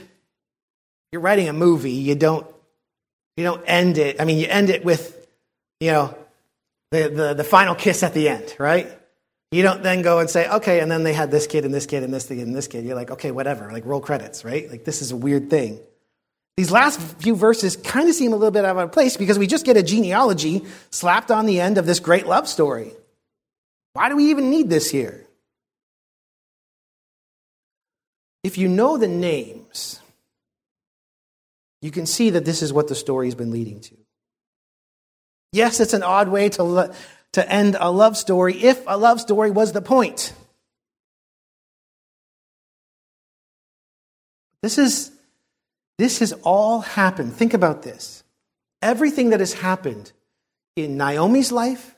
you're 1.11 1.21
writing 1.21 1.47
a 1.47 1.53
movie, 1.53 1.91
you 1.91 2.15
don't 2.15 2.47
you 3.37 3.43
don't 3.43 3.63
end 3.65 3.97
it. 3.97 4.21
I 4.21 4.25
mean, 4.25 4.37
you 4.37 4.47
end 4.47 4.69
it 4.69 4.85
with, 4.85 5.27
you 5.79 5.91
know, 5.91 6.17
the, 6.91 7.09
the, 7.09 7.33
the 7.33 7.43
final 7.43 7.73
kiss 7.73 8.03
at 8.03 8.13
the 8.13 8.29
end, 8.29 8.55
right? 8.59 8.87
You 9.51 9.63
don't 9.63 9.81
then 9.83 10.01
go 10.01 10.19
and 10.19 10.29
say, 10.29 10.47
okay, 10.49 10.79
and 10.79 10.91
then 10.91 11.03
they 11.03 11.13
had 11.13 11.31
this 11.31 11.47
kid 11.47 11.65
and 11.65 11.73
this 11.73 11.85
kid 11.85 12.03
and 12.03 12.13
this 12.13 12.27
kid 12.27 12.39
and 12.39 12.55
this 12.55 12.67
kid. 12.67 12.85
You're 12.85 12.95
like, 12.95 13.11
okay, 13.11 13.31
whatever, 13.31 13.71
like 13.71 13.85
roll 13.85 14.01
credits, 14.01 14.45
right? 14.45 14.69
Like 14.69 14.83
this 14.83 15.01
is 15.01 15.11
a 15.11 15.15
weird 15.15 15.49
thing. 15.49 15.79
These 16.57 16.69
last 16.69 17.01
few 17.19 17.35
verses 17.35 17.75
kind 17.75 18.07
of 18.07 18.13
seem 18.13 18.33
a 18.33 18.35
little 18.35 18.51
bit 18.51 18.65
out 18.65 18.77
of 18.77 18.91
place 18.91 19.17
because 19.17 19.39
we 19.39 19.47
just 19.47 19.65
get 19.65 19.75
a 19.75 19.83
genealogy 19.83 20.65
slapped 20.91 21.31
on 21.31 21.47
the 21.47 21.59
end 21.59 21.79
of 21.79 21.87
this 21.87 21.99
great 21.99 22.27
love 22.27 22.47
story. 22.47 22.93
Why 23.93 24.09
do 24.09 24.15
we 24.15 24.29
even 24.29 24.51
need 24.51 24.69
this 24.69 24.89
here? 24.91 25.25
If 28.43 28.57
you 28.57 28.67
know 28.67 28.97
the 28.97 29.07
names 29.07 29.99
you 31.83 31.91
can 31.91 32.05
see 32.05 32.29
that 32.29 32.45
this 32.45 32.61
is 32.61 32.71
what 32.71 32.87
the 32.87 32.95
story 32.95 33.27
has 33.27 33.35
been 33.35 33.51
leading 33.51 33.81
to. 33.81 33.95
Yes, 35.51 35.81
it's 35.81 35.93
an 35.93 36.01
odd 36.01 36.29
way 36.29 36.47
to, 36.47 36.63
lo- 36.63 36.93
to 37.33 37.51
end 37.51 37.75
a 37.77 37.91
love 37.91 38.15
story 38.15 38.55
if 38.63 38.81
a 38.87 38.97
love 38.97 39.19
story 39.19 39.51
was 39.51 39.73
the 39.73 39.81
point. 39.81 40.33
This 44.61 44.77
is 44.77 45.11
this 45.97 46.19
has 46.19 46.31
all 46.41 46.79
happened. 46.79 47.33
Think 47.33 47.53
about 47.53 47.83
this. 47.83 48.23
Everything 48.81 49.31
that 49.31 49.41
has 49.41 49.53
happened 49.53 50.13
in 50.77 50.97
Naomi's 50.97 51.51
life 51.51 51.95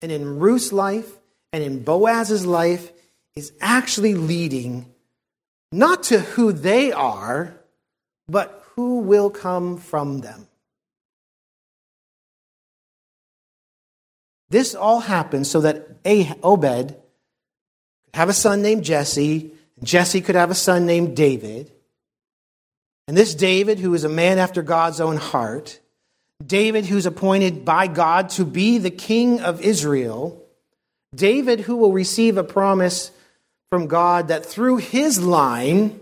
and 0.00 0.10
in 0.10 0.38
Ruth's 0.38 0.72
life 0.72 1.10
and 1.52 1.62
in 1.62 1.82
Boaz's 1.84 2.46
life 2.46 2.90
is 3.36 3.52
actually 3.60 4.14
leading 4.14 4.86
not 5.72 6.04
to 6.04 6.20
who 6.20 6.52
they 6.52 6.92
are, 6.92 7.54
but 8.28 8.64
who 8.74 9.00
will 9.00 9.30
come 9.30 9.76
from 9.76 10.20
them. 10.20 10.46
This 14.50 14.74
all 14.74 15.00
happened 15.00 15.46
so 15.46 15.60
that 15.60 15.88
Obed 16.42 16.88
could 16.88 16.96
have 18.14 18.28
a 18.28 18.32
son 18.32 18.62
named 18.62 18.84
Jesse, 18.84 19.52
and 19.76 19.86
Jesse 19.86 20.20
could 20.20 20.34
have 20.34 20.50
a 20.50 20.56
son 20.56 20.86
named 20.86 21.16
David. 21.16 21.70
And 23.06 23.16
this 23.16 23.34
David, 23.34 23.78
who 23.78 23.94
is 23.94 24.04
a 24.04 24.08
man 24.08 24.38
after 24.38 24.62
God's 24.62 25.00
own 25.00 25.16
heart, 25.16 25.80
David, 26.44 26.86
who's 26.86 27.06
appointed 27.06 27.64
by 27.64 27.86
God 27.86 28.30
to 28.30 28.44
be 28.44 28.78
the 28.78 28.90
king 28.90 29.40
of 29.40 29.60
Israel, 29.60 30.44
David, 31.14 31.60
who 31.60 31.76
will 31.76 31.92
receive 31.92 32.36
a 32.36 32.44
promise 32.44 33.12
from 33.70 33.86
God 33.86 34.28
that 34.28 34.44
through 34.44 34.78
his 34.78 35.20
line, 35.20 36.00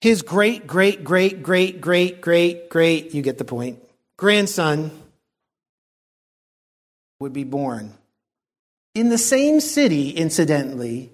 his 0.00 0.22
great, 0.22 0.66
great, 0.66 1.02
great, 1.02 1.42
great, 1.42 1.80
great, 1.80 2.20
great, 2.20 2.70
great, 2.70 3.12
you 3.12 3.22
get 3.22 3.38
the 3.38 3.44
point, 3.44 3.82
grandson 4.16 4.92
would 7.18 7.32
be 7.32 7.42
born. 7.42 7.92
In 8.94 9.08
the 9.08 9.18
same 9.18 9.60
city, 9.60 10.10
incidentally, 10.10 11.10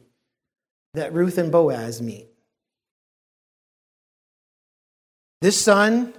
that 0.92 1.14
Ruth 1.14 1.38
and 1.38 1.51
Boaz 1.51 2.03
meet. 2.03 2.26
This 5.40 5.61
son, 5.61 6.12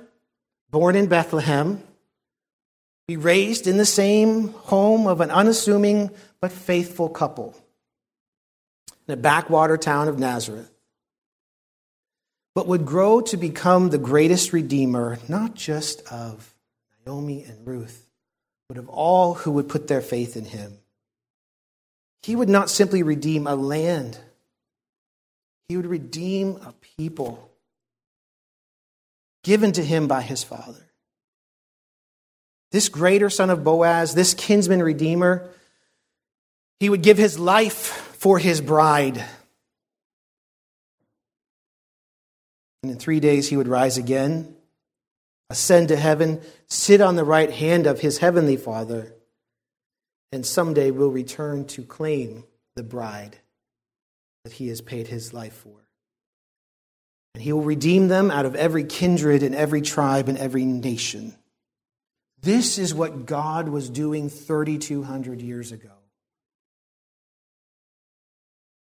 born 0.71 0.95
in 0.95 1.07
Bethlehem, 1.07 1.81
be 3.07 3.17
raised 3.17 3.67
in 3.67 3.77
the 3.77 3.85
same 3.85 4.49
home 4.49 5.05
of 5.05 5.21
an 5.21 5.29
unassuming 5.29 6.09
but 6.41 6.51
faithful 6.51 7.07
couple 7.09 7.55
in 9.07 9.13
a 9.13 9.17
backwater 9.17 9.77
town 9.77 10.07
of 10.07 10.19
Nazareth, 10.19 10.71
but 12.53 12.67
would 12.67 12.85
grow 12.85 13.21
to 13.21 13.37
become 13.37 13.89
the 13.89 13.97
greatest 13.97 14.53
redeemer, 14.53 15.19
not 15.27 15.55
just 15.55 16.01
of 16.11 16.53
Naomi 17.05 17.43
and 17.43 17.67
Ruth, 17.67 18.07
but 18.67 18.77
of 18.77 18.89
all 18.89 19.35
who 19.35 19.51
would 19.51 19.69
put 19.69 19.87
their 19.87 20.01
faith 20.01 20.35
in 20.35 20.45
him. 20.45 20.77
He 22.23 22.35
would 22.35 22.49
not 22.49 22.69
simply 22.69 23.03
redeem 23.03 23.45
a 23.45 23.55
land, 23.55 24.17
he 25.67 25.77
would 25.77 25.85
redeem 25.85 26.57
a 26.65 26.73
people 26.97 27.51
given 29.43 29.71
to 29.73 29.83
him 29.83 30.07
by 30.07 30.21
his 30.21 30.43
father. 30.43 30.81
This 32.71 32.89
greater 32.89 33.29
son 33.29 33.49
of 33.49 33.63
Boaz, 33.63 34.15
this 34.15 34.33
kinsman 34.33 34.81
redeemer, 34.81 35.47
he 36.79 36.89
would 36.89 37.03
give 37.03 37.17
his 37.17 37.37
life 37.37 38.14
for 38.25 38.39
his 38.39 38.59
bride. 38.59 39.23
And 42.81 42.91
in 42.91 42.97
three 42.97 43.19
days 43.19 43.47
he 43.47 43.55
would 43.55 43.67
rise 43.67 43.99
again 43.99 44.55
ascend 45.51 45.89
to 45.89 45.95
heaven, 45.95 46.41
sit 46.65 47.01
on 47.01 47.17
the 47.17 47.23
right 47.23 47.51
hand 47.51 47.85
of 47.85 47.99
his 47.99 48.17
heavenly 48.17 48.57
Father, 48.57 49.13
and 50.31 50.43
someday 50.43 50.89
will 50.89 51.11
return 51.11 51.65
to 51.65 51.83
claim 51.83 52.43
the 52.75 52.81
bride 52.81 53.37
that 54.43 54.53
he 54.53 54.69
has 54.69 54.81
paid 54.81 55.07
his 55.07 55.31
life 55.31 55.53
for. 55.53 55.85
And 57.35 57.43
he 57.43 57.53
will 57.53 57.61
redeem 57.61 58.07
them 58.07 58.31
out 58.31 58.47
of 58.47 58.55
every 58.55 58.85
kindred 58.85 59.43
and 59.43 59.53
every 59.53 59.83
tribe 59.83 60.29
and 60.29 60.39
every 60.39 60.65
nation. 60.65 61.35
This 62.41 62.79
is 62.79 62.91
what 62.91 63.27
God 63.27 63.69
was 63.69 63.87
doing 63.87 64.29
3,200 64.29 65.43
years 65.43 65.71
ago. 65.71 65.91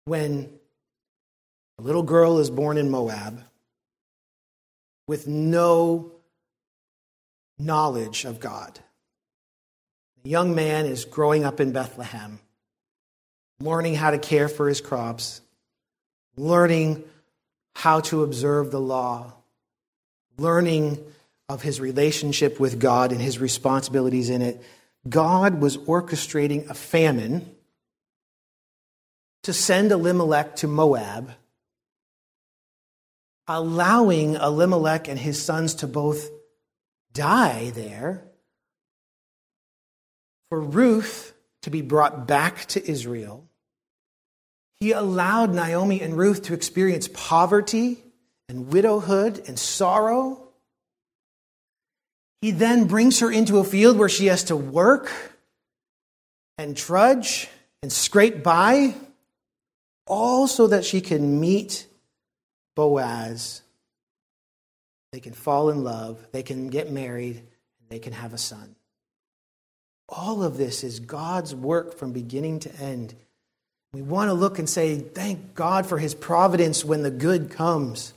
When 0.06 0.48
a 1.78 1.82
little 1.82 2.04
girl 2.04 2.38
is 2.38 2.48
born 2.48 2.78
in 2.78 2.90
Moab 2.90 3.42
with 5.08 5.26
no 5.26 6.12
knowledge 7.58 8.24
of 8.24 8.38
God. 8.38 8.78
A 10.24 10.28
young 10.28 10.54
man 10.54 10.86
is 10.86 11.04
growing 11.04 11.44
up 11.44 11.58
in 11.58 11.72
Bethlehem, 11.72 12.38
learning 13.58 13.96
how 13.96 14.12
to 14.12 14.18
care 14.18 14.48
for 14.48 14.68
his 14.68 14.80
crops, 14.80 15.40
learning 16.36 17.02
how 17.74 17.98
to 18.00 18.22
observe 18.22 18.70
the 18.70 18.80
law, 18.80 19.32
learning 20.38 21.04
of 21.48 21.62
his 21.62 21.80
relationship 21.80 22.60
with 22.60 22.78
God 22.78 23.10
and 23.10 23.20
his 23.20 23.40
responsibilities 23.40 24.30
in 24.30 24.40
it. 24.40 24.62
God 25.08 25.60
was 25.60 25.78
orchestrating 25.78 26.70
a 26.70 26.74
famine 26.74 27.55
to 29.46 29.52
send 29.52 29.92
Elimelech 29.92 30.56
to 30.56 30.66
Moab, 30.66 31.30
allowing 33.46 34.34
Elimelech 34.34 35.06
and 35.06 35.16
his 35.16 35.40
sons 35.40 35.76
to 35.76 35.86
both 35.86 36.28
die 37.12 37.70
there, 37.70 38.24
for 40.48 40.60
Ruth 40.60 41.32
to 41.62 41.70
be 41.70 41.80
brought 41.80 42.26
back 42.26 42.66
to 42.66 42.90
Israel. 42.90 43.48
He 44.80 44.90
allowed 44.90 45.54
Naomi 45.54 46.00
and 46.00 46.18
Ruth 46.18 46.42
to 46.42 46.54
experience 46.54 47.08
poverty 47.14 48.02
and 48.48 48.72
widowhood 48.72 49.44
and 49.46 49.56
sorrow. 49.56 50.42
He 52.40 52.50
then 52.50 52.88
brings 52.88 53.20
her 53.20 53.30
into 53.30 53.60
a 53.60 53.64
field 53.64 53.96
where 53.96 54.08
she 54.08 54.26
has 54.26 54.42
to 54.44 54.56
work 54.56 55.08
and 56.58 56.76
trudge 56.76 57.46
and 57.80 57.92
scrape 57.92 58.42
by, 58.42 58.96
all 60.06 60.46
so 60.46 60.66
that 60.68 60.84
she 60.84 61.00
can 61.00 61.40
meet 61.40 61.86
Boaz 62.74 63.62
they 65.16 65.20
can 65.20 65.32
fall 65.32 65.70
in 65.70 65.82
love, 65.82 66.26
they 66.32 66.42
can 66.42 66.68
get 66.68 66.92
married, 66.92 67.36
and 67.36 67.88
they 67.88 67.98
can 67.98 68.12
have 68.12 68.34
a 68.34 68.38
son. 68.38 68.76
All 70.10 70.42
of 70.42 70.58
this 70.58 70.84
is 70.84 71.00
God's 71.00 71.54
work 71.54 71.96
from 71.96 72.12
beginning 72.12 72.60
to 72.60 72.74
end. 72.76 73.14
We 73.94 74.02
want 74.02 74.28
to 74.28 74.34
look 74.34 74.58
and 74.58 74.68
say, 74.68 74.98
Thank 74.98 75.54
God 75.54 75.86
for 75.86 75.96
his 75.96 76.14
providence 76.14 76.84
when 76.84 77.02
the 77.02 77.10
good 77.10 77.50
comes. 77.50 78.12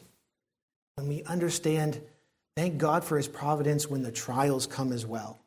When 0.95 1.07
we 1.07 1.23
understand, 1.23 2.01
thank 2.57 2.77
God 2.77 3.05
for 3.05 3.15
his 3.15 3.29
providence 3.29 3.89
when 3.89 4.03
the 4.03 4.11
trials 4.11 4.67
come 4.67 4.91
as 4.91 5.05
well. 5.05 5.39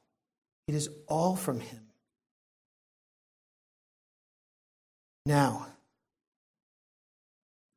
It 0.68 0.74
is 0.74 0.88
all 1.06 1.36
from 1.36 1.60
him. 1.60 1.80
Now, 5.26 5.66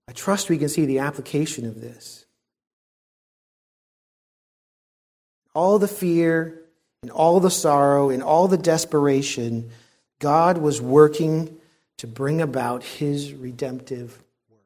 I 0.07 0.11
trust 0.13 0.49
we 0.49 0.57
can 0.57 0.69
see 0.69 0.85
the 0.85 0.99
application 0.99 1.65
of 1.65 1.81
this. 1.81 2.25
all 5.55 5.79
the 5.79 5.87
fear 5.87 6.61
and 7.01 7.09
all 7.09 7.39
the 7.39 7.49
sorrow 7.49 8.09
and 8.09 8.21
all 8.21 8.47
the 8.47 8.57
desperation, 8.57 9.71
God 10.19 10.59
was 10.59 10.81
working 10.81 11.57
to 11.97 12.07
bring 12.07 12.41
about 12.41 12.83
his 12.83 13.33
redemptive 13.33 14.21
work. 14.49 14.59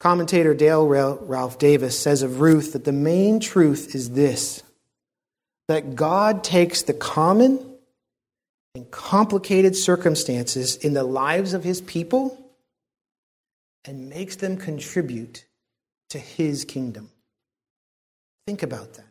Commentator 0.00 0.52
Dale 0.52 0.86
Ralph 0.86 1.58
Davis 1.58 1.98
says 1.98 2.22
of 2.22 2.40
Ruth 2.40 2.72
that 2.72 2.84
the 2.84 2.92
main 2.92 3.40
truth 3.40 3.94
is 3.94 4.10
this 4.10 4.62
that 5.68 5.94
God 5.94 6.42
takes 6.42 6.82
the 6.82 6.92
common 6.92 7.71
and 8.74 8.90
complicated 8.90 9.76
circumstances 9.76 10.76
in 10.76 10.94
the 10.94 11.04
lives 11.04 11.52
of 11.52 11.62
his 11.62 11.80
people 11.80 12.38
and 13.84 14.08
makes 14.08 14.36
them 14.36 14.56
contribute 14.56 15.44
to 16.10 16.18
his 16.18 16.64
kingdom. 16.64 17.10
Think 18.46 18.62
about 18.62 18.94
that. 18.94 19.06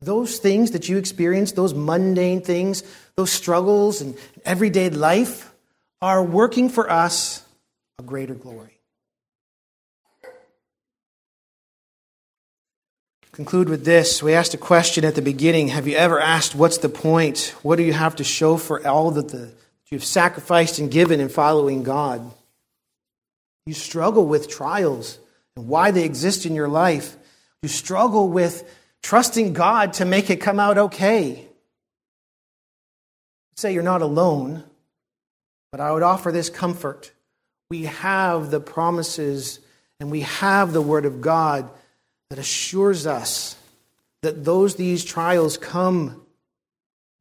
Those 0.00 0.38
things 0.38 0.72
that 0.72 0.88
you 0.88 0.98
experience, 0.98 1.52
those 1.52 1.74
mundane 1.74 2.40
things, 2.40 2.82
those 3.16 3.30
struggles 3.30 4.00
in 4.00 4.16
everyday 4.44 4.90
life, 4.90 5.52
are 6.00 6.24
working 6.24 6.68
for 6.68 6.90
us 6.90 7.44
a 7.98 8.02
greater 8.02 8.34
glory. 8.34 8.71
Conclude 13.32 13.70
with 13.70 13.86
this. 13.86 14.22
We 14.22 14.34
asked 14.34 14.52
a 14.52 14.58
question 14.58 15.06
at 15.06 15.14
the 15.14 15.22
beginning 15.22 15.68
Have 15.68 15.88
you 15.88 15.96
ever 15.96 16.20
asked, 16.20 16.54
What's 16.54 16.78
the 16.78 16.90
point? 16.90 17.54
What 17.62 17.76
do 17.76 17.82
you 17.82 17.94
have 17.94 18.16
to 18.16 18.24
show 18.24 18.58
for 18.58 18.86
all 18.86 19.10
that, 19.12 19.28
the, 19.30 19.38
that 19.38 19.54
you've 19.90 20.04
sacrificed 20.04 20.78
and 20.78 20.90
given 20.90 21.18
in 21.18 21.30
following 21.30 21.82
God? 21.82 22.30
You 23.64 23.72
struggle 23.72 24.26
with 24.26 24.50
trials 24.50 25.18
and 25.56 25.66
why 25.66 25.92
they 25.92 26.04
exist 26.04 26.44
in 26.44 26.54
your 26.54 26.68
life. 26.68 27.16
You 27.62 27.70
struggle 27.70 28.28
with 28.28 28.68
trusting 29.02 29.54
God 29.54 29.94
to 29.94 30.04
make 30.04 30.28
it 30.28 30.36
come 30.36 30.60
out 30.60 30.76
okay. 30.76 31.48
Say 33.56 33.72
you're 33.72 33.82
not 33.82 34.02
alone, 34.02 34.62
but 35.70 35.80
I 35.80 35.90
would 35.90 36.02
offer 36.02 36.32
this 36.32 36.50
comfort. 36.50 37.12
We 37.70 37.84
have 37.84 38.50
the 38.50 38.60
promises 38.60 39.58
and 40.00 40.10
we 40.10 40.20
have 40.20 40.74
the 40.74 40.82
Word 40.82 41.06
of 41.06 41.22
God 41.22 41.70
that 42.32 42.38
assures 42.38 43.06
us 43.06 43.56
that 44.22 44.42
those 44.42 44.76
these 44.76 45.04
trials 45.04 45.58
come, 45.58 46.24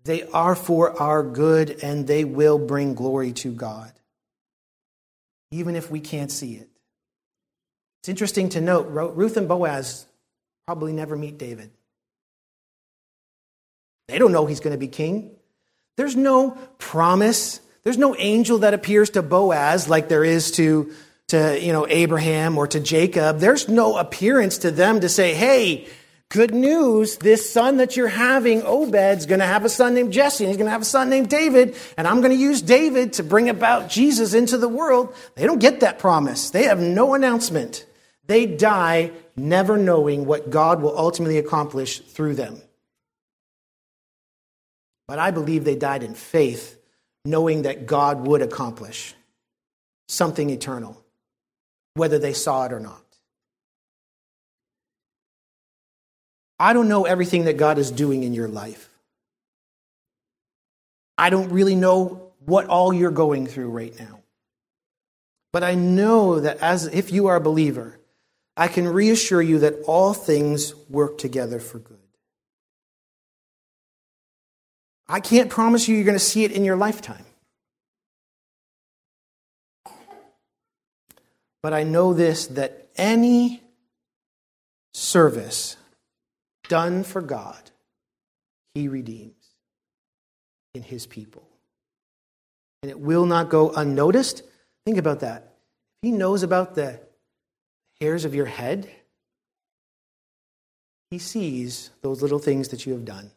they 0.05 0.23
are 0.29 0.55
for 0.55 0.97
our 1.01 1.21
good 1.21 1.69
and 1.83 2.07
they 2.07 2.23
will 2.23 2.57
bring 2.57 2.93
glory 2.93 3.33
to 3.33 3.51
God, 3.51 3.91
even 5.51 5.75
if 5.75 5.91
we 5.91 5.99
can't 5.99 6.31
see 6.31 6.53
it. 6.53 6.69
It's 7.99 8.07
interesting 8.07 8.47
to 8.51 8.61
note 8.61 8.87
Ruth 8.87 9.35
and 9.35 9.49
Boaz 9.49 10.05
probably 10.65 10.93
never 10.93 11.17
meet 11.17 11.37
David. 11.37 11.71
They 14.07 14.17
don't 14.17 14.31
know 14.31 14.45
he's 14.45 14.61
going 14.61 14.71
to 14.71 14.79
be 14.79 14.87
king. 14.87 15.31
There's 15.97 16.15
no 16.15 16.51
promise. 16.77 17.59
There's 17.83 17.97
no 17.97 18.15
angel 18.15 18.59
that 18.59 18.73
appears 18.73 19.09
to 19.09 19.21
Boaz 19.21 19.89
like 19.89 20.07
there 20.07 20.23
is 20.23 20.51
to, 20.51 20.93
to 21.31 21.59
you 21.61 21.73
know, 21.73 21.85
Abraham 21.89 22.57
or 22.57 22.67
to 22.67 22.79
Jacob. 22.79 23.39
There's 23.39 23.67
no 23.67 23.97
appearance 23.97 24.59
to 24.59 24.71
them 24.71 25.01
to 25.01 25.09
say, 25.09 25.33
hey, 25.33 25.87
good 26.29 26.53
news, 26.53 27.17
this 27.17 27.51
son 27.51 27.77
that 27.77 27.97
you're 27.97 28.07
having, 28.07 28.63
Obed's 28.63 29.25
going 29.25 29.39
to 29.39 29.45
have 29.45 29.65
a 29.65 29.69
son 29.69 29.93
named 29.93 30.13
Jesse, 30.13 30.43
and 30.43 30.49
he's 30.49 30.57
going 30.57 30.67
to 30.67 30.71
have 30.71 30.81
a 30.81 30.85
son 30.85 31.09
named 31.09 31.29
David, 31.29 31.75
and 31.97 32.07
I'm 32.07 32.21
going 32.21 32.31
to 32.31 32.37
use 32.37 32.61
David 32.61 33.13
to 33.13 33.23
bring 33.23 33.49
about 33.49 33.89
Jesus 33.89 34.33
into 34.33 34.57
the 34.57 34.69
world. 34.69 35.13
They 35.35 35.45
don't 35.45 35.59
get 35.59 35.81
that 35.81 35.99
promise. 35.99 36.51
They 36.51 36.63
have 36.63 36.79
no 36.79 37.13
announcement. 37.13 37.85
They 38.27 38.45
die 38.45 39.11
never 39.35 39.77
knowing 39.77 40.25
what 40.25 40.49
God 40.49 40.81
will 40.81 40.97
ultimately 40.97 41.37
accomplish 41.37 41.99
through 41.99 42.35
them. 42.35 42.61
But 45.07 45.19
I 45.19 45.31
believe 45.31 45.65
they 45.65 45.75
died 45.75 46.03
in 46.03 46.13
faith, 46.13 46.77
knowing 47.25 47.63
that 47.63 47.85
God 47.85 48.25
would 48.25 48.41
accomplish 48.41 49.13
something 50.07 50.49
eternal, 50.49 51.00
whether 51.93 52.19
they 52.19 52.33
saw 52.33 52.65
it 52.65 52.73
or 52.73 52.79
not. 52.79 53.01
I 56.59 56.73
don't 56.73 56.87
know 56.87 57.05
everything 57.05 57.45
that 57.45 57.57
God 57.57 57.77
is 57.77 57.89
doing 57.91 58.23
in 58.23 58.33
your 58.33 58.47
life. 58.47 58.89
I 61.17 61.29
don't 61.29 61.49
really 61.49 61.75
know 61.75 62.31
what 62.45 62.67
all 62.67 62.93
you're 62.93 63.11
going 63.11 63.47
through 63.47 63.69
right 63.69 63.97
now. 63.99 64.19
But 65.51 65.63
I 65.63 65.75
know 65.75 66.39
that 66.39 66.57
as 66.57 66.85
if 66.85 67.11
you 67.11 67.27
are 67.27 67.35
a 67.35 67.41
believer, 67.41 67.99
I 68.55 68.67
can 68.67 68.87
reassure 68.87 69.41
you 69.41 69.59
that 69.59 69.75
all 69.85 70.13
things 70.13 70.75
work 70.89 71.17
together 71.17 71.59
for 71.59 71.79
good. 71.79 71.97
I 75.07 75.19
can't 75.19 75.49
promise 75.49 75.87
you 75.87 75.95
you're 75.95 76.05
going 76.05 76.15
to 76.15 76.23
see 76.23 76.43
it 76.43 76.51
in 76.51 76.63
your 76.63 76.77
lifetime. 76.77 77.25
But 81.63 81.73
I 81.73 81.83
know 81.83 82.13
this 82.13 82.47
that 82.47 82.89
any 82.95 83.61
service 84.93 85.77
done 86.67 87.03
for 87.03 87.21
God, 87.21 87.71
He 88.73 88.87
redeems 88.87 89.33
in 90.73 90.81
His 90.83 91.05
people. 91.05 91.47
And 92.81 92.89
it 92.89 92.99
will 92.99 93.25
not 93.25 93.49
go 93.49 93.69
unnoticed. 93.71 94.43
Think 94.85 94.97
about 94.97 95.19
that. 95.19 95.53
He 96.01 96.11
knows 96.11 96.41
about 96.41 96.73
the 96.73 96.99
hairs 97.99 98.25
of 98.25 98.33
your 98.33 98.47
head. 98.47 98.89
He 101.11 101.19
sees 101.19 101.91
those 102.01 102.21
little 102.21 102.39
things 102.39 102.69
that 102.69 102.85
you 102.85 102.93
have 102.93 103.05
done. 103.05 103.31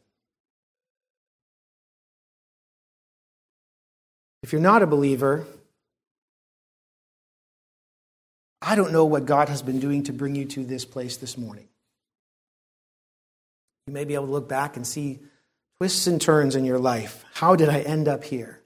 If 4.43 4.53
you're 4.53 4.63
not 4.63 4.83
a 4.83 4.87
believer, 4.87 5.47
I 8.65 8.77
don't 8.77 8.93
know 8.93 9.05
what 9.05 9.27
God 9.27 9.49
has 9.51 9.63
been 9.63 9.79
doing 9.79 10.05
to 10.05 10.13
bring 10.13 10.35
you 10.35 10.47
to 10.47 10.65
this 10.65 10.85
place 10.85 11.19
this 11.19 11.37
morning. 11.37 11.69
You 13.87 13.93
may 13.93 14.05
be 14.05 14.15
able 14.15 14.27
to 14.27 14.33
look 14.33 14.49
back 14.49 14.77
and 14.77 14.87
see 14.87 15.21
twists 15.79 16.07
and 16.07 16.21
turns 16.21 16.57
in 16.57 16.65
your 16.65 16.79
life. 16.79 17.25
How 17.35 17.57
did 17.57 17.69
I 17.69 17.81
end 17.81 18.09
up 18.09 18.25
here? 18.25 18.61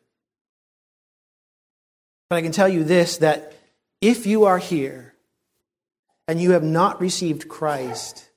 But 2.30 2.36
I 2.36 2.42
can 2.42 2.52
tell 2.52 2.68
you 2.68 2.84
this 2.84 3.18
that 3.18 3.54
if 4.00 4.26
you 4.26 4.44
are 4.44 4.58
here 4.58 5.14
and 6.28 6.40
you 6.40 6.52
have 6.52 6.62
not 6.62 7.00
received 7.00 7.48
Christ, 7.48 8.28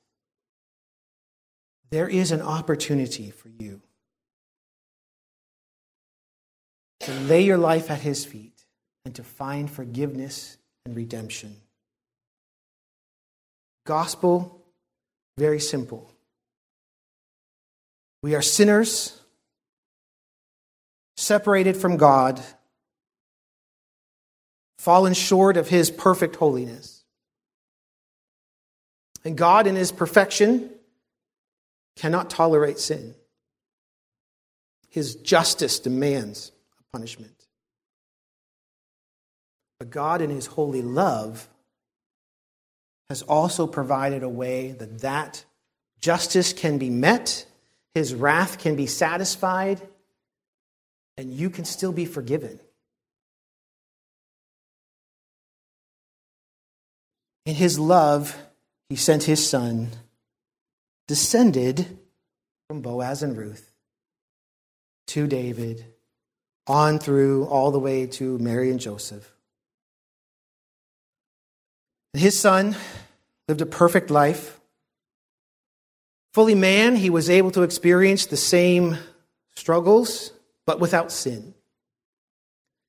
there 1.90 2.08
is 2.08 2.32
an 2.32 2.42
opportunity 2.42 3.30
for 3.30 3.48
you 3.48 3.82
to 7.00 7.12
lay 7.12 7.42
your 7.42 7.58
life 7.58 7.90
at 7.90 8.00
his 8.00 8.24
feet 8.24 8.64
and 9.04 9.14
to 9.14 9.22
find 9.22 9.70
forgiveness 9.70 10.56
and 10.84 10.96
redemption. 10.96 11.56
Gospel, 13.84 14.62
very 15.38 15.60
simple. 15.60 16.10
We 18.22 18.34
are 18.34 18.42
sinners, 18.42 19.20
separated 21.16 21.76
from 21.76 21.96
God, 21.96 22.40
fallen 24.78 25.14
short 25.14 25.56
of 25.56 25.68
his 25.68 25.90
perfect 25.90 26.36
holiness. 26.36 27.02
And 29.24 29.36
God, 29.36 29.66
in 29.66 29.76
his 29.76 29.92
perfection, 29.92 30.70
cannot 31.96 32.30
tolerate 32.30 32.78
sin. 32.78 33.14
His 34.88 35.14
justice 35.16 35.78
demands 35.78 36.52
a 36.78 36.96
punishment. 36.96 37.41
But 39.82 39.90
God, 39.90 40.22
in 40.22 40.30
His 40.30 40.46
holy 40.46 40.80
love, 40.80 41.48
has 43.08 43.22
also 43.22 43.66
provided 43.66 44.22
a 44.22 44.28
way 44.28 44.70
that 44.78 45.00
that 45.00 45.44
justice 46.00 46.52
can 46.52 46.78
be 46.78 46.88
met, 46.88 47.46
His 47.92 48.14
wrath 48.14 48.60
can 48.60 48.76
be 48.76 48.86
satisfied, 48.86 49.82
and 51.16 51.34
you 51.34 51.50
can 51.50 51.64
still 51.64 51.90
be 51.90 52.04
forgiven. 52.04 52.60
In 57.44 57.56
His 57.56 57.76
love, 57.76 58.36
He 58.88 58.94
sent 58.94 59.24
His 59.24 59.44
Son, 59.44 59.88
descended 61.08 61.98
from 62.68 62.82
Boaz 62.82 63.24
and 63.24 63.36
Ruth, 63.36 63.72
to 65.08 65.26
David 65.26 65.86
on 66.68 67.00
through 67.00 67.46
all 67.46 67.72
the 67.72 67.80
way 67.80 68.06
to 68.06 68.38
Mary 68.38 68.70
and 68.70 68.78
Joseph. 68.78 69.31
His 72.14 72.38
son 72.38 72.76
lived 73.48 73.60
a 73.60 73.66
perfect 73.66 74.10
life. 74.10 74.60
Fully 76.34 76.54
man, 76.54 76.96
he 76.96 77.10
was 77.10 77.30
able 77.30 77.50
to 77.52 77.62
experience 77.62 78.26
the 78.26 78.36
same 78.36 78.98
struggles, 79.54 80.32
but 80.66 80.80
without 80.80 81.10
sin. 81.10 81.54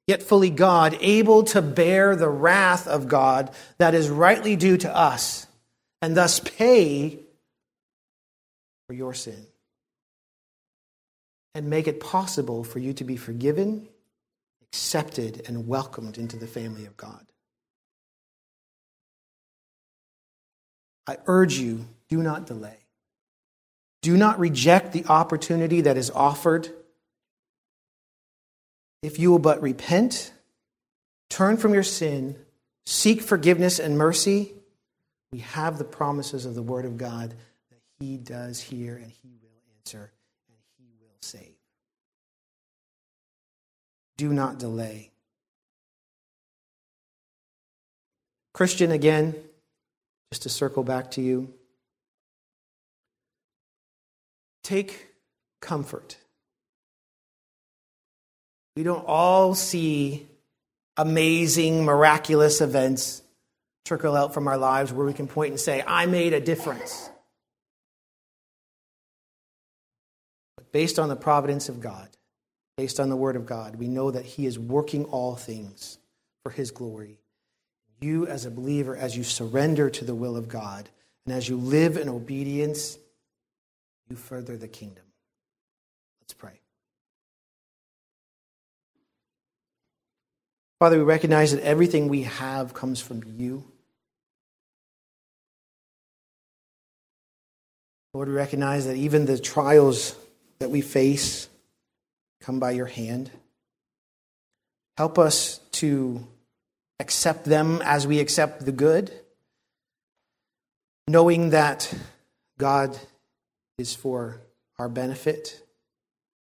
Yet 0.08 0.24
fully 0.24 0.50
God, 0.50 0.98
able 1.00 1.44
to 1.46 1.62
bear 1.62 2.16
the 2.16 2.30
wrath 2.30 2.88
of 2.88 3.08
God 3.08 3.52
that 3.78 3.96
is 3.96 4.10
rightly 4.10 4.56
due 4.56 4.78
to 4.78 4.96
us, 4.96 5.48
and 6.02 6.16
thus 6.16 6.40
pay 6.40 7.20
for 8.88 8.94
your 8.94 9.14
sin 9.14 9.48
and 11.56 11.70
make 11.70 11.88
it 11.88 12.00
possible 12.00 12.64
for 12.64 12.80
you 12.80 12.94
to 12.94 13.04
be 13.04 13.16
forgiven, 13.16 13.88
accepted, 14.64 15.44
and 15.48 15.68
welcomed 15.68 16.18
into 16.18 16.36
the 16.38 16.48
family 16.48 16.86
of 16.86 16.98
God. 16.98 17.26
I 21.08 21.18
urge 21.26 21.56
you, 21.56 21.86
do 22.10 22.22
not 22.22 22.48
delay. 22.48 22.78
Do 24.02 24.18
not 24.18 24.40
reject 24.40 24.92
the 24.92 25.06
opportunity 25.06 25.82
that 25.82 25.98
is 25.98 26.12
offered. 26.12 26.70
If 29.02 29.20
you 29.20 29.32
will 29.32 29.40
but 29.40 29.62
repent, 29.62 30.34
turn 31.30 31.58
from 31.58 31.74
your 31.74 31.84
sin, 31.84 32.38
seek 32.86 33.22
forgiveness 33.22 33.80
and 33.80 33.98
mercy, 33.98 34.54
we 35.32 35.40
have 35.40 35.78
the 35.78 35.84
promises 35.84 36.46
of 36.46 36.54
the 36.54 36.62
Word 36.62 36.86
of 36.86 36.98
God 36.98 37.34
that 37.72 37.80
He 38.00 38.18
does 38.18 38.60
hear 38.60 38.96
and 38.96 39.12
He 39.12 39.36
will 39.42 39.50
answer 39.78 40.12
and 40.48 40.58
He 40.78 40.86
will 41.02 41.18
save. 41.22 41.56
Do 44.16 44.32
not 44.32 44.60
delay. 44.60 45.12
Christian, 48.54 48.92
again, 48.92 49.34
just 50.34 50.42
to 50.42 50.50
circle 50.50 50.84
back 50.84 51.12
to 51.12 51.22
you, 51.22 51.54
take 54.64 55.10
comfort. 55.62 56.18
We 58.76 58.82
don't 58.82 59.06
all 59.06 59.54
see 59.54 60.26
amazing, 60.98 61.86
miraculous 61.86 62.62
events 62.62 63.22
trickle 63.86 64.16
out 64.16 64.34
from 64.34 64.48
our 64.48 64.58
lives 64.58 64.92
where 64.92 65.06
we 65.06 65.14
can 65.14 65.28
point 65.28 65.52
and 65.52 65.60
say, 65.60 65.84
I 65.86 66.08
made 66.08 66.34
a 66.34 66.40
difference. 66.40 67.12
But 70.58 70.72
based 70.72 70.98
on 70.98 71.10
the 71.10 71.16
providence 71.16 71.70
of 71.70 71.80
God, 71.80 72.10
based 72.76 73.00
on 73.00 73.10
the 73.10 73.16
Word 73.16 73.36
of 73.36 73.46
God, 73.46 73.76
we 73.76 73.88
know 73.88 74.10
that 74.10 74.26
He 74.26 74.48
is 74.48 74.58
working 74.58 75.06
all 75.06 75.36
things 75.36 76.00
for 76.42 76.50
His 76.50 76.72
glory. 76.72 77.20
You, 78.04 78.28
as 78.28 78.46
a 78.46 78.52
believer, 78.52 78.98
as 78.98 79.16
you 79.16 79.24
surrender 79.24 79.90
to 79.90 80.04
the 80.04 80.14
will 80.14 80.36
of 80.36 80.50
God, 80.50 80.90
and 81.26 81.34
as 81.34 81.48
you 81.48 81.56
live 81.56 81.96
in 81.96 82.10
obedience, 82.10 82.98
you 84.10 84.18
further 84.18 84.58
the 84.58 84.68
kingdom. 84.68 85.06
Let's 86.22 86.34
pray. 86.34 86.60
Father, 90.80 90.98
we 90.98 91.04
recognize 91.06 91.54
that 91.54 91.64
everything 91.64 92.10
we 92.10 92.24
have 92.24 92.74
comes 92.74 93.00
from 93.00 93.24
you. 93.38 93.64
Lord, 98.14 98.28
we 98.28 98.34
recognize 98.34 98.86
that 98.86 98.98
even 98.98 99.26
the 99.26 99.40
trials 99.40 100.14
that 100.60 100.70
we 100.70 100.82
face 100.82 101.48
come 102.42 102.60
by 102.60 102.72
your 102.72 102.86
hand. 102.86 103.32
Help 104.98 105.18
us 105.18 105.60
to 105.72 106.28
accept 107.04 107.44
them 107.44 107.82
as 107.84 108.08
we 108.08 108.22
accept 108.22 108.66
the 108.66 108.72
good, 108.72 109.12
knowing 111.06 111.50
that 111.50 111.94
God 112.58 112.98
is 113.78 113.94
for 113.94 114.40
our 114.80 114.88
benefit, 114.88 115.62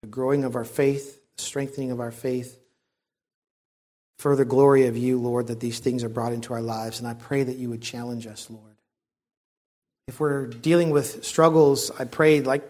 the 0.02 0.08
growing 0.08 0.46
of 0.46 0.56
our 0.56 0.64
faith, 0.64 1.20
the 1.36 1.44
strengthening 1.44 1.92
of 1.92 2.00
our 2.00 2.12
faith, 2.12 2.58
further 4.18 4.46
glory 4.46 4.88
of 4.88 4.96
you, 4.96 5.20
Lord, 5.20 5.48
that 5.48 5.60
these 5.60 5.80
things 5.80 6.06
are 6.06 6.10
brought 6.10 6.32
into 6.32 6.54
our 6.54 6.62
lives. 6.62 7.00
And 7.00 7.08
I 7.08 7.16
pray 7.16 7.44
that 7.44 7.58
you 7.58 7.70
would 7.70 7.82
challenge 7.82 8.26
us, 8.26 8.50
Lord. 8.50 8.78
If 10.08 10.22
we're 10.22 10.48
dealing 10.48 10.92
with 10.92 11.26
struggles, 11.26 11.92
I 12.00 12.06
pray, 12.06 12.40
like, 12.40 12.64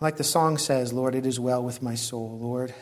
like 0.00 0.16
the 0.16 0.24
song 0.24 0.58
says, 0.58 0.92
Lord, 0.92 1.14
it 1.14 1.26
is 1.26 1.38
well 1.38 1.62
with 1.62 1.80
my 1.80 1.94
soul, 1.94 2.40
Lord. 2.40 2.74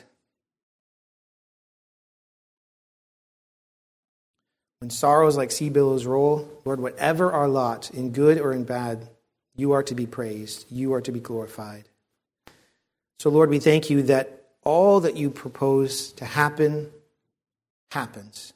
When 4.83 4.91
sorrows 4.91 5.37
like 5.37 5.53
sea 5.53 5.69
billows 5.69 6.07
roll, 6.07 6.51
Lord, 6.65 6.81
whatever 6.81 7.31
our 7.31 7.47
lot, 7.47 7.93
in 7.93 8.11
good 8.11 8.41
or 8.41 8.53
in 8.53 8.65
bad, 8.65 9.09
you 9.55 9.71
are 9.71 9.83
to 9.85 9.95
be 9.95 10.07
praised, 10.07 10.67
you 10.73 10.93
are 10.95 11.01
to 11.03 11.13
be 11.13 11.21
glorified. 11.21 11.85
So, 13.21 13.31
Lord, 13.31 13.49
we 13.49 13.61
thank 13.61 13.91
you 13.91 14.03
that 14.03 14.49
all 14.65 14.99
that 14.99 15.17
you 15.17 15.31
propose 15.31 16.11
to 16.15 16.25
happen 16.25 16.91
happens, 17.93 18.55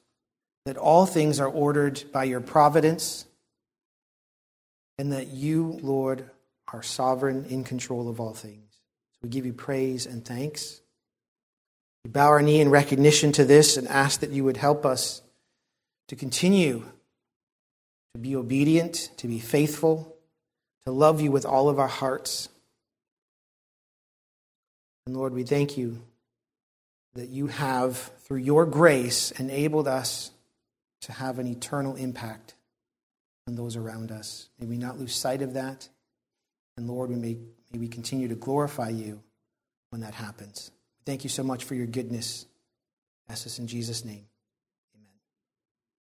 that 0.64 0.76
all 0.76 1.06
things 1.06 1.38
are 1.38 1.46
ordered 1.46 2.02
by 2.12 2.24
your 2.24 2.40
providence, 2.40 3.24
and 4.98 5.12
that 5.12 5.28
you, 5.28 5.78
Lord, 5.80 6.28
are 6.72 6.82
sovereign 6.82 7.44
in 7.50 7.62
control 7.62 8.08
of 8.08 8.18
all 8.18 8.34
things. 8.34 8.72
So 9.12 9.18
we 9.22 9.28
give 9.28 9.46
you 9.46 9.52
praise 9.52 10.06
and 10.06 10.24
thanks. 10.24 10.80
We 12.04 12.10
bow 12.10 12.26
our 12.26 12.42
knee 12.42 12.60
in 12.60 12.68
recognition 12.68 13.30
to 13.30 13.44
this 13.44 13.76
and 13.76 13.86
ask 13.86 14.18
that 14.22 14.30
you 14.30 14.42
would 14.42 14.56
help 14.56 14.84
us 14.84 15.22
to 16.08 16.16
continue 16.16 16.84
to 18.14 18.20
be 18.20 18.36
obedient, 18.36 19.10
to 19.18 19.26
be 19.26 19.38
faithful, 19.38 20.16
to 20.84 20.92
love 20.92 21.20
you 21.20 21.30
with 21.30 21.44
all 21.44 21.68
of 21.68 21.78
our 21.78 21.88
hearts. 21.88 22.48
And 25.06 25.16
Lord, 25.16 25.34
we 25.34 25.42
thank 25.42 25.76
you 25.76 26.02
that 27.14 27.28
you 27.28 27.48
have, 27.48 27.96
through 28.20 28.38
your 28.38 28.66
grace, 28.66 29.30
enabled 29.32 29.88
us 29.88 30.30
to 31.02 31.12
have 31.12 31.38
an 31.38 31.46
eternal 31.46 31.96
impact 31.96 32.54
on 33.46 33.54
those 33.54 33.76
around 33.76 34.10
us. 34.10 34.48
May 34.58 34.66
we 34.66 34.76
not 34.76 34.98
lose 34.98 35.14
sight 35.14 35.42
of 35.42 35.54
that. 35.54 35.88
And 36.76 36.88
Lord, 36.88 37.10
we 37.10 37.16
may, 37.16 37.38
may 37.72 37.78
we 37.78 37.88
continue 37.88 38.28
to 38.28 38.34
glorify 38.34 38.90
you 38.90 39.22
when 39.90 40.00
that 40.02 40.14
happens. 40.14 40.70
Thank 41.04 41.24
you 41.24 41.30
so 41.30 41.42
much 41.42 41.64
for 41.64 41.74
your 41.74 41.86
goodness. 41.86 42.46
Ask 43.28 43.44
this 43.44 43.58
in 43.58 43.66
Jesus' 43.66 44.04
name. 44.04 44.26